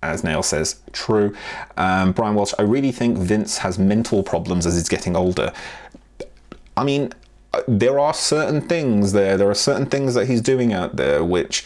as 0.02 0.24
Nail 0.24 0.44
says, 0.44 0.80
true. 0.94 1.36
Um, 1.78 2.14
Brian 2.14 2.36
Walsh, 2.36 2.54
I 2.58 2.64
really 2.64 2.92
think 2.92 3.18
Vince 3.18 3.58
has 3.60 3.78
mental 3.78 4.24
problems 4.24 4.66
as 4.66 4.76
he's 4.76 4.90
getting 4.90 5.16
older. 5.16 5.52
I 6.78 6.84
mean, 6.84 7.14
uh, 7.54 7.62
there 7.68 8.00
are 8.00 8.14
certain 8.14 8.62
things 8.62 9.12
there, 9.12 9.38
there 9.38 9.50
are 9.50 9.56
certain 9.56 9.86
things 9.86 10.14
that 10.14 10.28
he's 10.28 10.42
doing 10.42 10.72
out 10.72 10.96
there 10.96 11.24
which 11.24 11.66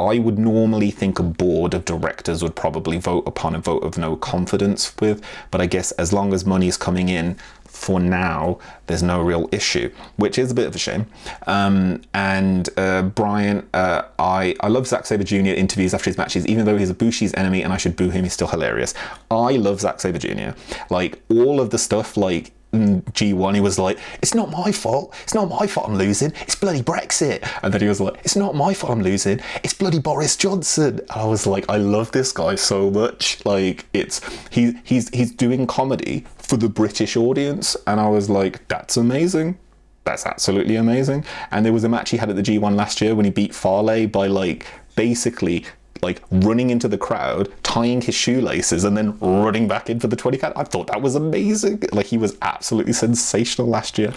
I 0.00 0.18
would 0.18 0.38
normally 0.38 0.90
think 0.90 1.18
a 1.18 1.22
board 1.22 1.74
of 1.74 1.84
directors 1.84 2.42
would 2.42 2.56
probably 2.56 2.98
vote 2.98 3.24
upon 3.26 3.54
a 3.54 3.58
vote 3.58 3.84
of 3.84 3.98
no 3.98 4.16
confidence 4.16 4.94
with. 4.98 5.22
But 5.50 5.60
I 5.60 5.66
guess 5.66 5.92
as 5.92 6.12
long 6.12 6.32
as 6.32 6.46
money 6.46 6.68
is 6.68 6.78
coming 6.78 7.08
in, 7.10 7.36
for 7.70 8.00
now, 8.00 8.58
there's 8.86 9.02
no 9.02 9.22
real 9.22 9.48
issue, 9.52 9.90
which 10.16 10.38
is 10.38 10.50
a 10.50 10.54
bit 10.54 10.66
of 10.66 10.74
a 10.74 10.78
shame. 10.78 11.06
Um, 11.46 12.02
and 12.12 12.68
uh, 12.76 13.02
Brian, 13.02 13.68
uh, 13.72 14.02
I, 14.18 14.54
I 14.60 14.68
love 14.68 14.86
Zack 14.86 15.06
Sabre 15.06 15.24
Jr. 15.24 15.36
interviews 15.36 15.94
after 15.94 16.10
his 16.10 16.18
matches, 16.18 16.46
even 16.46 16.66
though 16.66 16.76
he's 16.76 16.92
Ibushi's 16.92 17.32
enemy 17.34 17.62
and 17.62 17.72
I 17.72 17.76
should 17.76 17.96
boo 17.96 18.10
him, 18.10 18.24
he's 18.24 18.32
still 18.32 18.48
hilarious. 18.48 18.92
I 19.30 19.52
love 19.52 19.80
Zack 19.80 20.00
Sabre 20.00 20.18
Jr. 20.18 20.58
Like 20.90 21.22
all 21.30 21.60
of 21.60 21.70
the 21.70 21.78
stuff, 21.78 22.16
like 22.16 22.52
G1, 22.72 23.54
he 23.54 23.60
was 23.60 23.78
like, 23.78 23.98
It's 24.22 24.34
not 24.34 24.50
my 24.50 24.70
fault. 24.70 25.14
It's 25.22 25.34
not 25.34 25.48
my 25.48 25.66
fault 25.66 25.88
I'm 25.88 25.96
losing. 25.96 26.32
It's 26.42 26.54
bloody 26.54 26.82
Brexit. 26.82 27.48
And 27.62 27.74
then 27.74 27.80
he 27.80 27.88
was 27.88 28.00
like, 28.00 28.18
It's 28.24 28.36
not 28.36 28.54
my 28.54 28.74
fault 28.74 28.92
I'm 28.92 29.02
losing. 29.02 29.40
It's 29.64 29.74
bloody 29.74 29.98
Boris 29.98 30.36
Johnson. 30.36 31.00
And 31.00 31.10
I 31.10 31.24
was 31.24 31.46
like, 31.46 31.68
I 31.68 31.76
love 31.76 32.12
this 32.12 32.32
guy 32.32 32.54
so 32.54 32.90
much. 32.90 33.44
Like, 33.44 33.86
it's 33.92 34.20
he 34.50 34.74
he's 34.84 35.08
he's 35.10 35.32
doing 35.32 35.66
comedy 35.66 36.24
for 36.36 36.56
the 36.56 36.68
British 36.68 37.16
audience. 37.16 37.76
And 37.86 38.00
I 38.00 38.08
was 38.08 38.30
like, 38.30 38.66
That's 38.68 38.96
amazing. 38.96 39.58
That's 40.04 40.24
absolutely 40.24 40.76
amazing. 40.76 41.24
And 41.50 41.64
there 41.64 41.72
was 41.72 41.84
a 41.84 41.88
match 41.88 42.10
he 42.10 42.16
had 42.16 42.30
at 42.30 42.36
the 42.36 42.42
G1 42.42 42.74
last 42.74 43.00
year 43.00 43.14
when 43.14 43.24
he 43.24 43.30
beat 43.30 43.54
Farley 43.54 44.06
by 44.06 44.28
like 44.28 44.66
basically 44.96 45.64
like 46.02 46.22
running 46.30 46.70
into 46.70 46.88
the 46.88 46.98
crowd, 46.98 47.52
tying 47.62 48.00
his 48.00 48.14
shoelaces, 48.14 48.84
and 48.84 48.96
then 48.96 49.18
running 49.20 49.68
back 49.68 49.90
in 49.90 50.00
for 50.00 50.06
the 50.06 50.16
20 50.16 50.38
count. 50.38 50.56
I 50.56 50.64
thought 50.64 50.86
that 50.88 51.02
was 51.02 51.14
amazing. 51.14 51.82
Like 51.92 52.06
he 52.06 52.18
was 52.18 52.36
absolutely 52.42 52.92
sensational 52.92 53.68
last 53.68 53.98
year. 53.98 54.12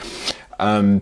Um, 0.59 1.01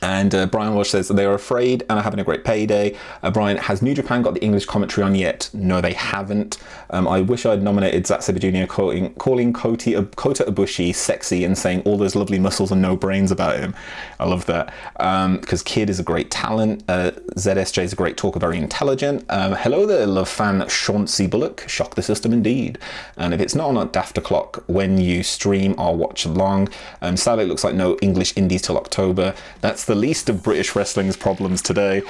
and 0.00 0.34
uh, 0.34 0.46
Brian 0.46 0.74
Walsh 0.74 0.90
says 0.90 1.08
they 1.08 1.24
are 1.24 1.34
afraid 1.34 1.82
and 1.88 1.98
are 1.98 2.02
having 2.02 2.20
a 2.20 2.24
great 2.24 2.44
payday. 2.44 2.96
Uh, 3.22 3.30
Brian, 3.30 3.56
has 3.56 3.82
New 3.82 3.94
Japan 3.94 4.22
got 4.22 4.34
the 4.34 4.42
English 4.42 4.66
commentary 4.66 5.04
on 5.04 5.14
yet? 5.14 5.50
No, 5.52 5.80
they 5.80 5.92
haven't. 5.92 6.58
Um, 6.90 7.06
I 7.06 7.20
wish 7.20 7.46
I'd 7.46 7.62
nominated 7.62 8.06
Zack 8.06 8.22
Sabre 8.22 8.38
Jr. 8.38 8.66
calling, 8.66 9.14
calling 9.14 9.52
Koti, 9.52 9.94
uh, 9.96 10.04
Kota 10.16 10.44
Ibushi 10.44 10.94
sexy 10.94 11.44
and 11.44 11.56
saying 11.56 11.82
all 11.82 11.96
those 11.96 12.14
lovely 12.14 12.38
muscles 12.38 12.72
and 12.72 12.80
no 12.80 12.96
brains 12.96 13.30
about 13.30 13.58
him. 13.58 13.74
I 14.18 14.26
love 14.26 14.46
that. 14.46 14.72
Because 14.94 15.60
um, 15.60 15.64
Kid 15.64 15.90
is 15.90 16.00
a 16.00 16.02
great 16.02 16.30
talent. 16.30 16.84
Uh, 16.88 17.12
ZSJ 17.36 17.82
is 17.82 17.92
a 17.92 17.96
great 17.96 18.16
talker, 18.16 18.38
very 18.38 18.58
intelligent. 18.58 19.24
Um, 19.28 19.54
hello 19.54 19.86
there, 19.86 20.06
love 20.06 20.28
fan 20.28 20.66
Chauncey 20.68 21.26
Bullock. 21.26 21.68
Shock 21.68 21.94
the 21.94 22.02
system 22.02 22.32
indeed. 22.32 22.78
And 23.16 23.34
if 23.34 23.40
it's 23.40 23.54
not 23.54 23.68
on 23.68 23.78
at 23.78 23.92
Daft 23.92 24.18
O'Clock 24.18 24.64
when 24.66 24.98
you 24.98 25.22
stream, 25.22 25.74
I'll 25.78 25.96
watch 25.96 26.24
along. 26.24 26.68
Um, 27.00 27.16
sadly, 27.16 27.44
it 27.44 27.48
looks 27.48 27.64
like 27.64 27.74
no 27.74 27.96
English 28.02 28.36
indies 28.36 28.62
till 28.62 28.76
October. 28.76 29.34
That's 29.60 29.81
the 29.84 29.92
the 29.92 29.98
least 30.00 30.30
of 30.30 30.42
British 30.42 30.74
wrestling's 30.74 31.18
problems 31.18 31.60
today. 31.60 32.02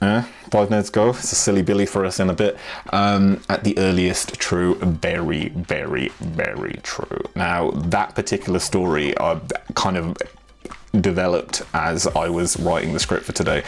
Uh, 0.00 0.22
five 0.48 0.70
minutes 0.70 0.88
ago, 0.90 1.08
it's 1.08 1.32
a 1.32 1.34
silly 1.34 1.60
Billy 1.60 1.84
for 1.84 2.04
us 2.04 2.20
in 2.20 2.30
a 2.30 2.32
bit. 2.32 2.56
Um, 2.92 3.42
at 3.48 3.64
the 3.64 3.76
earliest, 3.78 4.34
true, 4.34 4.76
very, 4.76 5.48
very, 5.48 6.10
very 6.20 6.78
true. 6.84 7.20
Now, 7.34 7.72
that 7.72 8.14
particular 8.14 8.60
story, 8.60 9.16
uh, 9.16 9.40
kind 9.74 9.96
of 9.96 10.16
developed 11.00 11.62
as 11.74 12.06
I 12.06 12.28
was 12.28 12.58
writing 12.60 12.92
the 12.92 13.00
script 13.00 13.24
for 13.24 13.32
today. 13.32 13.64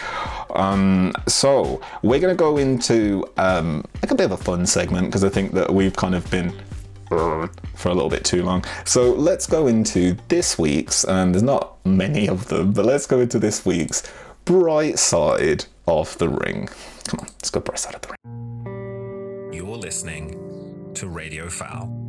Um, 0.54 1.12
so 1.26 1.80
we're 2.02 2.20
going 2.20 2.34
to 2.34 2.38
go 2.38 2.58
into 2.58 3.24
um, 3.38 3.84
like 4.02 4.12
a 4.12 4.14
bit 4.14 4.26
of 4.26 4.32
a 4.32 4.36
fun 4.36 4.66
segment 4.66 5.08
because 5.08 5.24
I 5.24 5.30
think 5.30 5.52
that 5.54 5.74
we've 5.74 5.96
kind 5.96 6.14
of 6.14 6.30
been 6.30 6.54
for 7.74 7.88
a 7.88 7.94
little 7.94 8.10
bit 8.10 8.24
too 8.24 8.42
long. 8.42 8.64
So 8.84 9.12
let's 9.12 9.46
go 9.46 9.66
into 9.66 10.16
this 10.28 10.58
week's, 10.58 11.04
and 11.04 11.34
there's 11.34 11.42
not 11.42 11.84
many 11.84 12.28
of 12.28 12.48
them, 12.48 12.72
but 12.72 12.84
let's 12.84 13.06
go 13.06 13.20
into 13.20 13.38
this 13.38 13.64
week's 13.66 14.02
bright 14.44 14.98
side 14.98 15.66
of 15.86 16.16
the 16.18 16.28
ring. 16.28 16.68
Come 17.04 17.20
on, 17.20 17.26
let's 17.26 17.50
go 17.50 17.60
bright 17.60 17.78
side 17.78 17.94
of 17.94 18.02
the 18.02 18.08
ring. 18.08 19.52
You're 19.52 19.76
listening 19.76 20.90
to 20.94 21.08
Radio 21.08 21.48
Foul. 21.48 22.01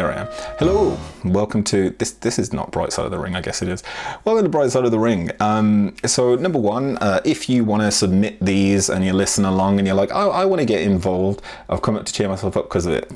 There 0.00 0.12
I 0.12 0.20
am. 0.20 0.28
Hello, 0.58 0.98
welcome 1.26 1.62
to 1.64 1.90
this. 1.90 2.12
This 2.12 2.38
is 2.38 2.54
not 2.54 2.70
Bright 2.70 2.90
Side 2.90 3.04
of 3.04 3.10
the 3.10 3.18
Ring, 3.18 3.36
I 3.36 3.42
guess 3.42 3.60
it 3.60 3.68
is. 3.68 3.82
Welcome 4.24 4.44
to 4.44 4.48
Bright 4.48 4.70
Side 4.70 4.86
of 4.86 4.92
the 4.92 4.98
Ring. 4.98 5.30
Um, 5.40 5.94
so, 6.06 6.36
number 6.36 6.58
one, 6.58 6.96
uh, 6.98 7.20
if 7.22 7.50
you 7.50 7.64
want 7.64 7.82
to 7.82 7.90
submit 7.90 8.40
these 8.40 8.88
and 8.88 9.04
you 9.04 9.12
listen 9.12 9.44
along 9.44 9.78
and 9.78 9.86
you're 9.86 9.96
like, 9.96 10.08
oh, 10.10 10.30
I 10.30 10.46
want 10.46 10.60
to 10.60 10.64
get 10.64 10.80
involved, 10.80 11.42
I've 11.68 11.82
come 11.82 11.96
up 11.96 12.06
to 12.06 12.14
cheer 12.14 12.30
myself 12.30 12.56
up 12.56 12.64
because 12.64 12.86
of 12.86 12.94
it. 12.94 13.12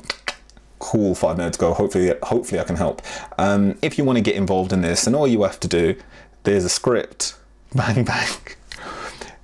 Cool, 0.77 1.15
five 1.15 1.37
minutes 1.37 1.57
ago. 1.57 1.73
Hopefully, 1.73 2.13
hopefully 2.21 2.61
I 2.61 2.63
can 2.63 2.75
help. 2.75 3.01
Um, 3.39 3.79
if 3.81 3.97
you 3.97 4.03
want 4.03 4.17
to 4.17 4.21
get 4.21 4.35
involved 4.35 4.71
in 4.71 4.81
this, 4.81 5.07
and 5.07 5.15
all 5.15 5.27
you 5.27 5.41
have 5.41 5.59
to 5.61 5.67
do, 5.67 5.95
there's 6.43 6.65
a 6.65 6.69
script. 6.69 7.33
Bang 7.73 8.03
bang. 8.03 8.29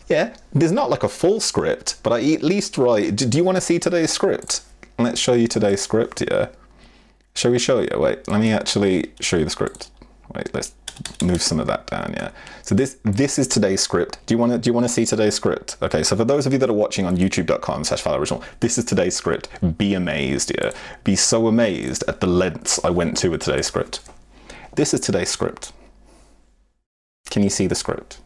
Yeah, 0.07 0.35
there's 0.53 0.71
not 0.71 0.91
like 0.91 1.01
a 1.01 1.09
full 1.09 1.39
script, 1.39 2.03
but 2.03 2.13
I 2.13 2.33
at 2.33 2.43
least 2.43 2.77
write. 2.77 3.15
Do 3.15 3.35
you 3.35 3.43
want 3.43 3.55
to 3.55 3.61
see 3.61 3.79
today's 3.79 4.11
script? 4.11 4.61
Let's 4.99 5.19
show 5.19 5.33
you 5.33 5.47
today's 5.47 5.81
script. 5.81 6.21
Yeah. 6.21 6.49
Shall 7.35 7.51
we 7.51 7.59
show 7.59 7.79
you? 7.79 7.89
Wait, 7.97 8.27
let 8.27 8.41
me 8.41 8.51
actually 8.51 9.11
show 9.19 9.37
you 9.37 9.45
the 9.45 9.49
script. 9.49 9.89
Wait, 10.35 10.53
let's 10.53 10.73
move 11.21 11.41
some 11.41 11.59
of 11.59 11.67
that 11.67 11.87
down. 11.87 12.13
Yeah. 12.13 12.31
So 12.61 12.75
this 12.75 12.97
this 13.03 13.39
is 13.39 13.47
today's 13.47 13.81
script. 13.81 14.19
Do 14.25 14.33
you 14.33 14.37
want 14.37 14.51
to 14.51 14.57
do 14.57 14.69
you 14.69 14.73
want 14.73 14.85
to 14.85 14.89
see 14.89 15.05
today's 15.05 15.35
script? 15.35 15.77
Okay. 15.81 16.03
So 16.03 16.15
for 16.15 16.25
those 16.25 16.45
of 16.45 16.53
you 16.53 16.59
that 16.59 16.69
are 16.69 16.73
watching 16.73 17.05
on 17.05 17.17
YouTube.com/slash 17.17 18.01
foul 18.01 18.15
original, 18.15 18.43
this 18.59 18.77
is 18.77 18.85
today's 18.85 19.15
script. 19.15 19.49
Be 19.77 19.93
amazed. 19.93 20.51
Yeah. 20.57 20.71
Be 21.03 21.15
so 21.15 21.47
amazed 21.47 22.03
at 22.07 22.19
the 22.21 22.27
lengths 22.27 22.79
I 22.83 22.89
went 22.89 23.17
to 23.17 23.29
with 23.29 23.41
today's 23.41 23.67
script. 23.67 24.01
This 24.75 24.93
is 24.93 24.99
today's 24.99 25.29
script. 25.29 25.73
Can 27.29 27.43
you 27.43 27.49
see 27.49 27.67
the 27.67 27.75
script? 27.75 28.19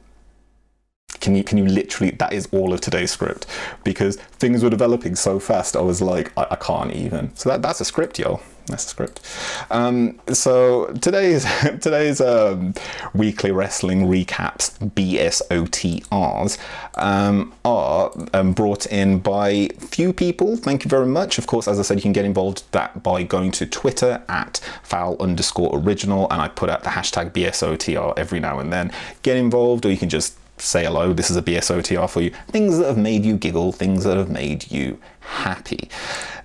Can 1.19 1.35
you 1.35 1.43
can 1.43 1.57
you 1.57 1.65
literally 1.65 2.11
that 2.11 2.33
is 2.33 2.47
all 2.51 2.73
of 2.73 2.81
today's 2.81 3.11
script 3.11 3.45
because 3.83 4.17
things 4.17 4.63
were 4.63 4.69
developing 4.69 5.15
so 5.15 5.39
fast 5.39 5.75
I 5.75 5.81
was 5.81 6.01
like 6.01 6.31
I, 6.37 6.47
I 6.51 6.55
can't 6.55 6.91
even 6.91 7.35
so 7.35 7.49
that 7.49 7.61
that's 7.61 7.79
a 7.81 7.85
script 7.85 8.19
yo 8.19 8.41
that's 8.68 8.86
the 8.86 8.89
script. 8.89 9.22
Um, 9.70 10.20
so 10.30 10.88
today's 11.01 11.45
today's 11.82 12.20
um, 12.20 12.74
weekly 13.13 13.51
wrestling 13.51 14.07
recaps 14.07 14.78
BSOTRs 14.80 16.57
um, 16.95 17.53
are 17.63 18.11
um, 18.34 18.53
brought 18.53 18.86
in 18.88 19.20
by 19.20 19.70
few 19.78 20.13
people. 20.13 20.57
Thank 20.57 20.84
you 20.84 20.89
very 20.89 21.05
much. 21.05 21.38
Of 21.38 21.47
course, 21.47 21.68
as 21.68 21.80
I 21.80 21.84
said, 21.84 21.97
you 21.97 22.01
can 22.01 22.13
get 22.13 22.26
involved 22.26 22.63
that 22.72 23.03
by 23.03 23.24
going 23.24 23.51
to 23.51 23.66
Twitter 23.66 24.24
at 24.28 24.59
foul 24.84 25.16
underscore 25.20 25.78
original, 25.78 26.28
and 26.32 26.41
I 26.41 26.47
put 26.47 26.70
out 26.70 26.84
the 26.84 26.89
hashtag 26.89 27.32
BSOTR 27.32 28.13
every 28.18 28.39
now 28.39 28.59
and 28.59 28.74
then. 28.74 28.91
Get 29.22 29.38
involved, 29.38 29.86
or 29.86 29.91
you 29.91 29.97
can 29.97 30.09
just 30.09 30.38
say 30.59 30.86
hello. 30.86 31.13
This 31.13 31.30
is 31.30 31.38
a 31.38 31.41
BSOTR 31.41 32.09
for 32.09 32.22
you. 32.22 32.32
Things 32.47 32.80
that 32.80 32.88
have 32.88 32.97
made 32.97 33.26
you 33.26 33.38
giggle, 33.38 33.72
things 33.72 34.05
that 34.05 34.18
have 34.18 34.30
made 34.30 34.72
you 34.72 34.99
happy. 35.20 35.89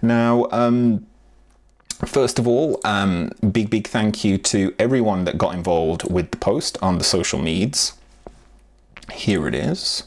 Now. 0.02 0.48
First 2.06 2.38
of 2.38 2.48
all, 2.48 2.80
um, 2.84 3.30
big, 3.52 3.70
big 3.70 3.86
thank 3.86 4.24
you 4.24 4.38
to 4.38 4.74
everyone 4.78 5.24
that 5.24 5.36
got 5.36 5.54
involved 5.54 6.10
with 6.10 6.30
the 6.30 6.38
post 6.38 6.78
on 6.80 6.98
the 6.98 7.04
social 7.04 7.38
medias. 7.38 7.92
Here 9.12 9.46
it 9.46 9.54
is. 9.54 10.04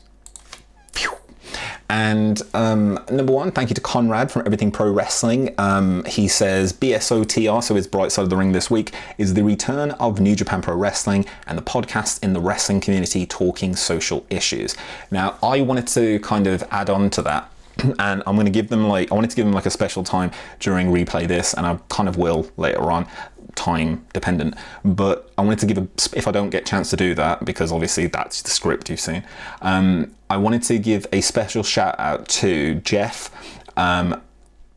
And 1.94 2.42
um, 2.56 2.98
number 3.12 3.32
one, 3.32 3.52
thank 3.52 3.70
you 3.70 3.76
to 3.76 3.82
Conrad 3.82 4.32
from 4.32 4.42
Everything 4.48 4.72
Pro 4.72 4.90
Wrestling. 4.92 5.54
Um, 5.60 6.04
he 6.06 6.28
says 6.28 6.74
BSOTR, 6.74 7.62
so 7.62 7.76
his 7.76 7.86
Bright 7.86 8.12
Side 8.12 8.24
of 8.24 8.32
the 8.32 8.36
Ring 8.36 8.52
this 8.52 8.72
week, 8.72 8.94
is 9.20 9.36
the 9.36 9.44
return 9.44 9.92
of 9.92 10.20
New 10.20 10.36
Japan 10.36 10.64
Pro 10.64 10.76
Wrestling 10.76 11.24
and 11.46 11.56
the 11.56 11.62
podcast 11.62 12.24
in 12.24 12.34
the 12.34 12.40
wrestling 12.40 12.82
community 12.82 13.28
talking 13.28 13.76
social 13.76 14.26
issues. 14.32 14.76
Now, 15.12 15.38
I 15.44 15.62
wanted 15.62 15.86
to 15.90 16.20
kind 16.22 16.48
of 16.48 16.64
add 16.72 16.90
on 16.90 17.12
to 17.12 17.22
that 17.24 17.52
and 18.00 18.24
I'm 18.26 18.36
going 18.36 18.46
to 18.46 18.52
give 18.52 18.70
them 18.70 18.88
like 18.88 19.12
I 19.12 19.16
wanted 19.16 19.30
to 19.32 19.36
give 19.36 19.46
them 19.46 19.54
like 19.54 19.66
a 19.66 19.72
special 19.72 20.04
time 20.04 20.32
during 20.60 20.88
replay 20.88 21.28
this, 21.28 21.54
and 21.54 21.66
I 21.66 21.80
kind 21.90 22.08
of 22.08 22.18
will 22.18 22.50
later 22.58 22.92
on, 22.92 23.08
time 23.56 24.06
dependent. 24.14 24.56
But 24.84 25.32
I 25.38 25.42
wanted 25.42 25.60
to 25.60 25.66
give 25.66 25.78
a 25.78 25.88
if 26.16 26.28
I 26.28 26.32
don't 26.32 26.50
get 26.50 26.66
chance 26.66 26.90
to 26.92 26.98
do 26.98 27.14
that 27.16 27.46
because 27.46 27.72
obviously 27.72 28.08
that's 28.08 28.42
the 28.42 28.50
script 28.50 28.90
you've 28.90 29.00
seen. 29.00 29.24
Um, 29.62 30.14
I 30.30 30.38
wanted 30.38 30.64
to 30.64 30.80
give 30.80 31.08
a 31.12 31.22
special 31.22 31.64
shout 31.64 32.00
out 32.00 32.28
to 32.30 32.76
Jeff. 32.76 33.30
Um, 33.78 34.22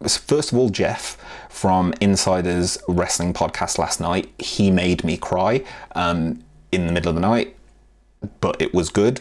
first 0.06 0.52
of 0.52 0.58
all, 0.58 0.68
Jeff 0.68 1.16
from 1.48 1.94
Insiders 2.00 2.78
Wrestling 2.88 3.32
Podcast 3.32 3.78
last 3.78 4.00
night. 4.00 4.30
He 4.38 4.70
made 4.70 5.04
me 5.04 5.16
cry 5.16 5.64
um, 5.94 6.42
in 6.72 6.86
the 6.86 6.92
middle 6.92 7.08
of 7.08 7.14
the 7.14 7.20
night, 7.20 7.56
but 8.40 8.60
it 8.60 8.74
was 8.74 8.90
good 8.90 9.20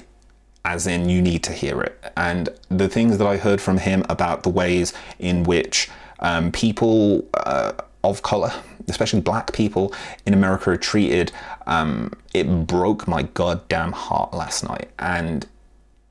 as 0.65 0.87
in 0.87 1.07
you 1.07 1.21
need 1.21 1.43
to 1.43 1.53
hear 1.53 1.81
it. 1.81 2.03
And 2.17 2.49
the 2.69 2.89
things 2.89 3.17
that 3.19 3.27
I 3.27 3.37
heard 3.37 3.61
from 3.61 3.77
him 3.77 4.03
about 4.09 4.43
the 4.43 4.49
ways 4.49 4.93
in 5.19 5.43
which 5.43 5.89
um, 6.19 6.51
people 6.51 7.25
uh, 7.35 7.73
of 8.03 8.23
color, 8.23 8.51
especially 8.89 9.21
black 9.21 9.53
people 9.53 9.93
in 10.25 10.33
America, 10.33 10.71
are 10.71 10.77
treated, 10.77 11.31
um, 11.67 12.11
it 12.33 12.67
broke 12.67 13.07
my 13.07 13.23
goddamn 13.23 13.91
heart 13.91 14.33
last 14.33 14.63
night. 14.63 14.89
And 14.99 15.45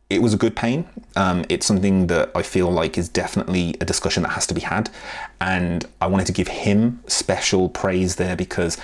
it 0.08 0.22
was 0.22 0.32
a 0.32 0.36
good 0.36 0.54
pain. 0.54 0.86
Um, 1.16 1.44
it's 1.48 1.66
something 1.66 2.06
that 2.06 2.30
I 2.34 2.42
feel 2.42 2.70
like 2.70 2.96
is 2.96 3.08
definitely 3.08 3.74
a 3.80 3.84
discussion 3.84 4.22
that 4.22 4.30
has 4.30 4.46
to 4.46 4.54
be 4.54 4.60
had. 4.60 4.88
And 5.40 5.84
I 6.00 6.06
wanted 6.06 6.26
to 6.26 6.32
give 6.32 6.48
him 6.48 7.02
special 7.08 7.68
praise 7.68 8.16
there 8.16 8.36
because 8.36 8.78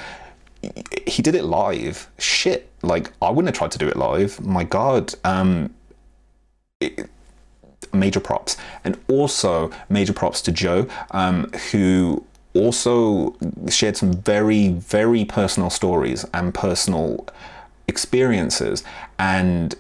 he 1.07 1.23
did 1.23 1.35
it 1.35 1.45
live. 1.45 2.11
Shit, 2.19 2.71
like 2.83 3.13
I 3.23 3.31
wouldn't 3.31 3.49
have 3.49 3.59
tried 3.59 3.73
to 3.73 3.79
do 3.79 3.89
it 3.89 3.97
live. 3.97 4.41
My 4.41 4.65
God, 4.65 5.15
um, 5.25 5.75
it, 6.81 7.09
major 7.93 8.21
props, 8.21 8.57
and 8.85 8.99
also 9.09 9.71
major 9.89 10.13
props 10.13 10.41
to 10.43 10.53
Joe, 10.53 10.87
um, 11.11 11.51
who 11.71 12.25
also 12.55 13.37
shared 13.69 13.97
some 13.97 14.13
very, 14.13 14.69
very 14.69 15.25
personal 15.25 15.71
stories 15.71 16.25
and 16.35 16.53
personal 16.53 17.27
experiences, 17.89 18.85
and 19.19 19.75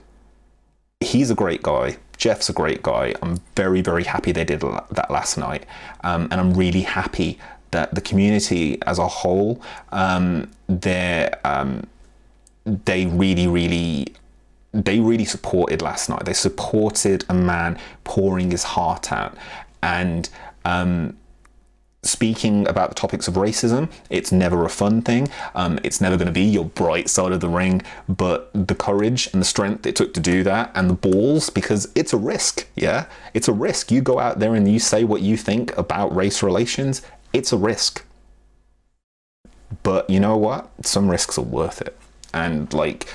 he's 1.00 1.30
a 1.30 1.34
great 1.34 1.62
guy. 1.62 1.96
Jeff's 2.16 2.50
a 2.50 2.52
great 2.52 2.82
guy. 2.82 3.14
I'm 3.22 3.38
very, 3.56 3.80
very 3.80 4.04
happy 4.04 4.30
they 4.30 4.44
did 4.44 4.60
that 4.60 5.10
last 5.10 5.38
night, 5.38 5.64
um, 6.04 6.28
and 6.30 6.40
I'm 6.40 6.54
really 6.54 6.82
happy 6.82 7.38
that 7.70 7.94
the 7.94 8.00
community 8.00 8.78
as 8.82 8.98
a 8.98 9.06
whole, 9.06 9.62
um, 9.92 10.50
they 10.68 11.30
um, 11.44 11.86
they 12.64 13.06
really, 13.06 13.46
really, 13.46 14.14
they 14.72 15.00
really 15.00 15.24
supported 15.24 15.82
last 15.82 16.08
night. 16.08 16.24
They 16.24 16.32
supported 16.34 17.24
a 17.28 17.34
man 17.34 17.78
pouring 18.04 18.50
his 18.50 18.64
heart 18.64 19.12
out 19.12 19.36
and. 19.82 20.28
Um, 20.64 21.16
speaking 22.02 22.66
about 22.66 22.88
the 22.88 22.94
topics 22.94 23.28
of 23.28 23.34
racism, 23.34 23.90
it's 24.08 24.32
never 24.32 24.64
a 24.64 24.70
fun 24.70 25.02
thing. 25.02 25.28
Um, 25.54 25.78
it's 25.84 26.00
never 26.00 26.16
going 26.16 26.28
to 26.28 26.32
be 26.32 26.44
your 26.44 26.64
bright 26.64 27.10
side 27.10 27.30
of 27.32 27.40
the 27.40 27.48
ring, 27.48 27.82
but 28.08 28.50
the 28.54 28.74
courage 28.74 29.28
and 29.32 29.42
the 29.42 29.46
strength 29.46 29.84
it 29.84 29.96
took 29.96 30.14
to 30.14 30.20
do 30.20 30.42
that 30.44 30.70
and 30.74 30.88
the 30.88 30.94
balls, 30.94 31.50
because 31.50 31.92
it's 31.94 32.14
a 32.14 32.16
risk. 32.16 32.66
Yeah, 32.74 33.04
it's 33.34 33.48
a 33.48 33.52
risk. 33.52 33.90
You 33.90 34.00
go 34.00 34.18
out 34.18 34.38
there 34.38 34.54
and 34.54 34.70
you 34.70 34.78
say 34.78 35.04
what 35.04 35.20
you 35.20 35.36
think 35.36 35.76
about 35.76 36.16
race 36.16 36.42
relations, 36.42 37.02
it's 37.32 37.52
a 37.52 37.56
risk. 37.56 38.04
But 39.82 40.08
you 40.10 40.20
know 40.20 40.36
what? 40.36 40.70
Some 40.82 41.08
risks 41.08 41.38
are 41.38 41.42
worth 41.42 41.80
it. 41.80 41.96
And 42.34 42.72
like, 42.72 43.12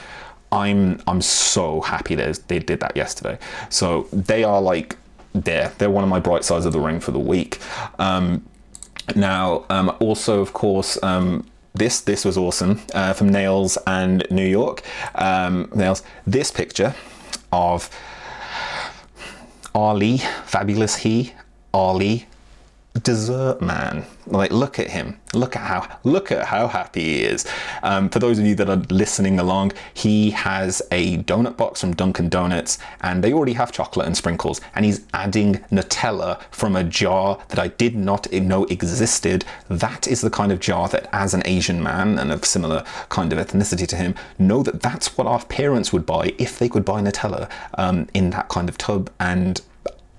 I'm 0.51 1.01
I'm 1.07 1.21
so 1.21 1.81
happy 1.81 2.15
that 2.15 2.47
they 2.47 2.59
did 2.59 2.79
that 2.79 2.95
yesterday. 2.95 3.37
So 3.69 4.07
they 4.11 4.43
are 4.43 4.61
like 4.61 4.97
there. 5.33 5.71
They're 5.77 5.89
one 5.89 6.03
of 6.03 6.09
my 6.09 6.19
bright 6.19 6.43
sides 6.43 6.65
of 6.65 6.73
the 6.73 6.79
ring 6.79 6.99
for 6.99 7.11
the 7.11 7.19
week. 7.19 7.59
Um, 7.99 8.45
now, 9.15 9.65
um, 9.69 9.95
also 9.99 10.41
of 10.41 10.53
course, 10.53 11.01
um, 11.03 11.45
this 11.73 12.01
this 12.01 12.23
was 12.23 12.37
awesome 12.37 12.81
uh, 12.93 13.13
from 13.13 13.29
Nails 13.29 13.77
and 13.85 14.25
New 14.31 14.47
York. 14.47 14.81
Um, 15.15 15.69
Nails, 15.75 16.03
this 16.25 16.51
picture 16.51 16.95
of 17.51 17.89
Ali, 19.73 20.19
fabulous 20.45 20.97
he, 20.97 21.33
Ali 21.73 22.27
dessert 22.99 23.61
man. 23.61 24.05
Like, 24.27 24.51
look 24.51 24.79
at 24.79 24.89
him. 24.89 25.19
Look 25.33 25.55
at 25.55 25.61
how 25.61 25.99
look 26.03 26.31
at 26.31 26.45
how 26.45 26.67
happy 26.67 27.03
he 27.03 27.23
is. 27.23 27.45
Um, 27.83 28.09
for 28.09 28.19
those 28.19 28.39
of 28.39 28.45
you 28.45 28.55
that 28.55 28.69
are 28.69 28.81
listening 28.89 29.39
along, 29.39 29.73
he 29.93 30.31
has 30.31 30.81
a 30.91 31.17
donut 31.19 31.57
box 31.57 31.81
from 31.81 31.93
Dunkin' 31.93 32.29
Donuts, 32.29 32.79
and 33.01 33.23
they 33.23 33.33
already 33.33 33.53
have 33.53 33.71
chocolate 33.71 34.07
and 34.07 34.17
sprinkles. 34.17 34.61
And 34.73 34.85
he's 34.85 35.05
adding 35.13 35.55
Nutella 35.71 36.41
from 36.51 36.75
a 36.75 36.83
jar 36.83 37.43
that 37.49 37.59
I 37.59 37.67
did 37.67 37.95
not 37.95 38.31
know 38.31 38.63
existed. 38.65 39.45
That 39.67 40.07
is 40.07 40.21
the 40.21 40.29
kind 40.29 40.51
of 40.51 40.59
jar 40.59 40.87
that, 40.89 41.07
as 41.11 41.33
an 41.33 41.43
Asian 41.45 41.83
man 41.83 42.17
and 42.17 42.31
of 42.31 42.45
similar 42.45 42.83
kind 43.09 43.31
of 43.31 43.39
ethnicity 43.45 43.87
to 43.89 43.95
him, 43.95 44.15
know 44.39 44.63
that 44.63 44.81
that's 44.81 45.17
what 45.17 45.27
our 45.27 45.43
parents 45.45 45.91
would 45.93 46.05
buy 46.05 46.33
if 46.37 46.57
they 46.57 46.69
could 46.69 46.85
buy 46.85 47.01
Nutella 47.01 47.49
um, 47.77 48.07
in 48.13 48.31
that 48.31 48.49
kind 48.49 48.69
of 48.69 48.77
tub. 48.77 49.11
And 49.19 49.61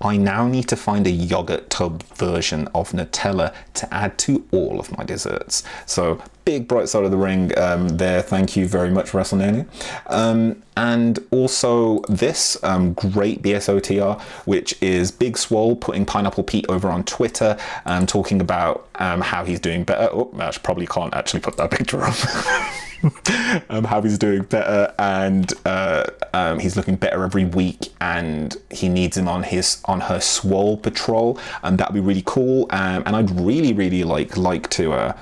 I 0.01 0.17
now 0.17 0.47
need 0.47 0.67
to 0.69 0.75
find 0.75 1.07
a 1.07 1.11
yogurt 1.11 1.69
tub 1.69 2.03
version 2.15 2.67
of 2.75 2.91
Nutella 2.91 3.53
to 3.75 3.93
add 3.93 4.17
to 4.19 4.45
all 4.51 4.79
of 4.79 4.95
my 4.95 5.03
desserts. 5.03 5.63
So 5.85 6.21
big 6.45 6.67
bright 6.67 6.87
side 6.87 7.03
of 7.03 7.11
the 7.11 7.17
ring 7.17 7.57
um, 7.57 7.89
there. 7.89 8.21
Thank 8.21 8.55
you 8.55 8.67
very 8.67 8.89
much, 8.89 9.11
WrestleMania. 9.11 9.67
Um, 10.07 10.63
and 10.77 11.19
also 11.31 11.99
this 12.07 12.61
um, 12.63 12.93
great 12.93 13.41
BSOTR, 13.41 14.21
which 14.45 14.81
is 14.81 15.11
Big 15.11 15.37
Swole 15.37 15.75
putting 15.75 16.05
Pineapple 16.05 16.43
Pete 16.43 16.65
over 16.69 16.89
on 16.89 17.03
Twitter, 17.03 17.57
um, 17.85 18.05
talking 18.05 18.39
about 18.39 18.87
um, 18.95 19.21
how 19.21 19.43
he's 19.43 19.59
doing 19.59 19.83
better. 19.83 20.09
Oh, 20.11 20.31
I 20.39 20.51
probably 20.51 20.87
can't 20.87 21.13
actually 21.13 21.41
put 21.41 21.57
that 21.57 21.71
picture 21.71 22.03
up. 22.03 22.15
um, 23.69 23.83
how 23.83 24.01
he's 24.01 24.17
doing 24.17 24.43
better, 24.43 24.93
and 24.99 25.53
uh, 25.65 26.05
um, 26.33 26.59
he's 26.59 26.75
looking 26.75 26.95
better 26.95 27.23
every 27.23 27.45
week, 27.45 27.89
and 28.01 28.55
he 28.71 28.89
needs 28.89 29.17
him 29.17 29.27
on 29.27 29.43
his 29.43 29.81
on 29.85 30.01
her 30.01 30.19
swole 30.19 30.77
patrol, 30.77 31.39
and 31.63 31.77
that'd 31.77 31.93
be 31.93 31.99
really 31.99 32.23
cool. 32.25 32.67
Um, 32.71 33.03
and 33.05 33.15
I'd 33.15 33.31
really, 33.31 33.73
really 33.73 34.03
like 34.03 34.37
like 34.37 34.69
to. 34.71 34.93
Uh, 34.93 35.17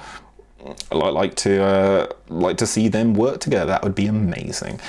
like 0.91 1.36
to 1.36 1.63
uh, 1.63 2.07
like 2.28 2.57
to 2.57 2.65
see 2.65 2.88
them 2.88 3.13
work 3.13 3.39
together. 3.39 3.67
That 3.67 3.84
would 3.84 3.93
be 3.93 4.07
amazing. 4.07 4.80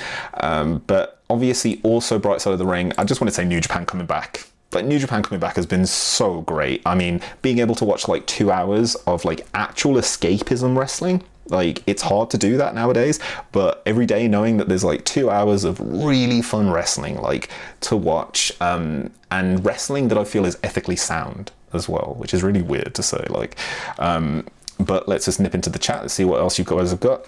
Um, 0.41 0.79
but 0.87 1.21
obviously, 1.29 1.79
also 1.83 2.17
bright 2.17 2.41
side 2.41 2.53
of 2.53 2.57
the 2.57 2.65
ring. 2.65 2.93
I 2.97 3.03
just 3.03 3.21
want 3.21 3.29
to 3.29 3.35
say 3.35 3.45
New 3.45 3.61
Japan 3.61 3.85
coming 3.85 4.07
back 4.07 4.47
like 4.73 4.85
New 4.85 4.99
Japan 4.99 5.23
coming 5.23 5.39
back 5.39 5.55
has 5.55 5.65
been 5.65 5.85
so 5.85 6.41
great. 6.41 6.81
I 6.85 6.95
mean, 6.95 7.21
being 7.41 7.59
able 7.59 7.75
to 7.75 7.85
watch 7.85 8.07
like 8.07 8.25
two 8.25 8.51
hours 8.51 8.95
of 9.07 9.23
like 9.23 9.47
actual 9.53 9.93
escapism 9.93 10.77
wrestling 10.77 11.23
like 11.49 11.83
it's 11.87 12.01
hard 12.01 12.29
to 12.31 12.37
do 12.37 12.57
that 12.57 12.75
nowadays, 12.75 13.19
but 13.51 13.81
every 13.85 14.05
day 14.05 14.27
knowing 14.27 14.57
that 14.57 14.67
there's 14.67 14.83
like 14.83 15.05
two 15.05 15.29
hours 15.29 15.63
of 15.63 15.79
really 15.79 16.41
fun 16.41 16.69
wrestling, 16.69 17.21
like 17.21 17.49
to 17.81 17.95
watch, 17.95 18.51
um, 18.61 19.11
and 19.31 19.63
wrestling 19.65 20.07
that 20.09 20.17
I 20.17 20.23
feel 20.23 20.45
is 20.45 20.57
ethically 20.63 20.95
sound 20.95 21.51
as 21.73 21.89
well, 21.89 22.15
which 22.17 22.33
is 22.33 22.43
really 22.43 22.61
weird 22.61 22.95
to 22.95 23.03
say. 23.03 23.25
Like, 23.29 23.57
um, 23.99 24.45
but 24.79 25.07
let's 25.07 25.25
just 25.25 25.39
nip 25.39 25.55
into 25.55 25.69
the 25.69 25.79
chat 25.79 26.01
and 26.01 26.11
see 26.11 26.25
what 26.25 26.39
else 26.39 26.57
you 26.59 26.65
guys 26.65 26.91
have 26.91 26.99
got. 26.99 27.25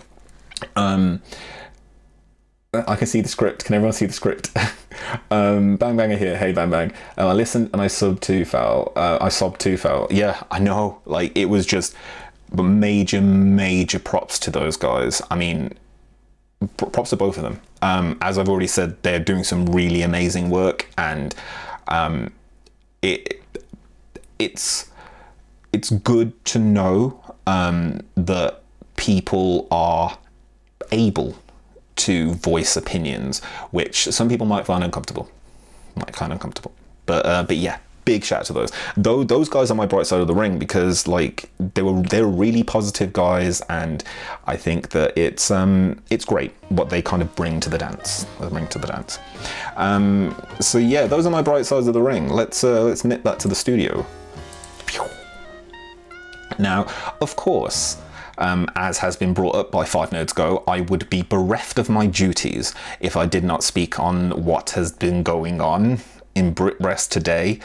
Um, 0.76 1.22
I 2.74 2.96
can 2.96 3.08
see 3.08 3.22
the 3.22 3.30
script. 3.30 3.66
Can 3.66 3.76
everyone 3.76 3.94
see 3.94 4.06
the 4.06 4.14
script? 4.14 4.52
um, 5.32 5.76
bang 5.78 5.98
Banger 5.98 6.18
here. 6.18 6.38
Hey 6.38 6.52
Bang 6.52 6.70
Bang. 6.70 6.92
Uh, 7.18 7.28
I 7.28 7.34
listened 7.34 7.72
and 7.74 7.82
I 7.82 7.88
subbed 7.88 8.20
too 8.20 8.46
foul. 8.46 8.94
Uh, 8.96 9.18
I 9.20 9.30
sobbed 9.30 9.60
too 9.60 9.76
foul. 9.76 10.08
Yeah, 10.12 10.44
I 10.52 10.60
know. 10.60 11.02
Like 11.06 11.36
it 11.36 11.46
was 11.46 11.66
just 11.66 11.96
but 12.54 12.64
major, 12.64 13.22
major 13.22 14.00
props 14.00 14.40
to 14.40 14.52
those 14.52 14.78
guys. 14.78 15.22
I 15.30 15.36
mean, 15.36 15.78
props 16.78 17.12
to 17.12 17.16
both 17.16 17.38
of 17.38 17.44
them. 17.44 17.62
Um, 17.82 18.18
as 18.22 18.38
I've 18.38 18.50
already 18.50 18.68
said, 18.68 19.02
they're 19.04 19.20
doing 19.20 19.44
some 19.44 19.66
really 19.68 20.02
amazing 20.02 20.50
work, 20.50 20.88
and 20.98 21.34
um, 21.88 22.32
it 23.02 23.42
it's 24.38 24.90
it's 25.72 25.90
good 25.90 26.44
to 26.46 26.60
know 26.60 27.36
um, 27.48 28.02
that 28.16 28.62
people 28.96 29.68
are 29.72 30.18
able 30.92 31.36
to 31.96 32.34
voice 32.36 32.76
opinions, 32.76 33.44
which 33.72 34.06
some 34.06 34.30
people 34.30 34.48
might 34.48 34.66
find 34.66 34.84
uncomfortable, 34.84 35.30
might 35.96 36.16
find 36.16 36.34
uncomfortable. 36.34 36.74
But 37.06 37.26
uh, 37.26 37.44
but 37.44 37.58
yeah, 37.58 37.78
big 38.10 38.24
shout 38.24 38.40
out 38.40 38.46
to 38.48 38.54
those. 38.54 38.72
Though 38.98 39.24
those 39.24 39.50
guys 39.50 39.70
are 39.70 39.76
my 39.76 39.86
bright 39.86 40.08
side 40.08 40.20
of 40.20 40.28
the 40.28 40.34
ring 40.34 40.58
because 40.58 41.08
like 41.08 41.52
they 41.60 41.84
were 41.84 42.02
they're 42.02 42.26
really 42.26 42.64
positive 42.64 43.14
guys, 43.14 43.62
and 43.70 44.04
I 44.48 44.56
think 44.58 44.90
that 44.90 45.16
it's 45.16 45.52
um 45.52 46.02
it's 46.10 46.26
great 46.26 46.52
what 46.70 46.90
they 46.90 47.02
kind 47.04 47.22
of 47.22 47.30
bring 47.36 47.60
to 47.60 47.70
the 47.70 47.78
dance. 47.78 48.26
Bring 48.50 48.68
to 48.70 48.80
the 48.80 48.88
dance. 48.88 49.20
Um, 49.76 50.10
so 50.60 50.80
yeah, 50.80 51.06
those 51.06 51.28
are 51.28 51.30
my 51.30 51.44
bright 51.44 51.68
sides 51.68 51.88
of 51.88 51.94
the 51.94 52.02
ring. 52.02 52.30
Let's 52.30 52.64
uh, 52.64 52.82
let's 52.84 53.06
nip 53.06 53.22
that 53.24 53.40
to 53.42 53.48
the 53.48 53.56
studio. 53.56 54.06
Now, 56.58 56.88
of 57.22 57.36
course. 57.36 57.98
Um, 58.42 58.70
as 58.74 59.00
has 59.00 59.18
been 59.18 59.34
brought 59.34 59.56
up 59.56 59.70
by 59.70 59.84
Five 59.84 60.12
Nerds 60.12 60.34
Go, 60.34 60.64
I 60.66 60.80
would 60.80 61.10
be 61.10 61.24
bereft 61.24 61.78
of 61.78 61.90
my 61.90 62.06
duties 62.08 62.74
if 63.02 63.18
I 63.18 63.26
did 63.26 63.44
not 63.44 63.66
speak 63.66 64.00
on 64.00 64.46
what 64.46 64.70
has 64.72 64.94
been 64.94 65.24
going 65.24 65.60
on 65.60 66.00
in 66.36 66.56
BritWres 66.56 67.10
today. 67.10 67.60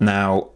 Now, 0.00 0.48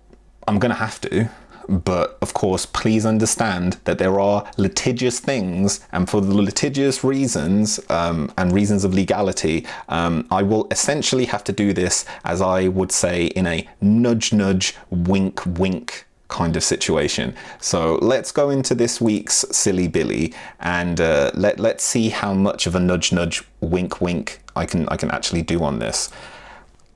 I'm 0.49 0.59
going 0.59 0.70
to 0.70 0.78
have 0.78 1.01
to, 1.03 1.28
but 1.68 2.18
of 2.20 2.34
course, 2.34 2.66
please 2.66 3.07
understand 3.07 3.78
that 3.84 3.99
there 3.99 4.18
are 4.20 4.51
litigious 4.57 5.20
things, 5.20 5.86
and 5.92 6.09
for 6.09 6.20
the 6.20 6.34
litigious 6.34 7.05
reasons 7.05 7.80
um, 7.90 8.32
and 8.36 8.53
reasons 8.53 8.84
of 8.84 8.92
legality, 8.92 9.66
um, 9.88 10.26
I 10.30 10.42
will 10.42 10.66
essentially 10.70 11.26
have 11.26 11.45
to 11.45 11.53
do 11.53 11.72
this, 11.72 12.05
as 12.24 12.40
I 12.40 12.68
would 12.68 12.92
say, 12.92 13.26
in 13.26 13.47
a 13.47 13.68
nudge 13.80 14.32
nudge, 14.32 14.74
wink 14.90 15.40
wink 15.47 16.07
kind 16.28 16.57
of 16.57 16.64
situation. 16.64 17.34
So 17.61 17.99
let's 18.03 18.32
go 18.32 18.51
into 18.51 18.74
this 18.74 19.01
week's 19.01 19.45
Silly 19.53 19.88
Billy 19.88 20.34
and 20.61 21.01
uh, 21.01 21.30
let, 21.34 21.61
let's 21.61 21.84
see 21.84 22.09
how 22.09 22.34
much 22.34 22.66
of 22.66 22.74
a 22.74 22.80
nudge 22.80 23.12
nudge, 23.12 23.45
wink 23.61 24.01
wink 24.01 24.40
I 24.57 24.66
can, 24.66 24.88
I 24.88 24.97
can 24.97 25.11
actually 25.11 25.42
do 25.42 25.62
on 25.62 25.78
this. 25.78 26.11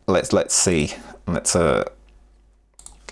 Let's, 0.06 0.32
let's 0.32 0.54
see. 0.54 0.94
Let's, 1.26 1.54
uh, 1.54 1.84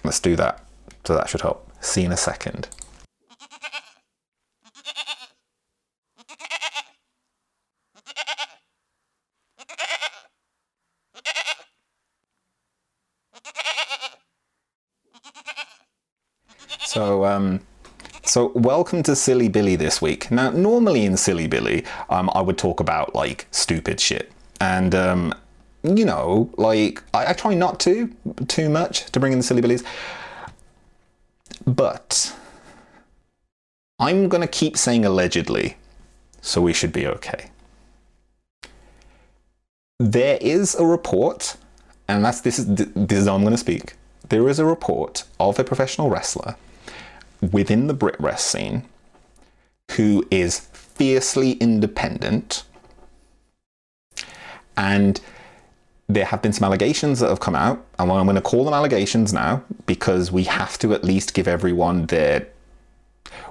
Let's 0.07 0.20
do 0.20 0.36
that. 0.36 0.64
So 1.04 1.14
that 1.14 1.28
should 1.28 1.42
help. 1.42 1.70
See 1.80 2.04
in 2.04 2.12
a 2.12 2.16
second. 2.16 2.68
So, 16.78 17.26
um, 17.26 17.61
so 18.24 18.52
welcome 18.54 19.02
to 19.02 19.14
Silly 19.14 19.48
Billy 19.48 19.76
this 19.76 20.00
week. 20.00 20.30
Now, 20.30 20.50
normally 20.50 21.04
in 21.04 21.16
Silly 21.18 21.46
Billy, 21.46 21.84
um, 22.09 22.30
I 22.32 22.40
would 22.40 22.57
talk 22.57 22.80
about 22.80 23.14
like 23.14 23.46
stupid 23.50 24.00
shit, 24.00 24.32
and 24.61 24.94
um, 24.94 25.34
you 25.95 26.05
know, 26.05 26.51
like 26.57 27.03
I, 27.14 27.30
I, 27.30 27.32
try 27.32 27.55
not 27.55 27.78
to 27.80 28.11
too 28.49 28.68
much 28.68 29.07
to 29.12 29.20
bring 29.20 29.32
in 29.32 29.39
the 29.39 29.45
silly 29.45 29.61
billies, 29.61 29.84
but 31.66 32.34
I'm 33.99 34.28
gonna 34.28 34.47
keep 34.47 34.76
saying 34.76 35.05
allegedly, 35.05 35.76
so 36.41 36.61
we 36.61 36.72
should 36.72 36.93
be 36.93 37.07
okay. 37.07 37.51
There 39.99 40.39
is 40.41 40.74
a 40.74 40.84
report, 40.84 41.57
and 42.09 42.24
that's 42.24 42.41
this 42.41 42.59
is 42.59 42.66
this 42.66 43.18
is 43.18 43.26
how 43.26 43.34
I'm 43.34 43.45
gonna 43.45 43.57
speak. 43.57 43.95
There 44.28 44.49
is 44.49 44.59
a 44.59 44.64
report 44.64 45.24
of 45.39 45.59
a 45.59 45.64
professional 45.64 46.11
wrestler 46.11 46.57
within 47.53 47.87
the 47.87 47.95
BritWres 47.95 48.39
scene 48.39 48.84
who 49.93 50.26
is 50.30 50.59
fiercely 50.59 51.53
independent 51.53 52.64
and 54.76 55.20
there 56.09 56.24
have 56.24 56.40
been 56.40 56.52
some 56.52 56.64
allegations 56.64 57.20
that 57.20 57.28
have 57.28 57.40
come 57.40 57.57
out, 57.57 57.84
and 57.98 58.11
I'm 58.11 58.26
going 58.26 58.36
to 58.36 58.42
call 58.42 58.64
them 58.64 58.74
allegations 58.74 59.32
now 59.32 59.64
because 59.86 60.30
we 60.30 60.44
have 60.44 60.78
to 60.78 60.94
at 60.94 61.02
least 61.02 61.34
give 61.34 61.48
everyone 61.48 62.07
their. 62.07 62.46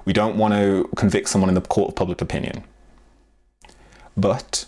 We 0.04 0.12
don't 0.12 0.36
want 0.36 0.54
to 0.54 0.88
convict 0.96 1.28
someone 1.28 1.50
in 1.50 1.54
the 1.54 1.60
court 1.60 1.90
of 1.90 1.96
public 1.96 2.20
opinion. 2.22 2.64
But 4.16 4.64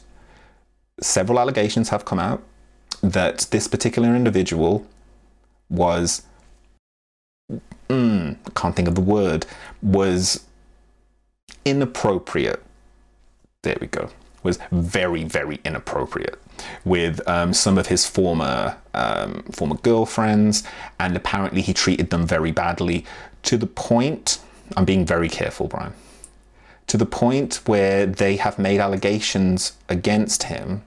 several 1.00 1.40
allegations 1.40 1.88
have 1.88 2.04
come 2.04 2.18
out 2.18 2.42
that 3.02 3.46
this 3.50 3.66
particular 3.66 4.14
individual 4.14 4.86
was. 5.70 6.22
Mm, 7.88 8.36
can't 8.54 8.76
think 8.76 8.88
of 8.88 8.96
the 8.96 9.00
word. 9.00 9.46
Was 9.80 10.44
inappropriate. 11.64 12.62
There 13.62 13.78
we 13.80 13.86
go. 13.86 14.10
Was 14.42 14.58
very, 14.70 15.24
very 15.24 15.58
inappropriate 15.64 16.38
with 16.84 17.26
um, 17.28 17.52
some 17.52 17.78
of 17.78 17.86
his 17.88 18.06
former 18.06 18.76
um, 18.94 19.42
former 19.52 19.76
girlfriends, 19.76 20.64
and 20.98 21.16
apparently 21.16 21.62
he 21.62 21.72
treated 21.72 22.10
them 22.10 22.26
very 22.26 22.52
badly 22.52 23.04
to 23.44 23.56
the 23.56 23.66
point. 23.66 24.38
I'm 24.76 24.84
being 24.84 25.06
very 25.06 25.28
careful, 25.28 25.68
Brian. 25.68 25.94
To 26.88 26.96
the 26.96 27.06
point 27.06 27.60
where 27.66 28.06
they 28.06 28.36
have 28.36 28.58
made 28.58 28.80
allegations 28.80 29.72
against 29.88 30.44
him, 30.44 30.82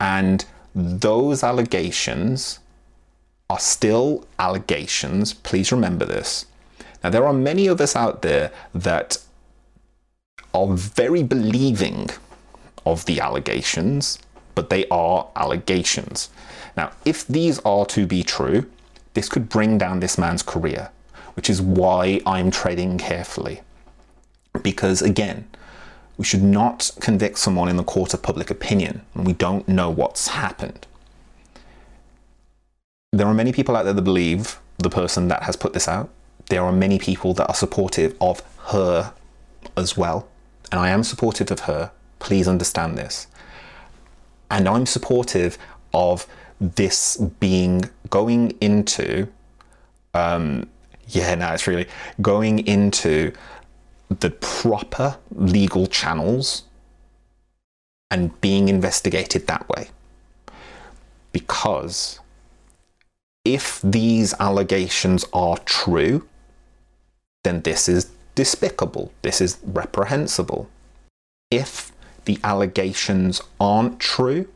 and 0.00 0.44
those 0.74 1.42
allegations 1.42 2.58
are 3.48 3.58
still 3.58 4.26
allegations. 4.38 5.32
Please 5.32 5.72
remember 5.72 6.04
this. 6.04 6.46
Now, 7.02 7.10
there 7.10 7.26
are 7.26 7.32
many 7.32 7.66
of 7.68 7.80
us 7.80 7.94
out 7.94 8.22
there 8.22 8.50
that 8.74 9.18
are 10.52 10.66
very 10.68 11.22
believing 11.22 12.10
of 12.84 13.04
the 13.06 13.20
allegations, 13.20 14.18
but 14.56 14.70
they 14.70 14.88
are 14.88 15.28
allegations. 15.36 16.30
Now, 16.76 16.90
if 17.04 17.24
these 17.28 17.60
are 17.60 17.86
to 17.86 18.06
be 18.06 18.24
true, 18.24 18.68
this 19.14 19.28
could 19.28 19.48
bring 19.48 19.78
down 19.78 20.00
this 20.00 20.18
man's 20.18 20.42
career, 20.42 20.90
which 21.34 21.48
is 21.48 21.62
why 21.62 22.20
I'm 22.26 22.50
treading 22.50 22.98
carefully. 22.98 23.60
Because 24.62 25.00
again, 25.02 25.46
we 26.16 26.24
should 26.24 26.42
not 26.42 26.90
convict 27.00 27.38
someone 27.38 27.68
in 27.68 27.76
the 27.76 27.84
court 27.84 28.14
of 28.14 28.22
public 28.22 28.50
opinion 28.50 29.02
when 29.12 29.24
we 29.24 29.34
don't 29.34 29.68
know 29.68 29.90
what's 29.90 30.28
happened. 30.28 30.86
There 33.12 33.26
are 33.26 33.34
many 33.34 33.52
people 33.52 33.76
out 33.76 33.84
there 33.84 33.92
that 33.92 34.02
believe 34.02 34.58
the 34.78 34.90
person 34.90 35.28
that 35.28 35.44
has 35.44 35.56
put 35.56 35.72
this 35.72 35.88
out. 35.88 36.08
There 36.48 36.62
are 36.62 36.72
many 36.72 36.98
people 36.98 37.34
that 37.34 37.48
are 37.48 37.54
supportive 37.54 38.16
of 38.20 38.42
her 38.68 39.12
as 39.76 39.96
well. 39.96 40.28
And 40.72 40.80
I 40.80 40.88
am 40.88 41.02
supportive 41.02 41.50
of 41.50 41.60
her. 41.60 41.90
Please 42.18 42.48
understand 42.48 42.96
this. 42.96 43.26
And 44.50 44.68
I'm 44.68 44.86
supportive 44.86 45.58
of 45.92 46.26
this 46.60 47.16
being 47.16 47.90
going 48.10 48.52
into, 48.60 49.28
um, 50.14 50.68
yeah, 51.08 51.34
no, 51.34 51.52
it's 51.52 51.66
really 51.66 51.88
going 52.20 52.66
into 52.66 53.32
the 54.08 54.30
proper 54.30 55.18
legal 55.32 55.86
channels 55.86 56.64
and 58.10 58.40
being 58.40 58.68
investigated 58.68 59.46
that 59.46 59.68
way. 59.68 59.88
Because 61.32 62.20
if 63.44 63.80
these 63.82 64.32
allegations 64.40 65.24
are 65.32 65.58
true, 65.58 66.26
then 67.44 67.62
this 67.62 67.88
is 67.88 68.10
despicable. 68.34 69.12
This 69.22 69.40
is 69.40 69.58
reprehensible. 69.64 70.68
If 71.50 71.92
the 72.26 72.38
allegations 72.44 73.40
aren't 73.58 73.98
true, 73.98 74.46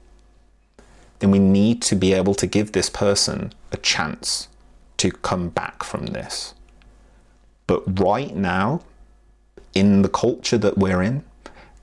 then 1.21 1.31
we 1.31 1.39
need 1.39 1.83
to 1.83 1.97
be 1.97 2.13
able 2.13 2.35
to 2.35 2.47
give 2.47 2.73
this 2.73 2.91
person 2.91 3.53
a 3.73 3.77
chance 3.79 4.49
to 4.99 5.11
come 5.11 5.49
back 5.49 5.83
from 5.83 6.07
this. 6.07 6.55
But 7.67 8.01
right 8.01 8.35
now, 8.35 8.83
in 9.75 10.03
the 10.03 10.09
culture 10.09 10.59
that 10.59 10.77
we're 10.77 11.03
in, 11.03 11.25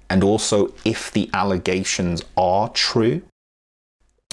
and 0.10 0.24
also 0.24 0.74
if 0.86 1.12
the 1.12 1.30
allegations 1.34 2.24
are 2.36 2.70
true, 2.70 3.22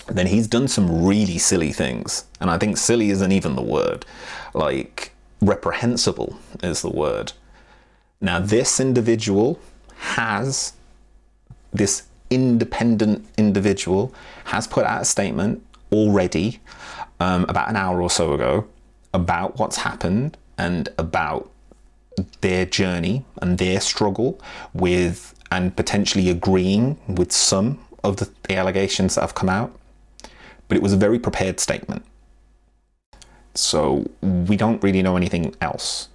then 0.07 0.27
he's 0.27 0.47
done 0.47 0.69
some 0.69 1.05
really 1.05 1.39
silly 1.39 1.73
things. 1.73 2.27
And 2.41 2.51
I 2.51 2.59
think 2.59 2.77
silly 2.77 3.11
isn't 3.11 3.33
even 3.33 3.57
the 3.57 3.63
word. 3.63 4.05
Like, 4.53 5.13
reprehensible 5.41 6.37
is 6.63 6.83
the 6.83 6.91
word. 6.91 7.33
Now, 8.21 8.39
this 8.39 8.81
individual 8.81 9.59
has, 9.97 10.75
this 11.75 12.05
independent 12.31 13.27
individual 13.37 14.15
has 14.45 14.67
put 14.67 14.87
out 14.87 15.03
a 15.03 15.05
statement 15.05 15.63
already 15.93 16.61
um, 17.21 17.45
about 17.49 17.69
an 17.69 17.77
hour 17.77 18.01
or 18.01 18.11
so 18.11 18.33
ago 18.33 18.67
about 19.13 19.59
what's 19.59 19.77
happened 19.77 20.37
and 20.57 20.89
about 20.99 21.51
their 22.41 22.65
journey 22.65 23.25
and 23.43 23.59
their 23.59 23.81
struggle 23.81 24.41
with 24.73 25.35
and 25.51 25.77
potentially 25.77 26.31
agreeing 26.31 26.99
with 27.09 27.33
some 27.33 27.79
of 28.03 28.17
the, 28.17 28.31
the 28.49 28.57
allegations 28.57 29.15
that 29.15 29.21
have 29.21 29.35
come 29.35 29.49
out. 29.49 29.73
But 30.69 30.77
it 30.77 30.83
was 30.83 30.93
a 30.93 30.97
very 30.97 31.19
prepared 31.19 31.61
statement. 31.61 32.05
So 33.55 34.11
we 34.23 34.57
don't 34.57 34.83
really 34.83 35.03
know 35.03 35.17
anything 35.17 35.55
else. 35.61 36.09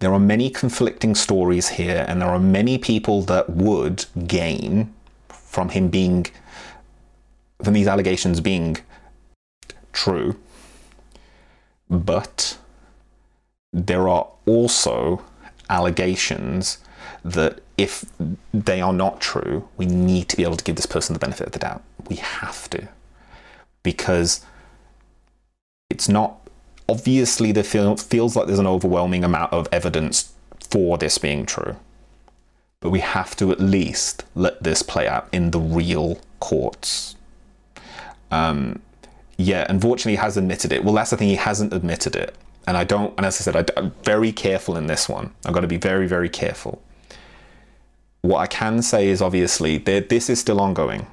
There 0.00 0.12
are 0.12 0.18
many 0.18 0.50
conflicting 0.50 1.14
stories 1.14 1.68
here, 1.68 2.04
and 2.08 2.20
there 2.20 2.28
are 2.28 2.38
many 2.38 2.78
people 2.78 3.22
that 3.22 3.50
would 3.50 4.06
gain 4.26 4.92
from 5.28 5.68
him 5.68 5.88
being, 5.88 6.26
from 7.62 7.74
these 7.74 7.86
allegations 7.86 8.40
being 8.40 8.78
true. 9.92 10.36
But 11.90 12.56
there 13.72 14.08
are 14.08 14.26
also 14.46 15.22
allegations 15.68 16.78
that 17.22 17.60
if 17.76 18.04
they 18.54 18.80
are 18.80 18.92
not 18.94 19.20
true, 19.20 19.68
we 19.76 19.84
need 19.84 20.28
to 20.30 20.36
be 20.36 20.44
able 20.44 20.56
to 20.56 20.64
give 20.64 20.76
this 20.76 20.86
person 20.86 21.12
the 21.12 21.18
benefit 21.18 21.46
of 21.46 21.52
the 21.52 21.58
doubt. 21.58 21.82
We 22.08 22.16
have 22.16 22.70
to. 22.70 22.88
Because 23.82 24.44
it's 25.90 26.08
not 26.08 26.39
obviously 26.90 27.52
there 27.52 27.64
feel, 27.64 27.96
feels 27.96 28.36
like 28.36 28.46
there's 28.46 28.58
an 28.58 28.66
overwhelming 28.66 29.24
amount 29.24 29.52
of 29.52 29.68
evidence 29.72 30.32
for 30.68 30.98
this 30.98 31.18
being 31.18 31.46
true. 31.46 31.76
But 32.80 32.90
we 32.90 33.00
have 33.00 33.36
to 33.36 33.52
at 33.52 33.60
least 33.60 34.24
let 34.34 34.62
this 34.62 34.82
play 34.82 35.06
out 35.06 35.28
in 35.32 35.50
the 35.50 35.60
real 35.60 36.20
courts. 36.40 37.16
Um, 38.30 38.80
yeah, 39.36 39.66
unfortunately, 39.68 40.12
he 40.12 40.16
has 40.16 40.36
admitted 40.36 40.72
it. 40.72 40.84
Well, 40.84 40.94
that's 40.94 41.10
the 41.10 41.16
thing, 41.16 41.28
he 41.28 41.36
hasn't 41.36 41.72
admitted 41.72 42.16
it 42.16 42.34
and 42.66 42.76
I 42.76 42.84
don't. 42.84 43.12
And 43.16 43.26
as 43.26 43.40
I 43.40 43.42
said, 43.42 43.72
I, 43.76 43.80
am 43.80 43.92
very 44.04 44.32
careful 44.32 44.76
in 44.76 44.86
this 44.86 45.08
one. 45.08 45.34
I've 45.44 45.52
got 45.52 45.60
to 45.60 45.66
be 45.66 45.76
very, 45.76 46.06
very 46.06 46.28
careful. 46.28 46.80
What 48.22 48.38
I 48.38 48.46
can 48.46 48.82
say 48.82 49.08
is 49.08 49.20
obviously 49.20 49.78
this 49.78 50.30
is 50.30 50.38
still 50.38 50.60
ongoing, 50.60 51.06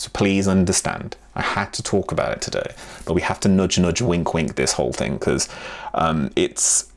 so 0.00 0.08
please 0.14 0.48
understand. 0.48 1.18
I 1.34 1.42
had 1.42 1.74
to 1.74 1.82
talk 1.82 2.10
about 2.10 2.32
it 2.32 2.40
today, 2.40 2.72
but 3.04 3.12
we 3.12 3.20
have 3.20 3.38
to 3.40 3.50
nudge, 3.50 3.78
nudge, 3.78 4.00
wink, 4.00 4.32
wink 4.32 4.54
this 4.54 4.72
whole 4.72 4.94
thing 4.94 5.18
because 5.18 5.46
um, 5.92 6.30
it's 6.36 6.90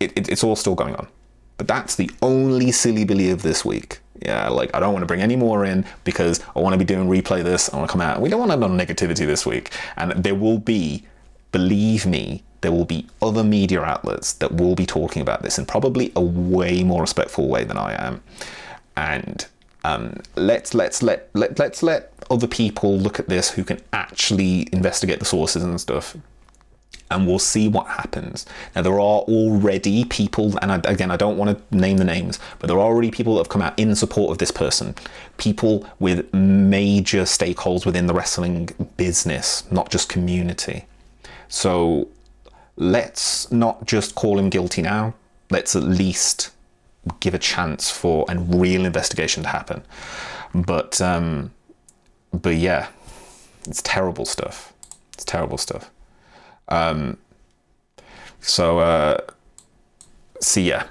it, 0.00 0.12
it, 0.14 0.28
it's 0.28 0.44
all 0.44 0.54
still 0.54 0.74
going 0.74 0.94
on. 0.96 1.08
But 1.56 1.66
that's 1.66 1.96
the 1.96 2.10
only 2.20 2.72
silly 2.72 3.06
billy 3.06 3.30
of 3.30 3.40
this 3.40 3.64
week. 3.64 4.00
Yeah, 4.20 4.50
like 4.50 4.70
I 4.74 4.80
don't 4.80 4.92
want 4.92 5.02
to 5.02 5.06
bring 5.06 5.22
any 5.22 5.34
more 5.34 5.64
in 5.64 5.86
because 6.04 6.40
I 6.54 6.60
want 6.60 6.74
to 6.74 6.78
be 6.78 6.84
doing 6.84 7.08
replay 7.08 7.42
this. 7.42 7.72
I 7.72 7.78
want 7.78 7.88
to 7.88 7.92
come 7.92 8.02
out. 8.02 8.20
We 8.20 8.28
don't 8.28 8.38
want 8.38 8.50
to 8.50 8.58
have 8.58 8.70
no 8.70 8.84
negativity 8.84 9.24
this 9.24 9.46
week, 9.46 9.70
and 9.96 10.12
there 10.12 10.34
will 10.34 10.58
be, 10.58 11.04
believe 11.52 12.04
me, 12.04 12.42
there 12.60 12.72
will 12.72 12.84
be 12.84 13.06
other 13.22 13.42
media 13.42 13.80
outlets 13.80 14.34
that 14.34 14.52
will 14.52 14.74
be 14.74 14.84
talking 14.84 15.22
about 15.22 15.42
this 15.42 15.58
in 15.58 15.64
probably 15.64 16.12
a 16.14 16.20
way 16.20 16.84
more 16.84 17.00
respectful 17.00 17.48
way 17.48 17.64
than 17.64 17.78
I 17.78 17.94
am. 17.94 18.22
And 18.94 19.46
um, 19.84 20.20
let's 20.34 20.74
let's 20.74 21.02
let, 21.02 21.28
let 21.34 21.58
let's 21.58 21.82
let 21.82 22.12
other 22.30 22.46
people 22.46 22.98
look 22.98 23.20
at 23.20 23.28
this 23.28 23.50
who 23.50 23.64
can 23.64 23.80
actually 23.92 24.68
investigate 24.72 25.18
the 25.18 25.24
sources 25.24 25.62
and 25.62 25.80
stuff 25.80 26.16
and 27.10 27.26
we'll 27.26 27.38
see 27.38 27.68
what 27.68 27.86
happens. 27.86 28.46
Now, 28.74 28.82
there 28.82 28.94
are 28.94 29.20
already 29.20 30.04
people, 30.04 30.58
and 30.60 30.72
I, 30.72 30.80
again, 30.90 31.10
I 31.10 31.16
don't 31.16 31.36
want 31.36 31.56
to 31.70 31.76
name 31.76 31.98
the 31.98 32.04
names, 32.04 32.38
but 32.58 32.66
there 32.66 32.76
are 32.78 32.86
already 32.86 33.10
people 33.10 33.34
that 33.34 33.40
have 33.40 33.48
come 33.48 33.62
out 33.62 33.78
in 33.78 33.94
support 33.94 34.32
of 34.32 34.38
this 34.38 34.50
person. 34.50 34.94
People 35.36 35.86
with 35.98 36.32
major 36.32 37.22
stakeholders 37.22 37.84
within 37.84 38.06
the 38.06 38.14
wrestling 38.14 38.70
business, 38.96 39.70
not 39.70 39.90
just 39.90 40.08
community. 40.08 40.86
So 41.48 42.08
let's 42.76 43.50
not 43.52 43.86
just 43.86 44.14
call 44.14 44.38
him 44.38 44.48
guilty 44.48 44.82
now. 44.82 45.14
Let's 45.50 45.76
at 45.76 45.82
least 45.82 46.50
give 47.20 47.34
a 47.34 47.38
chance 47.38 47.90
for 47.90 48.24
a 48.28 48.38
real 48.38 48.84
investigation 48.84 49.42
to 49.42 49.48
happen. 49.48 49.82
But 50.54 51.00
um, 51.00 51.52
but 52.32 52.56
yeah, 52.56 52.88
it's 53.66 53.82
terrible 53.82 54.24
stuff. 54.24 54.72
It's 55.12 55.24
terrible 55.24 55.58
stuff. 55.58 55.90
Um, 56.68 57.18
so 58.40 58.78
uh, 58.78 59.20
so 60.40 60.60
yeah, 60.60 60.86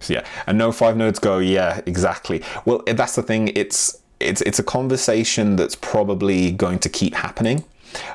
so 0.00 0.14
yeah, 0.14 0.26
and 0.46 0.58
no 0.58 0.72
five 0.72 0.96
nerds 0.96 1.20
go. 1.20 1.38
Yeah, 1.38 1.80
exactly. 1.86 2.42
Well, 2.64 2.82
that's 2.86 3.14
the 3.14 3.22
thing. 3.22 3.48
It's 3.48 4.00
it's 4.20 4.40
it's 4.42 4.58
a 4.58 4.62
conversation 4.62 5.56
that's 5.56 5.74
probably 5.74 6.52
going 6.52 6.78
to 6.80 6.88
keep 6.88 7.14
happening. 7.14 7.64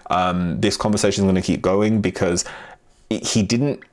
Um, 0.09 0.59
this 0.59 0.77
conversation 0.77 1.23
is 1.23 1.25
going 1.25 1.35
to 1.35 1.41
keep 1.41 1.61
going 1.61 2.01
because 2.01 2.45
he 3.09 3.43
didn't 3.43 3.83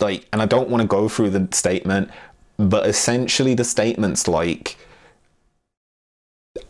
like, 0.00 0.26
and 0.32 0.42
I 0.42 0.46
don't 0.46 0.68
want 0.68 0.82
to 0.82 0.88
go 0.88 1.08
through 1.08 1.30
the 1.30 1.48
statement, 1.52 2.10
but 2.58 2.86
essentially 2.86 3.54
the 3.54 3.64
statement's 3.64 4.26
like 4.28 4.76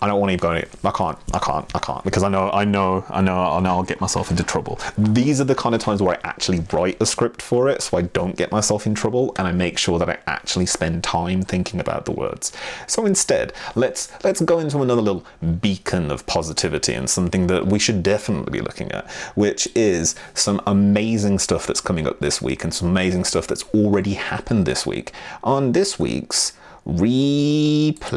I 0.01 0.07
don't 0.07 0.21
want 0.21 0.31
to 0.31 0.37
going. 0.37 0.65
I 0.85 0.91
can't. 0.91 1.19
I 1.35 1.39
can't. 1.39 1.75
I 1.75 1.79
can't 1.81 2.05
because 2.05 2.23
I 2.23 2.29
know. 2.29 2.51
I 2.51 2.65
know. 2.65 3.05
I 3.09 3.21
know. 3.21 3.37
I 3.37 3.61
know. 3.61 3.71
I'll 3.71 3.83
get 3.83 4.01
myself 4.01 4.31
into 4.31 4.45
trouble. 4.45 4.79
These 4.97 5.41
are 5.41 5.45
the 5.45 5.55
kind 5.55 5.75
of 5.75 5.81
times 5.81 6.01
where 6.01 6.17
I 6.17 6.21
actually 6.23 6.61
write 6.73 7.01
a 7.01 7.07
script 7.07 7.43
for 7.43 7.69
it, 7.69 7.83
so 7.83 7.99
I 7.99 8.03
don't 8.03 8.37
get 8.37 8.53
myself 8.53 8.87
in 8.87 8.95
trouble, 8.95 9.35
and 9.39 9.49
I 9.49 9.53
make 9.53 9.77
sure 9.79 9.99
that 9.99 10.09
I 10.09 10.19
actually 10.27 10.67
spend 10.67 11.03
time 11.03 11.43
thinking 11.43 11.81
about 11.81 12.05
the 12.05 12.13
words. 12.13 12.53
So 12.87 13.07
instead, 13.07 13.53
let's 13.75 14.13
let's 14.23 14.41
go 14.41 14.59
into 14.61 14.83
another 14.83 15.03
little 15.03 15.25
beacon 15.61 16.11
of 16.11 16.27
positivity 16.27 16.95
and 16.95 17.11
something 17.11 17.49
that 17.49 17.67
we 17.67 17.79
should 17.79 18.03
definitely 18.03 18.53
be 18.53 18.61
looking 18.61 18.93
at, 18.93 19.11
which 19.35 19.69
is 19.75 20.15
some 20.35 20.61
amazing 20.67 21.41
stuff 21.41 21.67
that's 21.67 21.81
coming 21.81 22.07
up 22.07 22.21
this 22.21 22.41
week 22.41 22.63
and 22.63 22.73
some 22.73 22.89
amazing 22.89 23.25
stuff 23.25 23.47
that's 23.49 23.65
already 23.75 24.15
happened 24.15 24.65
this 24.67 24.87
week 24.87 25.13
on 25.43 25.73
this 25.73 25.99
week's 25.99 26.53
replay 26.87 28.17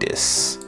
this. 0.00 0.58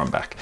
I'm 0.00 0.10
back. 0.10 0.36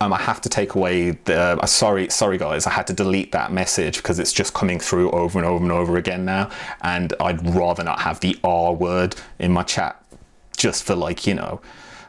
Um, 0.00 0.12
I 0.12 0.18
have 0.18 0.40
to 0.42 0.48
take 0.48 0.74
away 0.74 1.12
the. 1.12 1.58
Uh, 1.60 1.66
sorry, 1.66 2.08
sorry 2.10 2.36
guys. 2.36 2.66
I 2.66 2.70
had 2.70 2.86
to 2.88 2.92
delete 2.92 3.32
that 3.32 3.52
message 3.52 3.98
because 3.98 4.18
it's 4.18 4.32
just 4.32 4.52
coming 4.54 4.78
through 4.78 5.10
over 5.12 5.38
and 5.38 5.46
over 5.46 5.62
and 5.62 5.72
over 5.72 5.96
again 5.96 6.24
now, 6.24 6.50
and 6.82 7.14
I'd 7.20 7.44
rather 7.54 7.84
not 7.84 8.00
have 8.00 8.20
the 8.20 8.36
R 8.42 8.74
word 8.74 9.14
in 9.38 9.52
my 9.52 9.62
chat, 9.62 10.04
just 10.56 10.84
for 10.84 10.94
like 10.94 11.26
you 11.26 11.34
know, 11.34 11.60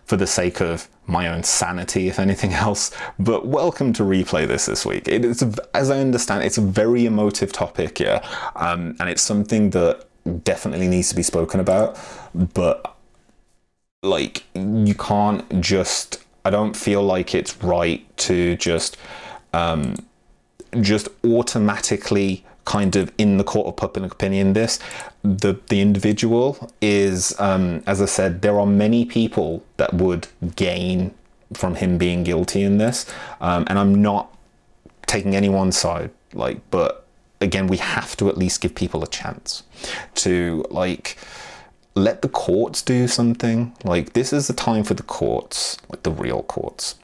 for 0.06 0.18
the 0.18 0.28
sake 0.28 0.60
of 0.62 0.90
my 1.08 1.28
own 1.28 1.44
sanity, 1.44 2.08
if 2.08 2.20
anything 2.20 2.54
else. 2.66 2.92
But 3.20 3.46
welcome 3.48 3.94
to 3.94 4.04
replay 4.04 4.48
this 4.48 4.66
this 4.66 4.86
week. 4.86 5.08
It 5.08 5.24
is, 5.24 5.44
as 5.74 5.92
I 5.92 6.00
understand, 6.00 6.44
it's 6.44 6.58
a 6.58 6.62
very 6.62 7.06
emotive 7.06 7.54
topic, 7.54 8.00
yeah, 8.00 8.28
um, 8.56 8.96
and 9.00 9.10
it's 9.10 9.22
something 9.22 9.70
that 9.70 10.06
definitely 10.44 10.88
needs 10.88 11.10
to 11.10 11.16
be 11.16 11.24
spoken 11.24 11.60
about. 11.60 12.00
But 12.34 12.96
like, 14.02 14.44
you 14.56 14.96
can't 14.96 15.62
just 15.62 16.25
I 16.46 16.50
don't 16.50 16.76
feel 16.76 17.04
like 17.04 17.36
it's 17.36 17.62
right 17.64 18.06
to 18.18 18.56
just 18.56 18.98
um, 19.54 19.96
just 20.80 21.10
automatically 21.26 22.46
kind 22.66 22.96
of 22.96 23.12
in 23.18 23.38
the 23.38 23.44
court 23.44 23.68
of 23.68 23.76
public 23.76 24.12
opinion 24.12 24.54
this. 24.54 24.80
The 25.24 25.60
the 25.70 25.82
individual 25.82 26.72
is 26.82 27.38
um, 27.40 27.84
as 27.88 28.02
i 28.02 28.06
said 28.06 28.42
there 28.42 28.60
are 28.60 28.66
many 28.66 29.06
people 29.06 29.64
that 29.78 29.94
would 29.94 30.28
gain 30.56 31.14
from 31.54 31.76
him 31.76 31.98
being 31.98 32.24
guilty 32.24 32.64
in 32.64 32.78
this 32.78 33.06
um, 33.42 33.66
and 33.68 33.78
i'm 33.78 34.02
not 34.02 34.36
taking 35.06 35.36
anyone's 35.36 35.78
side 35.78 36.10
like 36.34 36.60
but 36.72 37.06
again 37.42 37.68
we 37.68 37.78
have 37.78 38.16
to 38.18 38.30
at 38.30 38.38
least 38.38 38.62
give 38.62 38.74
people 38.74 39.04
a 39.04 39.08
chance 39.08 39.64
to 40.16 40.66
like 40.70 41.18
let 41.96 42.22
the 42.22 42.30
courts 42.30 42.82
do 42.82 43.08
something. 43.08 43.74
Like, 43.84 44.14
this 44.14 44.34
is 44.34 44.48
the 44.48 44.54
time 44.54 44.84
for 44.84 44.94
the 44.94 45.04
courts, 45.04 45.78
like 45.90 46.04
the 46.04 46.12
real 46.12 46.44
courts. 46.44 46.96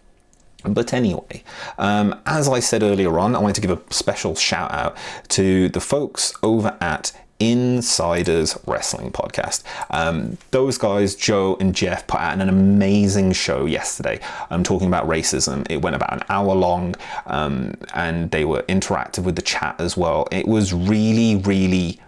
But 0.64 0.94
anyway, 0.94 1.44
um, 1.80 2.20
as 2.26 2.48
I 2.48 2.60
said 2.60 2.84
earlier 2.84 3.18
on, 3.18 3.36
I 3.36 3.40
wanted 3.40 3.56
to 3.56 3.62
give 3.62 3.72
a 3.72 3.94
special 3.94 4.36
shout 4.36 4.72
out 4.72 4.96
to 5.30 5.70
the 5.70 5.80
folks 5.80 6.34
over 6.44 6.78
at 6.80 7.14
Insiders 7.40 8.56
Wrestling 8.68 9.12
Podcast. 9.12 9.64
Um, 9.90 10.38
those 10.52 10.78
guys, 10.78 11.16
Joe 11.16 11.58
and 11.60 11.74
Jeff, 11.74 12.06
put 12.06 12.20
out 12.20 12.40
an 12.40 12.48
amazing 12.48 13.32
show 13.32 13.66
yesterday 13.66 14.20
I'm 14.52 14.58
um, 14.58 14.64
talking 14.64 14.88
about 14.88 15.08
racism. 15.08 15.66
It 15.68 15.82
went 15.82 15.96
about 15.96 16.14
an 16.14 16.24
hour 16.30 16.54
long 16.54 16.94
um, 17.26 17.74
and 17.96 18.30
they 18.30 18.46
were 18.46 18.62
interactive 18.64 19.24
with 19.24 19.36
the 19.36 19.42
chat 19.42 19.76
as 19.80 19.98
well. 19.98 20.28
It 20.32 20.48
was 20.48 20.72
really, 20.72 21.38
really, 21.38 22.00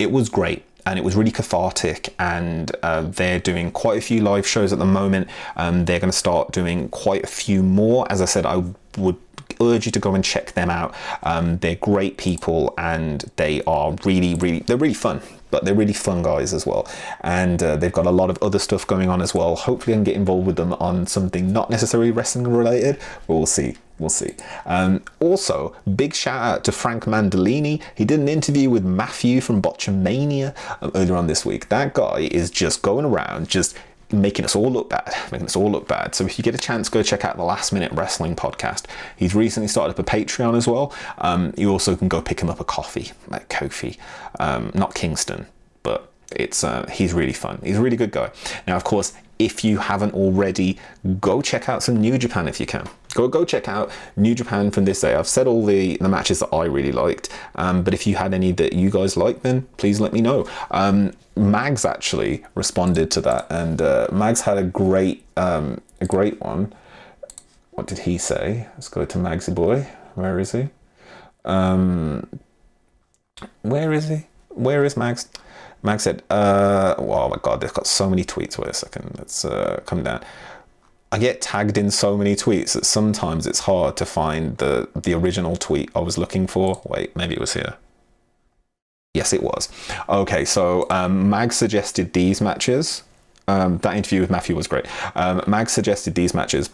it 0.00 0.10
was 0.10 0.28
great 0.28 0.64
and 0.86 0.98
it 0.98 1.04
was 1.04 1.16
really 1.16 1.30
cathartic. 1.30 2.14
And 2.18 2.70
uh, 2.82 3.02
they're 3.02 3.40
doing 3.40 3.70
quite 3.70 3.98
a 3.98 4.00
few 4.00 4.20
live 4.20 4.46
shows 4.46 4.72
at 4.72 4.78
the 4.78 4.84
moment. 4.84 5.28
Um, 5.56 5.84
they're 5.84 6.00
going 6.00 6.10
to 6.10 6.16
start 6.16 6.52
doing 6.52 6.88
quite 6.88 7.24
a 7.24 7.28
few 7.28 7.62
more. 7.62 8.10
As 8.10 8.20
I 8.20 8.26
said, 8.26 8.46
I 8.46 8.62
would 8.98 9.16
urge 9.60 9.86
you 9.86 9.92
to 9.92 10.00
go 10.00 10.14
and 10.14 10.24
check 10.24 10.52
them 10.52 10.70
out. 10.70 10.94
Um, 11.22 11.58
they're 11.58 11.76
great 11.76 12.16
people 12.16 12.74
and 12.78 13.24
they 13.36 13.62
are 13.66 13.96
really, 14.04 14.34
really, 14.34 14.60
they're 14.60 14.76
really 14.76 14.94
fun. 14.94 15.20
But 15.50 15.64
they're 15.64 15.74
really 15.74 15.92
fun 15.92 16.24
guys 16.24 16.52
as 16.52 16.66
well, 16.66 16.88
and 17.20 17.62
uh, 17.62 17.76
they've 17.76 17.92
got 17.92 18.06
a 18.06 18.10
lot 18.10 18.28
of 18.28 18.36
other 18.42 18.58
stuff 18.58 18.84
going 18.88 19.08
on 19.08 19.22
as 19.22 19.36
well. 19.36 19.54
Hopefully, 19.54 19.94
I 19.94 19.98
can 19.98 20.02
get 20.02 20.16
involved 20.16 20.48
with 20.48 20.56
them 20.56 20.72
on 20.72 21.06
something 21.06 21.52
not 21.52 21.70
necessarily 21.70 22.10
wrestling 22.10 22.48
related. 22.48 22.98
But 23.28 23.34
we'll 23.34 23.46
see 23.46 23.76
we'll 23.98 24.08
see. 24.08 24.34
Um, 24.66 25.02
also, 25.20 25.74
big 25.96 26.14
shout 26.14 26.42
out 26.42 26.64
to 26.64 26.72
Frank 26.72 27.04
Mandolini. 27.04 27.82
He 27.94 28.04
did 28.04 28.20
an 28.20 28.28
interview 28.28 28.70
with 28.70 28.84
Matthew 28.84 29.40
from 29.40 29.62
Botchamania 29.62 30.54
um, 30.82 30.90
earlier 30.94 31.16
on 31.16 31.26
this 31.26 31.44
week. 31.44 31.68
That 31.68 31.94
guy 31.94 32.28
is 32.30 32.50
just 32.50 32.82
going 32.82 33.04
around, 33.04 33.48
just 33.48 33.76
making 34.12 34.44
us 34.44 34.54
all 34.54 34.70
look 34.70 34.90
bad, 34.90 35.12
making 35.32 35.46
us 35.46 35.56
all 35.56 35.70
look 35.70 35.88
bad. 35.88 36.14
So 36.14 36.24
if 36.24 36.38
you 36.38 36.42
get 36.44 36.54
a 36.54 36.58
chance, 36.58 36.88
go 36.88 37.02
check 37.02 37.24
out 37.24 37.36
the 37.36 37.42
Last 37.44 37.72
Minute 37.72 37.92
Wrestling 37.92 38.36
podcast. 38.36 38.86
He's 39.16 39.34
recently 39.34 39.68
started 39.68 39.92
up 39.92 39.98
a 39.98 40.04
Patreon 40.04 40.56
as 40.56 40.66
well. 40.66 40.94
Um, 41.18 41.52
you 41.56 41.70
also 41.70 41.96
can 41.96 42.08
go 42.08 42.20
pick 42.20 42.40
him 42.40 42.50
up 42.50 42.60
a 42.60 42.64
coffee 42.64 43.12
at 43.30 43.48
Kofi, 43.48 43.96
um, 44.38 44.70
not 44.74 44.94
Kingston, 44.94 45.46
but 45.82 46.12
it's 46.32 46.64
uh, 46.64 46.88
he's 46.90 47.12
really 47.12 47.32
fun. 47.32 47.60
He's 47.62 47.78
a 47.78 47.82
really 47.82 47.96
good 47.96 48.10
guy. 48.10 48.30
Now, 48.66 48.76
of 48.76 48.84
course, 48.84 49.12
if 49.38 49.64
you 49.64 49.78
haven't 49.78 50.14
already, 50.14 50.78
go 51.20 51.42
check 51.42 51.68
out 51.68 51.82
some 51.82 52.00
New 52.00 52.18
Japan 52.18 52.48
if 52.48 52.60
you 52.60 52.66
can. 52.66 52.88
Go 53.14 53.28
go 53.28 53.44
check 53.44 53.68
out 53.68 53.90
New 54.16 54.34
Japan 54.34 54.70
from 54.70 54.84
this 54.84 55.00
day. 55.00 55.14
I've 55.14 55.28
said 55.28 55.46
all 55.46 55.64
the, 55.64 55.96
the 55.98 56.08
matches 56.08 56.40
that 56.40 56.52
I 56.52 56.64
really 56.64 56.92
liked, 56.92 57.28
um, 57.54 57.82
but 57.82 57.94
if 57.94 58.06
you 58.06 58.16
had 58.16 58.34
any 58.34 58.52
that 58.52 58.72
you 58.72 58.90
guys 58.90 59.16
liked, 59.16 59.42
then 59.42 59.66
please 59.76 60.00
let 60.00 60.12
me 60.12 60.20
know. 60.20 60.46
Um, 60.70 61.12
Mags 61.36 61.84
actually 61.84 62.44
responded 62.54 63.10
to 63.12 63.20
that, 63.22 63.46
and 63.50 63.80
uh, 63.80 64.08
Mags 64.12 64.42
had 64.42 64.58
a 64.58 64.64
great 64.64 65.24
um, 65.36 65.80
a 66.00 66.06
great 66.06 66.40
one. 66.40 66.72
What 67.70 67.86
did 67.86 68.00
he 68.00 68.18
say? 68.18 68.68
Let's 68.74 68.88
go 68.88 69.04
to 69.04 69.18
Magsy 69.18 69.54
boy. 69.54 69.88
Where 70.14 70.38
is 70.38 70.52
he? 70.52 70.68
Um, 71.44 72.28
where 73.62 73.92
is 73.92 74.08
he? 74.08 74.26
Where 74.48 74.84
is 74.84 74.96
Mags? 74.96 75.28
Max 75.84 76.04
said, 76.04 76.22
uh, 76.30 76.94
oh 76.96 77.28
my 77.28 77.36
god, 77.42 77.60
they've 77.60 77.74
got 77.74 77.86
so 77.86 78.08
many 78.08 78.24
tweets. 78.24 78.56
Wait 78.56 78.68
a 78.68 78.74
second, 78.74 79.14
let's 79.18 79.44
uh, 79.44 79.80
come 79.84 80.02
down. 80.02 80.24
I 81.14 81.18
get 81.18 81.40
tagged 81.40 81.78
in 81.78 81.92
so 81.92 82.16
many 82.16 82.34
tweets 82.34 82.72
that 82.72 82.84
sometimes 82.84 83.46
it's 83.46 83.60
hard 83.60 83.96
to 83.98 84.04
find 84.04 84.58
the 84.58 84.88
the 84.96 85.14
original 85.14 85.54
tweet 85.54 85.88
I 85.94 86.00
was 86.00 86.18
looking 86.18 86.48
for. 86.48 86.82
Wait, 86.86 87.14
maybe 87.14 87.34
it 87.34 87.40
was 87.40 87.52
here. 87.52 87.74
Yes, 89.14 89.32
it 89.32 89.40
was. 89.40 89.68
Okay, 90.08 90.44
so 90.44 90.88
um, 90.90 91.30
Mag 91.30 91.52
suggested 91.52 92.14
these 92.14 92.40
matches. 92.40 93.04
Um, 93.46 93.78
that 93.78 93.96
interview 93.96 94.22
with 94.22 94.30
Matthew 94.30 94.56
was 94.56 94.66
great. 94.66 94.86
Um, 95.14 95.40
Mag 95.46 95.70
suggested 95.70 96.16
these 96.16 96.34
matches. 96.34 96.70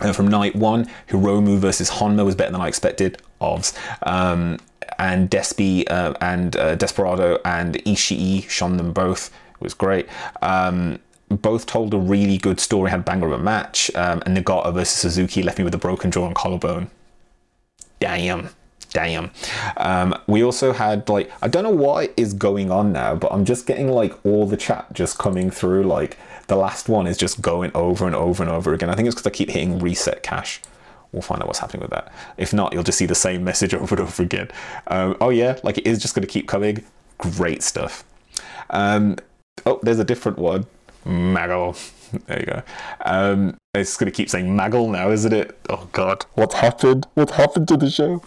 Uh, 0.00 0.12
from 0.12 0.28
night 0.28 0.54
one, 0.54 0.88
Hiromu 1.08 1.58
versus 1.58 1.90
Honma 1.90 2.24
was 2.24 2.36
better 2.36 2.52
than 2.52 2.60
I 2.60 2.68
expected. 2.68 3.20
Ovs. 3.40 3.76
Um, 4.06 4.58
and 5.00 5.28
Despy 5.28 5.90
uh, 5.90 6.14
and 6.20 6.54
uh, 6.54 6.76
Desperado 6.76 7.40
and 7.44 7.74
Ishii 7.84 8.48
shone 8.48 8.76
them 8.76 8.92
both. 8.92 9.32
It 9.54 9.60
was 9.60 9.74
great. 9.74 10.06
Um, 10.40 11.00
both 11.30 11.66
told 11.66 11.94
a 11.94 11.98
really 11.98 12.38
good 12.38 12.60
story, 12.60 12.90
had 12.90 13.04
banger 13.04 13.26
of 13.26 13.32
a 13.32 13.38
match, 13.38 13.90
um, 13.94 14.22
and 14.26 14.36
Nagata 14.36 14.72
versus 14.72 14.98
Suzuki 14.98 15.42
left 15.42 15.58
me 15.58 15.64
with 15.64 15.74
a 15.74 15.78
broken 15.78 16.10
jaw 16.10 16.26
and 16.26 16.34
collarbone. 16.34 16.90
Damn. 18.00 18.50
Damn. 18.92 19.30
Um, 19.76 20.16
we 20.26 20.42
also 20.42 20.72
had 20.72 21.08
like 21.08 21.30
I 21.40 21.48
don't 21.48 21.62
know 21.62 21.70
what 21.70 22.12
is 22.16 22.34
going 22.34 22.72
on 22.72 22.92
now, 22.92 23.14
but 23.14 23.32
I'm 23.32 23.44
just 23.44 23.66
getting 23.66 23.88
like 23.88 24.14
all 24.26 24.46
the 24.46 24.56
chat 24.56 24.92
just 24.92 25.16
coming 25.16 25.50
through. 25.50 25.84
Like 25.84 26.18
the 26.48 26.56
last 26.56 26.88
one 26.88 27.06
is 27.06 27.16
just 27.16 27.40
going 27.40 27.70
over 27.74 28.06
and 28.06 28.16
over 28.16 28.42
and 28.42 28.50
over 28.50 28.74
again. 28.74 28.90
I 28.90 28.96
think 28.96 29.06
it's 29.06 29.14
because 29.14 29.28
I 29.28 29.30
keep 29.30 29.50
hitting 29.50 29.78
reset 29.78 30.24
cache 30.24 30.60
we'll 31.12 31.22
find 31.22 31.42
out 31.42 31.46
what's 31.46 31.58
happening 31.58 31.82
with 31.82 31.90
that. 31.90 32.12
If 32.36 32.52
not, 32.52 32.72
you'll 32.72 32.82
just 32.82 32.98
see 32.98 33.06
the 33.06 33.14
same 33.14 33.44
message 33.44 33.74
over 33.74 33.94
and 33.94 34.04
over 34.04 34.22
again. 34.22 34.48
Um, 34.86 35.16
oh 35.20 35.30
yeah, 35.30 35.58
like 35.62 35.78
it 35.78 35.86
is 35.86 36.00
just 36.00 36.14
going 36.14 36.26
to 36.26 36.32
keep 36.32 36.48
coming. 36.48 36.84
Great 37.18 37.62
stuff. 37.62 38.04
Um, 38.70 39.16
oh, 39.66 39.80
there's 39.82 39.98
a 39.98 40.04
different 40.04 40.38
one. 40.38 40.66
Maggle. 41.04 41.76
There 42.26 42.40
you 42.40 42.46
go. 42.46 42.62
Um, 43.04 43.56
it's 43.74 43.96
going 43.96 44.10
to 44.10 44.16
keep 44.16 44.28
saying 44.28 44.46
Maggle 44.46 44.90
now, 44.90 45.10
isn't 45.10 45.32
it? 45.32 45.56
Oh 45.68 45.88
God, 45.92 46.26
what's 46.34 46.54
happened? 46.54 47.06
What 47.14 47.30
happened 47.30 47.68
to 47.68 47.76
the 47.76 47.90
show? 47.90 48.22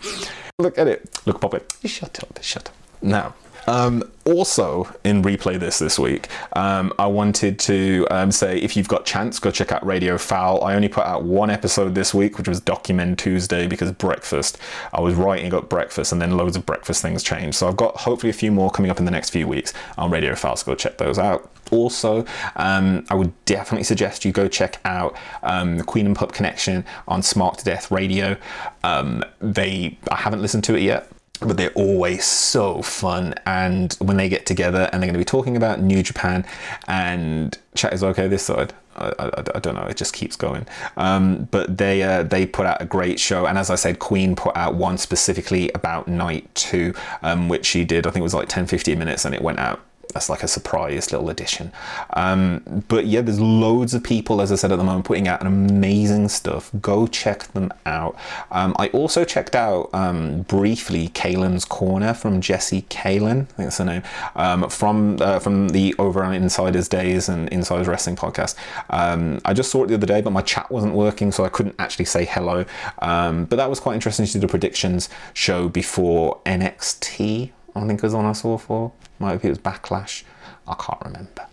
Look 0.60 0.78
at 0.78 0.88
it. 0.88 1.20
Look, 1.26 1.42
Puppet. 1.42 1.74
Shut 1.84 2.24
up. 2.24 2.40
Shut 2.42 2.70
up. 2.70 2.76
Now, 3.02 3.36
um, 3.68 4.04
also, 4.26 4.94
in 5.04 5.22
replay 5.22 5.60
this 5.60 5.80
this 5.80 6.00
week, 6.00 6.28
um, 6.54 6.94
I 6.98 7.08
wanted 7.08 7.60
to 7.60 8.08
um, 8.10 8.32
say 8.32 8.58
if 8.58 8.78
you've 8.78 8.88
got 8.88 9.06
chance, 9.06 9.40
go 9.40 9.52
check 9.52 9.72
out 9.72 9.86
Radio 9.86 10.18
Foul. 10.18 10.64
I 10.64 10.76
only 10.76 10.88
put 10.88 11.06
out 11.06 11.24
one 11.24 11.50
episode 11.50 11.96
this 11.96 12.14
week, 12.14 12.38
which 12.38 12.48
was 12.48 12.62
Document 12.62 13.20
Tuesday, 13.20 13.68
because 13.68 13.92
breakfast. 13.92 14.58
I 14.94 15.02
was 15.02 15.16
writing 15.16 15.54
up 15.54 15.70
breakfast, 15.70 16.12
and 16.12 16.22
then 16.22 16.38
loads 16.38 16.56
of 16.56 16.66
breakfast 16.66 17.02
things 17.02 17.24
changed. 17.24 17.58
So 17.58 17.68
I've 17.68 17.78
got 17.78 17.98
hopefully 17.98 18.30
a 18.30 18.34
few 18.34 18.52
more 18.52 18.72
coming 18.72 18.90
up 18.90 19.00
in 19.00 19.06
the 19.06 19.12
next 19.12 19.32
few 19.32 19.48
weeks 19.48 19.74
on 19.98 20.10
Radio 20.10 20.36
Foul. 20.36 20.56
So 20.56 20.66
go 20.68 20.76
check 20.76 20.98
those 20.98 21.20
out. 21.20 21.50
Also, 21.72 22.26
um, 22.56 23.06
I 23.10 23.16
would 23.16 23.34
definitely 23.46 23.84
suggest 23.84 24.26
you 24.26 24.32
go 24.32 24.48
check 24.48 24.80
out 24.86 25.18
um, 25.42 25.78
the 25.78 25.84
Queen 25.84 26.06
and 26.06 26.16
Pup 26.16 26.32
Connection 26.32 26.86
on 27.08 27.24
Smart 27.24 27.58
to 27.60 27.66
Death 27.66 27.90
Radio. 27.90 28.38
Um, 28.84 29.24
they, 29.40 29.98
I 30.12 30.18
haven't 30.18 30.42
listened 30.42 30.64
to 30.66 30.76
it 30.76 30.82
yet, 30.82 31.10
but 31.48 31.58
they're 31.58 31.72
always 31.72 32.26
so 32.26 32.82
fun. 32.82 33.34
And 33.46 33.94
when 34.00 34.18
they 34.18 34.30
get 34.30 34.46
together 34.46 34.90
and 34.92 35.02
they're 35.02 35.08
going 35.08 35.14
to 35.14 35.20
be 35.20 35.26
talking 35.26 35.58
about 35.58 35.82
New 35.82 36.04
Japan 36.04 36.46
and 36.88 37.58
chat 37.76 37.94
is 37.94 38.04
okay 38.04 38.28
this 38.28 38.44
side. 38.44 38.74
I, 38.96 39.14
I, 39.18 39.44
I, 39.56 39.60
don't 39.60 39.74
know. 39.74 39.88
It 39.88 39.98
just 39.98 40.14
keeps 40.14 40.36
going. 40.36 40.68
Um, 40.98 41.48
but 41.50 41.78
they 41.78 42.04
uh, 42.04 42.22
they 42.24 42.46
put 42.46 42.68
out 42.68 42.80
a 42.80 42.86
great 42.86 43.20
show, 43.20 43.48
and 43.48 43.58
as 43.58 43.72
I 43.72 43.76
said, 43.76 43.98
Queen 43.98 44.36
put 44.36 44.56
out 44.56 44.76
one 44.76 45.00
specifically 45.00 45.72
about 45.74 46.08
night 46.08 46.54
two, 46.54 46.94
um, 47.24 47.50
which 47.50 47.66
she 47.66 47.86
did. 47.86 48.06
I 48.06 48.12
think 48.12 48.22
it 48.22 48.24
was 48.24 48.36
like 48.36 48.50
10, 48.50 48.68
15 48.68 49.00
minutes, 49.00 49.26
and 49.26 49.34
it 49.34 49.42
went 49.42 49.58
out 49.58 49.82
as 50.16 50.30
like 50.30 50.44
a 50.44 50.48
surprise 50.48 51.12
little 51.12 51.30
addition. 51.30 51.72
Um, 52.12 52.84
but 52.88 53.06
yeah, 53.06 53.22
there's 53.22 53.40
loads 53.40 53.94
of 53.94 54.04
people, 54.04 54.42
as 54.42 54.52
I 54.52 54.56
said 54.56 54.72
at 54.72 54.78
the 54.78 54.84
moment, 54.84 55.06
putting 55.06 55.28
out 55.28 55.42
an 55.42 55.48
amazing 55.48 56.30
stuff. 56.30 56.72
Go 56.82 57.08
check 57.08 57.44
them 57.54 57.72
out. 57.86 58.16
Um, 58.52 58.76
I 58.80 58.88
also 58.90 59.26
checked 59.26 59.56
out 59.56 59.90
um, 59.94 60.44
briefly 60.44 61.10
Kalen's 61.10 61.66
Corner 61.66 62.14
from 62.14 62.42
Jesse 62.42 62.84
Kalen, 62.84 63.42
I 63.42 63.46
think 63.46 63.58
that's 63.58 63.78
the 63.78 63.86
name, 63.86 64.04
um, 64.36 64.70
from 64.70 65.18
uh, 65.22 65.40
from 65.40 65.70
the 65.70 65.96
Over 66.00 66.24
on 66.24 66.34
Insiders 66.34 66.88
Days 66.88 67.30
and 67.30 67.50
Insiders 67.50 67.88
Wrestling 67.88 68.16
podcast. 68.16 68.56
Um, 68.90 69.42
I 69.46 69.54
just 69.54 69.72
saw 69.72 69.84
it 69.84 69.88
the 69.88 69.96
other 69.96 70.08
day, 70.08 70.22
but 70.22 70.32
my 70.32 70.42
chat 70.42 70.70
wasn't 70.72 70.94
working, 70.94 71.32
so 71.32 71.44
I 71.44 71.50
couldn't 71.50 71.76
actually 71.80 72.06
say 72.06 72.26
hello. 72.26 72.66
But 73.00 73.58
that 73.58 73.70
was 73.70 73.80
quite 73.80 73.96
interesting 73.96 74.26
to 74.26 74.34
do 74.34 74.40
the 74.40 74.48
predictions 74.48 75.10
show 75.34 75.70
before 75.70 76.40
NXT. 76.46 77.52
I 77.76 77.86
think 77.88 78.00
it 78.00 78.04
was 78.04 78.14
on 78.14 78.26
I 78.26 78.34
saw 78.34 78.58
for. 78.58 78.92
Might 79.20 79.42
be 79.42 79.48
it 79.48 79.52
was 79.52 79.60
Backlash. 79.60 80.24
I 80.68 80.76
can't 80.76 81.00
remember. 81.04 81.48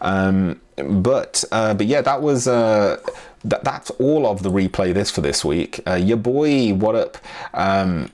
Um, 0.00 0.60
but 0.76 1.44
uh, 1.52 1.74
but 1.74 1.86
yeah, 1.86 2.00
that 2.02 2.22
was 2.22 2.48
uh, 2.48 3.00
that, 3.44 3.64
that's 3.64 3.90
all 3.90 4.26
of 4.26 4.42
the 4.42 4.50
replay 4.50 4.94
this 4.94 5.10
for 5.10 5.20
this 5.20 5.44
week. 5.44 5.80
Uh, 5.86 5.94
your 5.94 6.16
boy, 6.16 6.72
what 6.74 6.94
up? 6.94 7.18
Um, 7.52 8.10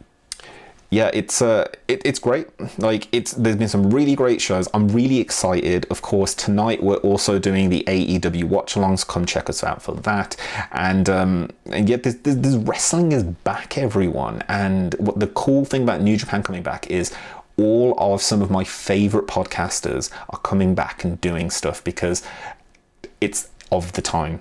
yeah, 0.93 1.09
it's 1.15 1.41
uh, 1.41 1.69
it, 1.87 2.03
it's 2.05 2.19
great. 2.19 2.49
Like 2.81 3.07
it's 3.13 3.33
there's 3.33 3.55
been 3.55 3.69
some 3.69 3.91
really 3.91 4.17
great 4.17 4.41
shows. 4.41 4.69
I'm 4.75 4.89
really 4.89 5.21
excited. 5.21 5.87
Of 5.89 6.03
course, 6.03 6.35
tonight 6.35 6.83
we're 6.83 6.97
also 6.97 7.39
doing 7.39 7.69
the 7.69 7.85
AEW 7.87 8.45
watch-alongs. 8.45 9.07
Come 9.07 9.25
check 9.25 9.49
us 9.49 9.63
out 9.63 9.83
for 9.83 9.95
that. 9.95 10.35
And 10.73 11.09
um, 11.09 11.51
and 11.67 11.89
yet 11.89 12.03
this, 12.03 12.15
this, 12.17 12.35
this 12.35 12.57
wrestling 12.57 13.13
is 13.13 13.23
back, 13.23 13.79
everyone. 13.79 14.43
And 14.49 14.95
what 14.95 15.21
the 15.21 15.29
cool 15.29 15.65
thing 15.65 15.85
about 15.85 16.01
New 16.01 16.17
Japan 16.17 16.43
coming 16.43 16.65
back 16.65 16.89
is 16.91 17.15
all 17.63 17.95
of 18.15 18.23
some 18.23 18.43
of 18.43 18.51
my 18.51 18.65
favorite 18.65 19.27
podcasters 19.27 20.11
are 20.29 20.39
coming 20.39 20.75
back 20.75 21.05
and 21.05 21.21
doing 21.21 21.51
stuff 21.51 21.83
because 21.85 22.23
it's 23.21 23.49
of 23.71 23.93
the 23.93 24.03
time. 24.03 24.41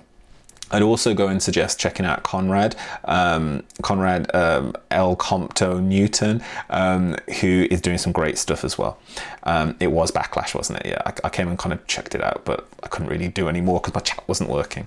I'd 0.70 0.82
also 0.82 1.14
go 1.14 1.28
and 1.28 1.42
suggest 1.42 1.78
checking 1.78 2.06
out 2.06 2.22
Conrad, 2.22 2.76
um, 3.04 3.64
Conrad 3.82 4.34
um, 4.34 4.74
El 4.90 5.16
Compto 5.16 5.82
Newton, 5.82 6.42
um, 6.70 7.16
who 7.40 7.66
is 7.70 7.80
doing 7.80 7.98
some 7.98 8.12
great 8.12 8.38
stuff 8.38 8.64
as 8.64 8.78
well. 8.78 8.98
Um, 9.44 9.76
it 9.80 9.88
was 9.88 10.10
Backlash, 10.10 10.54
wasn't 10.54 10.80
it? 10.80 10.86
Yeah, 10.86 11.02
I, 11.06 11.12
I, 11.24 11.28
came 11.28 11.48
and 11.48 11.58
kind 11.58 11.72
of 11.72 11.86
checked 11.86 12.14
it 12.14 12.22
out, 12.22 12.44
but 12.44 12.68
I 12.82 12.88
couldn't 12.88 13.08
really 13.08 13.28
do 13.28 13.48
any 13.48 13.60
more 13.60 13.80
because 13.80 13.94
my 13.94 14.00
chat 14.00 14.22
wasn't 14.28 14.50
working. 14.50 14.86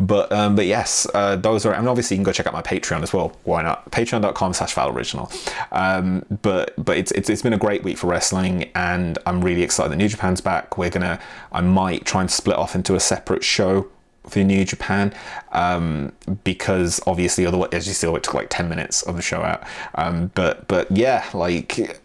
But 0.00 0.32
um, 0.32 0.56
but 0.56 0.66
yes, 0.66 1.06
uh, 1.14 1.36
those 1.36 1.64
are, 1.64 1.72
and 1.72 1.88
obviously 1.88 2.16
you 2.16 2.18
can 2.18 2.24
go 2.24 2.32
check 2.32 2.46
out 2.46 2.52
my 2.52 2.62
Patreon 2.62 3.02
as 3.02 3.12
well. 3.12 3.36
Why 3.44 3.62
not? 3.62 3.90
Patreon.com 3.90 4.52
slash 4.52 4.76
Original. 4.76 5.30
Um, 5.70 6.24
but 6.42 6.74
but 6.82 6.96
it's, 6.96 7.12
it's 7.12 7.30
it's 7.30 7.42
been 7.42 7.52
a 7.52 7.58
great 7.58 7.84
week 7.84 7.98
for 7.98 8.08
wrestling, 8.08 8.70
and 8.74 9.18
I'm 9.26 9.42
really 9.42 9.62
excited 9.62 9.92
that 9.92 9.96
New 9.96 10.08
Japan's 10.08 10.40
back. 10.40 10.76
We're 10.76 10.90
gonna, 10.90 11.20
I 11.52 11.60
might 11.60 12.04
try 12.04 12.22
and 12.22 12.30
split 12.30 12.56
off 12.56 12.74
into 12.74 12.96
a 12.96 13.00
separate 13.00 13.44
show 13.44 13.88
for 14.28 14.40
New 14.40 14.64
Japan 14.64 15.14
um, 15.52 16.12
because 16.44 17.00
obviously 17.06 17.46
otherwise 17.46 17.70
as 17.72 17.86
you 17.86 17.94
saw 17.94 18.14
it 18.16 18.22
took 18.22 18.34
like 18.34 18.48
10 18.50 18.68
minutes 18.68 19.02
of 19.02 19.16
the 19.16 19.22
show 19.22 19.42
out. 19.42 19.62
Um, 19.94 20.30
but 20.34 20.66
but 20.68 20.90
yeah 20.90 21.28
like 21.34 22.00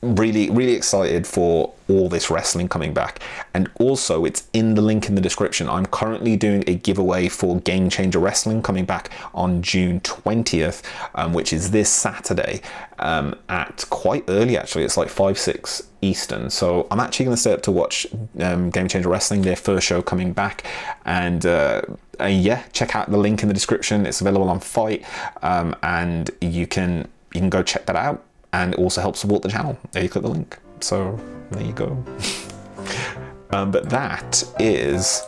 really 0.00 0.48
really 0.50 0.74
excited 0.74 1.26
for 1.26 1.74
all 1.88 2.08
this 2.08 2.30
wrestling 2.30 2.68
coming 2.68 2.94
back. 2.94 3.20
And 3.52 3.68
also 3.76 4.24
it's 4.24 4.46
in 4.52 4.74
the 4.74 4.82
link 4.82 5.08
in 5.08 5.14
the 5.16 5.20
description. 5.20 5.68
I'm 5.68 5.86
currently 5.86 6.36
doing 6.36 6.62
a 6.66 6.74
giveaway 6.74 7.28
for 7.28 7.58
game 7.60 7.90
changer 7.90 8.20
wrestling 8.20 8.62
coming 8.62 8.84
back 8.84 9.10
on 9.34 9.62
june 9.62 10.00
20th 10.00 10.82
um, 11.14 11.32
which 11.32 11.52
is 11.52 11.70
this 11.70 11.88
saturday 11.88 12.60
um, 12.98 13.34
at 13.48 13.86
quite 13.90 14.24
early 14.28 14.56
actually. 14.56 14.84
It's 14.84 14.96
like 14.96 15.08
5 15.08 15.38
6 15.38 15.82
eastern. 16.00 16.50
So 16.50 16.86
i'm 16.90 17.00
actually 17.00 17.24
going 17.26 17.36
to 17.36 17.40
stay 17.40 17.52
up 17.52 17.62
to 17.62 17.72
watch 17.72 18.06
um, 18.38 18.70
game 18.70 18.86
changer 18.86 19.08
wrestling 19.08 19.42
their 19.42 19.56
first 19.56 19.86
show 19.86 20.00
coming 20.00 20.32
back. 20.32 20.64
And 21.06 21.44
uh, 21.44 21.82
yeah 22.20 22.62
check 22.72 22.94
out 22.94 23.10
the 23.10 23.18
link 23.18 23.42
in 23.42 23.48
the 23.48 23.54
description. 23.54 24.06
It's 24.06 24.20
available 24.20 24.48
on 24.48 24.60
FITE 24.60 25.04
um, 25.42 25.74
and 25.82 26.30
you 26.40 26.68
can 26.68 27.08
you 27.34 27.40
can 27.40 27.50
go 27.50 27.62
check 27.62 27.86
that 27.86 27.96
out 27.96 28.24
and 28.52 28.74
also 28.76 29.00
help 29.00 29.16
support 29.16 29.42
the 29.42 29.48
channel. 29.48 29.78
There 29.92 30.02
you 30.02 30.08
click 30.08 30.22
the 30.22 30.30
link. 30.30 30.58
So 30.80 31.18
there 31.50 31.62
you 31.62 31.72
go. 31.72 32.04
um, 33.50 33.70
but 33.70 33.88
that 33.90 34.42
is. 34.58 35.22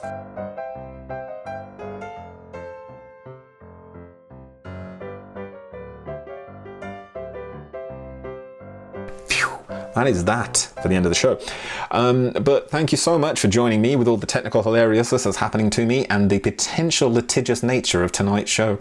that 9.95 10.07
is 10.07 10.25
that 10.25 10.57
for 10.81 10.89
the 10.89 10.95
end 10.95 11.05
of 11.05 11.11
the 11.11 11.16
show. 11.16 11.39
Um, 11.91 12.31
but 12.31 12.71
thank 12.71 12.93
you 12.93 12.99
so 12.99 13.18
much 13.18 13.41
for 13.41 13.49
joining 13.49 13.83
me 13.83 13.97
with 13.97 14.09
all 14.09 14.16
the 14.16 14.27
technical 14.27 14.62
hilariousness 14.62 15.25
that's 15.25 15.37
happening 15.37 15.68
to 15.71 15.85
me 15.85 16.07
and 16.07 16.31
the 16.31 16.39
potential 16.39 17.12
litigious 17.12 17.62
nature 17.62 18.03
of 18.03 18.12
tonight's 18.12 18.51
show. 18.51 18.79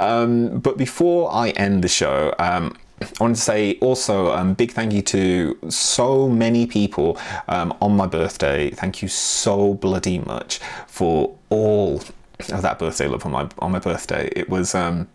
Um, 0.00 0.58
but 0.58 0.76
before 0.76 1.32
I 1.32 1.50
end 1.50 1.84
the 1.84 1.88
show, 1.88 2.34
um, 2.38 2.76
I 3.00 3.06
want 3.20 3.36
to 3.36 3.42
say 3.42 3.78
also 3.80 4.32
um, 4.32 4.54
big 4.54 4.72
thank 4.72 4.92
you 4.92 5.02
to 5.02 5.58
so 5.68 6.28
many 6.28 6.66
people 6.66 7.18
um, 7.48 7.76
on 7.80 7.96
my 7.96 8.06
birthday. 8.06 8.70
Thank 8.70 9.02
you 9.02 9.08
so 9.08 9.74
bloody 9.74 10.18
much 10.18 10.60
for 10.86 11.36
all 11.50 12.02
of 12.52 12.62
that 12.62 12.78
birthday 12.78 13.06
love 13.06 13.24
on 13.26 13.32
my 13.32 13.48
on 13.58 13.72
my 13.72 13.78
birthday. 13.78 14.30
It 14.34 14.48
was 14.48 14.74
um, 14.74 15.08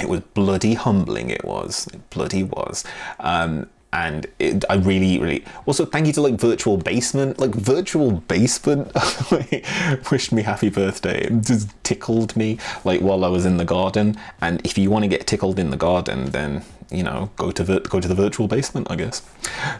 it 0.00 0.08
was 0.08 0.20
bloody 0.34 0.74
humbling. 0.74 1.30
It 1.30 1.44
was 1.44 1.86
it 1.88 2.10
bloody 2.10 2.42
was. 2.42 2.84
Um, 3.20 3.68
and 3.92 4.26
it, 4.38 4.64
I 4.70 4.76
really, 4.76 5.18
really 5.18 5.44
also 5.66 5.84
thank 5.84 6.06
you 6.06 6.12
to 6.14 6.22
like 6.22 6.34
Virtual 6.34 6.76
Basement, 6.76 7.38
like 7.38 7.54
Virtual 7.54 8.12
Basement 8.12 8.90
wished 10.10 10.32
me 10.32 10.42
happy 10.42 10.70
birthday. 10.70 11.26
It 11.26 11.42
just 11.42 11.68
tickled 11.84 12.34
me 12.36 12.58
like 12.84 13.00
while 13.00 13.24
I 13.24 13.28
was 13.28 13.44
in 13.44 13.58
the 13.58 13.64
garden. 13.64 14.16
And 14.40 14.64
if 14.64 14.78
you 14.78 14.90
want 14.90 15.04
to 15.04 15.08
get 15.08 15.26
tickled 15.26 15.58
in 15.58 15.70
the 15.70 15.76
garden, 15.76 16.30
then 16.30 16.64
you 16.90 17.02
know 17.02 17.30
go 17.36 17.50
to 17.50 17.62
the 17.62 17.80
go 17.80 18.00
to 18.00 18.08
the 18.08 18.14
Virtual 18.14 18.48
Basement, 18.48 18.90
I 18.90 18.96
guess. 18.96 19.22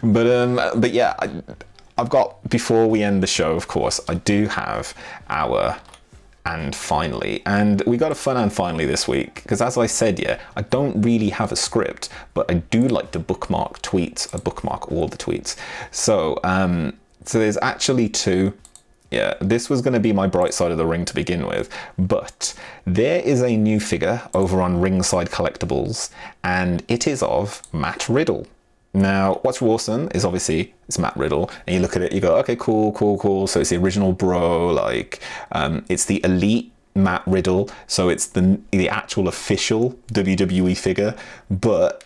But 0.03 0.27
um, 0.27 0.57
but 0.57 0.93
yeah, 0.93 1.15
I, 1.19 1.43
I've 1.97 2.11
got 2.11 2.49
before 2.51 2.87
we 2.87 3.03
end 3.03 3.23
the 3.23 3.27
show, 3.27 3.53
of 3.53 3.67
course, 3.67 3.99
I 4.09 4.15
do 4.15 4.47
have 4.49 4.95
our 5.31 5.79
and 6.45 6.75
finally. 6.75 7.43
And 7.47 7.83
we 7.87 7.97
got 7.97 8.13
a 8.13 8.17
fun 8.17 8.37
and 8.37 8.53
finally 8.53 8.87
this 8.87 9.07
week 9.07 9.43
because, 9.43 9.61
as 9.61 9.79
I 9.79 9.87
said, 9.87 10.19
yeah, 10.19 10.41
I 10.57 10.63
don't 10.63 11.01
really 11.03 11.31
have 11.31 11.53
a 11.53 11.57
script, 11.57 12.09
but 12.35 12.51
I 12.51 12.55
do 12.55 12.89
like 12.89 13.13
to 13.13 13.19
bookmark 13.19 13.83
tweets. 13.83 14.35
I 14.35 14.39
bookmark 14.39 14.91
all 14.91 15.09
the 15.09 15.17
tweets. 15.17 15.57
So, 15.91 16.39
um, 16.45 16.95
so 17.25 17.39
there's 17.39 17.59
actually 17.63 18.09
two. 18.09 18.55
Yeah, 19.11 19.35
this 19.43 19.69
was 19.69 19.83
going 19.83 19.93
to 19.93 20.01
be 20.01 20.15
my 20.15 20.27
bright 20.27 20.55
side 20.55 20.71
of 20.71 20.79
the 20.79 20.87
ring 20.87 21.05
to 21.05 21.15
begin 21.15 21.47
with, 21.47 21.69
but 21.99 22.55
there 22.87 23.21
is 23.21 23.43
a 23.43 23.59
new 23.59 23.79
figure 23.79 24.23
over 24.33 24.63
on 24.63 24.81
Ringside 24.81 25.29
Collectibles, 25.29 26.09
and 26.43 26.83
it 26.89 27.07
is 27.07 27.23
of 27.23 27.63
Matt 27.75 28.09
Riddle. 28.09 28.47
Now, 28.95 29.41
what's 29.43 29.63
awesome 29.63 30.11
is 30.15 30.25
obviously 30.25 30.75
it's 30.87 30.99
Matt 30.99 31.17
Riddle, 31.17 31.51
and 31.67 31.75
you 31.75 31.81
look 31.81 31.97
at 31.97 32.03
it, 32.03 32.13
you 32.13 32.21
go, 32.21 32.37
okay, 32.37 32.57
cool, 32.57 32.93
cool, 32.93 33.19
cool. 33.19 33.47
So 33.47 33.61
it's 33.61 33.71
the 33.71 33.77
original 33.77 34.13
bro, 34.13 34.69
like 34.69 35.21
um, 35.53 35.85
it's 35.89 36.05
the 36.05 36.23
elite 36.25 36.73
Matt 36.95 37.23
Riddle, 37.27 37.71
so 37.87 38.11
it's 38.11 38.27
the 38.27 38.61
the 38.71 38.89
actual 38.89 39.29
official 39.29 39.99
WWE 40.13 40.77
figure, 40.77 41.17
but 41.51 42.05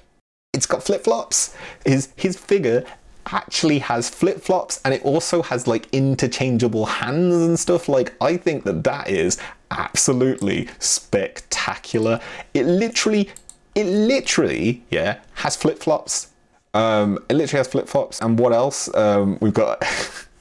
it's 0.52 0.66
got 0.66 0.82
flip 0.82 1.04
flops. 1.04 1.56
His 1.84 2.10
his 2.16 2.38
figure 2.38 2.84
actually 3.32 3.80
has 3.80 4.08
flip 4.08 4.40
flops, 4.40 4.80
and 4.84 4.94
it 4.94 5.02
also 5.02 5.42
has 5.42 5.66
like 5.66 5.88
interchangeable 5.92 6.86
hands 6.86 7.34
and 7.34 7.58
stuff. 7.58 7.88
Like 7.88 8.14
I 8.20 8.36
think 8.36 8.62
that 8.62 8.84
that 8.84 9.08
is 9.08 9.38
absolutely 9.72 10.68
spectacular. 10.78 12.20
It 12.54 12.64
literally, 12.66 13.28
it 13.74 13.86
literally, 13.86 14.84
yeah, 14.88 15.18
has 15.34 15.56
flip 15.56 15.80
flops 15.80 16.28
um, 16.76 17.18
it 17.28 17.34
literally 17.34 17.58
has 17.58 17.68
flip 17.68 17.88
flops. 17.88 18.20
And 18.20 18.38
what 18.38 18.52
else? 18.52 18.94
Um, 18.94 19.38
we've 19.40 19.54
got, 19.54 19.82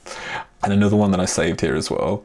and 0.62 0.72
another 0.72 0.96
one 0.96 1.10
that 1.12 1.20
I 1.20 1.24
saved 1.24 1.60
here 1.60 1.74
as 1.74 1.90
well, 1.90 2.24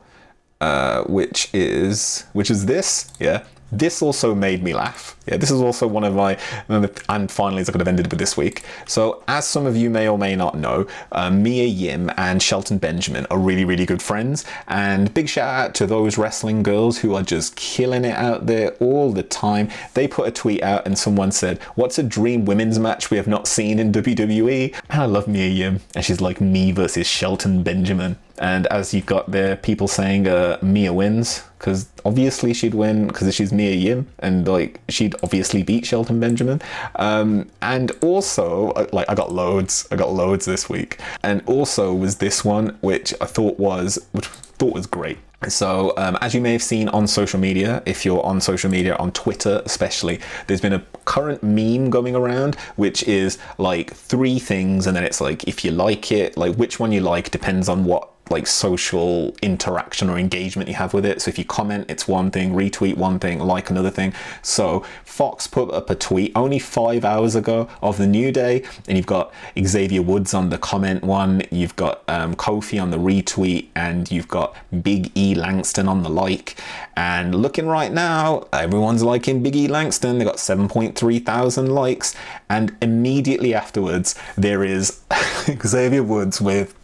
uh, 0.60 1.04
which 1.04 1.50
is 1.54 2.26
which 2.34 2.52
is 2.52 2.66
this. 2.66 3.12
Yeah, 3.20 3.44
this 3.72 4.02
also 4.02 4.36
made 4.36 4.64
me 4.64 4.74
laugh. 4.74 5.16
Yeah, 5.28 5.38
this 5.38 5.52
is 5.52 5.62
also 5.62 5.88
one 5.88 6.04
of 6.04 6.16
my, 6.16 6.38
and 6.68 7.32
finally, 7.32 7.62
as 7.62 7.70
I 7.70 7.72
could 7.72 7.82
have 7.82 7.88
ended 7.88 8.10
with 8.10 8.20
this 8.20 8.36
week. 8.36 8.64
So, 8.88 9.24
as 9.28 9.48
some 9.48 9.66
of 9.66 9.78
you 9.78 9.90
may 9.90 10.08
or 10.08 10.18
may 10.18 10.36
not 10.36 10.58
know, 10.58 10.88
uh, 11.12 11.30
Mia 11.30 11.66
Yim 11.66 12.12
and 12.18 12.42
Shelton 12.42 12.80
Benjamin 12.80 13.28
are 13.30 13.38
really, 13.38 13.64
really 13.64 13.86
good 13.86 14.02
friends. 14.02 14.44
And 14.68 15.14
big 15.14 15.30
shout 15.30 15.48
out 15.48 15.76
to 15.76 15.88
those 15.88 16.18
wrestling 16.18 16.64
girls 16.64 16.98
who 17.00 17.16
are 17.16 17.24
just 17.24 17.56
killing 17.56 18.04
it 18.04 18.16
out 18.16 18.48
there 18.48 18.72
all 18.80 19.12
the 19.14 19.24
time. 19.24 19.70
They 19.94 20.08
put 20.08 20.28
a 20.28 20.32
tweet 20.32 20.64
out 20.64 20.86
and 20.86 20.98
someone 20.98 21.32
said, 21.32 21.62
What's 21.76 22.00
a 22.00 22.04
dream 22.04 22.46
women's 22.46 22.80
match 22.80 23.12
we 23.12 23.18
have 23.18 23.28
not 23.28 23.48
seen 23.48 23.80
in 23.80 23.92
WWE? 23.92 24.76
And 24.90 25.02
I 25.02 25.06
love 25.06 25.28
Mia 25.28 25.48
Yim. 25.48 25.82
And 25.96 26.04
she's 26.04 26.20
like 26.20 26.42
me 26.42 26.72
versus 26.72 27.08
Shelton 27.08 27.64
Benjamin 27.64 28.18
And 28.42 28.66
as 28.68 28.92
you've 28.92 29.06
got 29.06 29.30
there, 29.30 29.56
people 29.56 29.88
saying 29.88 30.28
uh, 30.28 30.58
Mia 30.64 30.92
wins 30.92 31.44
because 31.60 31.88
obviously 32.04 32.56
she'd 32.56 32.74
win 32.74 33.06
because 33.06 33.34
she's 33.36 33.54
Mia 33.54 33.76
Yim 33.76 34.08
and 34.18 34.48
like 34.48 34.82
she'd 34.90 35.14
obviously 35.22 35.62
beat 35.62 35.86
Shelton 35.86 36.20
Benjamin. 36.20 36.60
Um, 36.96 37.52
and 37.62 37.92
also, 38.02 38.72
uh, 38.72 38.88
like 38.92 39.08
I 39.08 39.14
got 39.14 39.32
loads, 39.32 39.88
I 39.92 39.96
got 39.96 40.12
loads 40.12 40.46
this 40.48 40.68
week. 40.68 41.00
And 41.22 41.44
also 41.46 41.94
was 41.94 42.16
this 42.18 42.44
one 42.44 42.80
which 42.82 43.14
I 43.22 43.26
thought 43.26 43.60
was 43.60 44.00
which 44.12 44.28
I 44.28 44.32
thought 44.32 44.74
was 44.74 44.88
great. 44.88 45.20
So, 45.48 45.94
um, 45.98 46.18
as 46.22 46.36
you 46.36 46.42
may 46.42 46.52
have 46.52 46.62
seen 46.62 46.88
on 46.90 47.08
social 47.08 47.40
media, 47.40 47.82
if 47.88 48.06
you're 48.06 48.24
on 48.24 48.42
social 48.42 48.70
media, 48.70 48.96
on 48.98 49.12
Twitter 49.12 49.62
especially, 49.66 50.20
there's 50.46 50.62
been 50.62 50.74
a 50.74 50.84
current 51.06 51.42
meme 51.42 51.90
going 51.90 52.16
around, 52.16 52.56
which 52.76 53.02
is 53.04 53.40
like 53.58 53.92
three 53.92 54.38
things, 54.38 54.86
and 54.86 54.96
then 54.96 55.04
it's 55.04 55.20
like 55.20 55.48
if 55.48 55.66
you 55.66 55.72
like 55.72 56.12
it, 56.12 56.38
like 56.38 56.56
which 56.56 56.80
one 56.80 56.92
you 56.92 57.02
like 57.02 57.32
depends 57.32 57.70
on 57.70 57.86
what 57.86 58.10
like 58.32 58.48
social 58.48 59.36
interaction 59.42 60.10
or 60.10 60.18
engagement 60.18 60.70
you 60.70 60.76
have 60.76 60.94
with 60.94 61.06
it. 61.06 61.22
So 61.22 61.30
if 61.30 61.38
you 61.38 61.46
comment, 61.46 61.86
it's 61.90 62.08
one 62.08 62.32
thing, 62.32 62.54
retweet 62.54 62.98
one 62.98 63.20
thing, 63.20 63.40
like 63.40 63.70
another 63.70 63.90
thing. 63.90 64.14
So 64.42 64.84
Fox 65.04 65.48
put 65.48 65.72
up 65.72 65.90
a 65.90 65.96
tweet 65.96 66.32
only 66.36 66.60
five 66.60 67.06
hours 67.06 67.36
ago 67.36 67.68
of 67.82 67.98
the 67.98 68.08
new 68.08 68.32
day, 68.32 68.64
and 68.88 68.98
you've 68.98 69.06
got 69.06 69.34
Xavier 69.64 70.02
Woods 70.02 70.34
on 70.34 70.50
the 70.50 70.58
comment 70.58 71.04
one, 71.04 71.44
you've 71.52 71.76
got 71.76 72.04
um, 72.08 72.36
Kofi 72.36 72.82
on 72.82 72.92
the 72.92 72.98
retweet, 72.98 73.68
and 73.76 74.10
you've 74.12 74.28
got 74.28 74.56
Big 74.82 75.12
E 75.16 75.36
Langston 75.36 75.88
on 75.88 76.04
the 76.04 76.10
like. 76.10 76.56
And 76.96 77.36
looking 77.36 77.68
right 77.68 77.92
now, 77.92 78.48
everyone's 78.54 79.04
liking 79.04 79.44
Big 79.44 79.56
E 79.56 79.68
Langston. 79.68 80.18
They 80.18 80.26
got 80.26 80.38
7.3 80.38 81.26
thousand 81.26 81.70
likes, 81.70 82.16
and 82.50 82.76
immediately 82.82 83.54
afterwards, 83.54 84.16
there 84.38 84.64
is 84.64 85.02
Xavier 85.66 86.04
Woods 86.04 86.42
with 86.42 86.76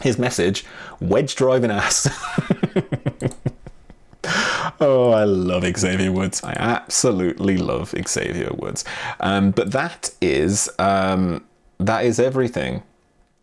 his 0.00 0.18
message 0.18 0.64
wedge 1.00 1.34
driving 1.34 1.70
ass. 1.70 2.08
oh, 4.80 5.10
I 5.10 5.24
love 5.24 5.64
Xavier 5.76 6.12
Woods. 6.12 6.42
I 6.42 6.52
absolutely 6.52 7.56
love 7.56 7.94
Xavier 8.06 8.50
Woods. 8.52 8.84
Um, 9.20 9.50
but 9.50 9.72
that 9.72 10.10
is 10.20 10.70
um, 10.78 11.44
that 11.78 12.04
is 12.04 12.18
everything. 12.18 12.82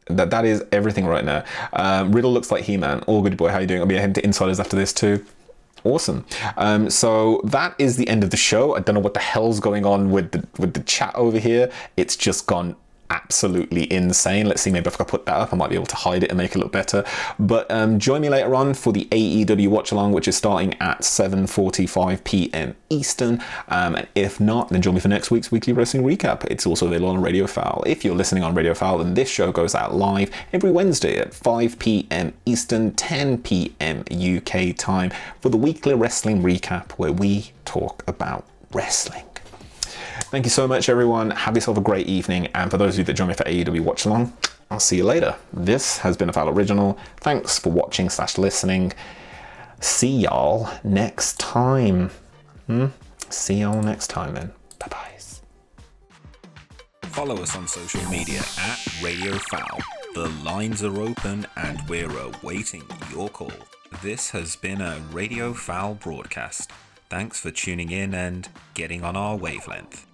That 0.08 0.32
that 0.32 0.46
is 0.46 0.64
everything 0.72 1.06
right 1.06 1.24
now. 1.24 1.44
Um, 1.74 2.12
Riddle 2.12 2.34
looks 2.34 2.52
like 2.52 2.66
He-Man. 2.66 3.02
All 3.02 3.22
good 3.22 3.38
boy. 3.38 3.50
How 3.50 3.60
you 3.60 3.68
doing? 3.68 3.82
I'll 3.82 3.88
be 3.88 3.96
heading 3.96 4.14
to 4.14 4.24
Insiders 4.24 4.60
after 4.60 4.76
this 4.76 4.92
too. 4.94 5.26
Awesome. 5.86 6.26
Um, 6.56 6.90
so 6.90 7.42
that 7.44 7.76
is 7.78 7.98
the 7.98 8.08
end 8.08 8.24
of 8.24 8.30
the 8.30 8.38
show. 8.38 8.76
I 8.76 8.80
don't 8.80 8.96
know 8.96 9.02
what 9.02 9.14
the 9.14 9.20
hell's 9.20 9.60
going 9.60 9.86
on 9.86 10.12
with 10.12 10.32
the 10.32 10.48
with 10.58 10.74
the 10.74 10.82
chat 10.82 11.14
over 11.16 11.40
here. 11.40 11.72
It's 11.98 12.16
just 12.16 12.48
gone 12.48 12.76
absolutely 13.14 13.92
insane. 13.94 14.48
Let's 14.48 14.64
see, 14.64 14.72
maybe 14.72 14.88
if 14.88 15.00
I 15.00 15.04
put 15.04 15.26
that 15.28 15.36
up, 15.36 15.54
I 15.54 15.56
might 15.56 15.70
be 15.70 15.76
able 15.76 15.86
to 15.86 15.96
hide 15.96 16.24
it 16.24 16.32
and 16.32 16.38
make 16.38 16.56
it 16.56 16.58
look 16.58 16.72
better. 16.72 17.06
But 17.38 17.70
um, 17.70 18.00
join 18.00 18.22
me 18.22 18.30
later 18.30 18.56
on 18.56 18.74
for 18.74 18.92
the 18.92 19.06
AEW 19.06 19.68
watch 19.68 19.92
along, 19.92 20.14
which 20.14 20.28
is 20.28 20.36
starting 20.36 20.74
at 20.82 21.02
7:45 21.02 22.24
p.m. 22.24 22.76
Eastern. 22.90 23.42
Um, 23.68 23.96
and 23.96 24.08
if 24.16 24.40
not, 24.40 24.70
then 24.70 24.82
join 24.82 24.96
me 24.96 25.00
for 25.00 25.08
next 25.08 25.30
week's 25.30 25.52
weekly 25.52 25.74
wrestling 25.74 26.04
recap. 26.04 26.44
It's 26.46 26.66
also 26.66 26.88
available 26.88 27.10
on 27.10 27.22
Radio 27.22 27.46
Foul. 27.46 27.84
If 27.86 28.04
you're 28.04 28.16
listening 28.16 28.44
on 28.44 28.56
Radio 28.56 28.74
Foul, 28.74 28.98
then 28.98 29.14
this 29.14 29.30
show 29.30 29.52
goes 29.52 29.76
out 29.76 29.94
live 29.94 30.32
every 30.52 30.72
Wednesday 30.72 31.18
at 31.18 31.34
5 31.34 31.78
p.m. 31.78 32.34
Eastern, 32.46 32.94
10 32.96 33.44
p.m. 33.44 34.04
UK 34.12 34.76
time 34.76 35.12
for 35.40 35.50
the 35.50 35.58
weekly 35.58 35.94
wrestling 35.94 36.42
recap, 36.42 36.92
where 36.94 37.12
we 37.12 37.52
talk 37.66 38.04
about 38.08 38.46
wrestling. 38.72 39.26
Thank 40.34 40.48
you 40.48 40.50
so 40.50 40.68
much, 40.68 40.90
everyone. 40.90 41.30
Have 41.30 41.54
yourself 41.54 41.78
a 41.78 41.82
great 41.82 42.08
evening. 42.08 42.48
And 42.56 42.72
for 42.72 42.80
those 42.80 42.96
of 42.96 42.98
you 42.98 43.04
that 43.04 43.14
join 43.14 43.28
me 43.28 43.36
for 43.36 43.44
AEW 43.44 43.82
Watch 43.82 44.06
Along, 44.06 44.36
I'll 44.72 44.80
see 44.80 44.98
you 44.98 45.04
later. 45.04 45.36
This 45.54 46.00
has 46.00 46.18
been 46.18 46.28
a 46.28 46.34
Foul 46.34 46.50
Original. 46.50 46.98
Thanks 47.18 47.60
for 47.60 47.72
watching 47.72 48.10
slash 48.10 48.40
listening. 48.40 48.94
See 49.80 50.10
y'all 50.10 50.72
next 50.84 51.40
time. 51.40 52.10
Hmm? 52.66 52.88
See 53.30 53.60
y'all 53.60 53.84
next 53.84 54.08
time 54.08 54.34
then. 54.34 54.52
Bye 54.80 54.88
bye. 54.90 55.18
Follow 57.10 57.36
us 57.36 57.56
on 57.56 57.68
social 57.68 58.04
media 58.10 58.40
at 58.58 58.80
Radio 59.04 59.34
Foul. 59.52 59.78
The 60.16 60.30
lines 60.44 60.84
are 60.84 61.00
open 61.00 61.46
and 61.58 61.80
we're 61.88 62.10
awaiting 62.10 62.82
your 63.12 63.30
call. 63.30 63.54
This 64.02 64.32
has 64.32 64.56
been 64.56 64.82
a 64.82 64.98
Radio 65.12 65.54
Foul 65.54 65.94
broadcast. 65.94 66.72
Thanks 67.08 67.40
for 67.40 67.52
tuning 67.52 67.92
in 67.92 68.16
and 68.16 68.50
getting 68.74 69.04
on 69.04 69.16
our 69.16 69.38
wavelength. 69.38 70.08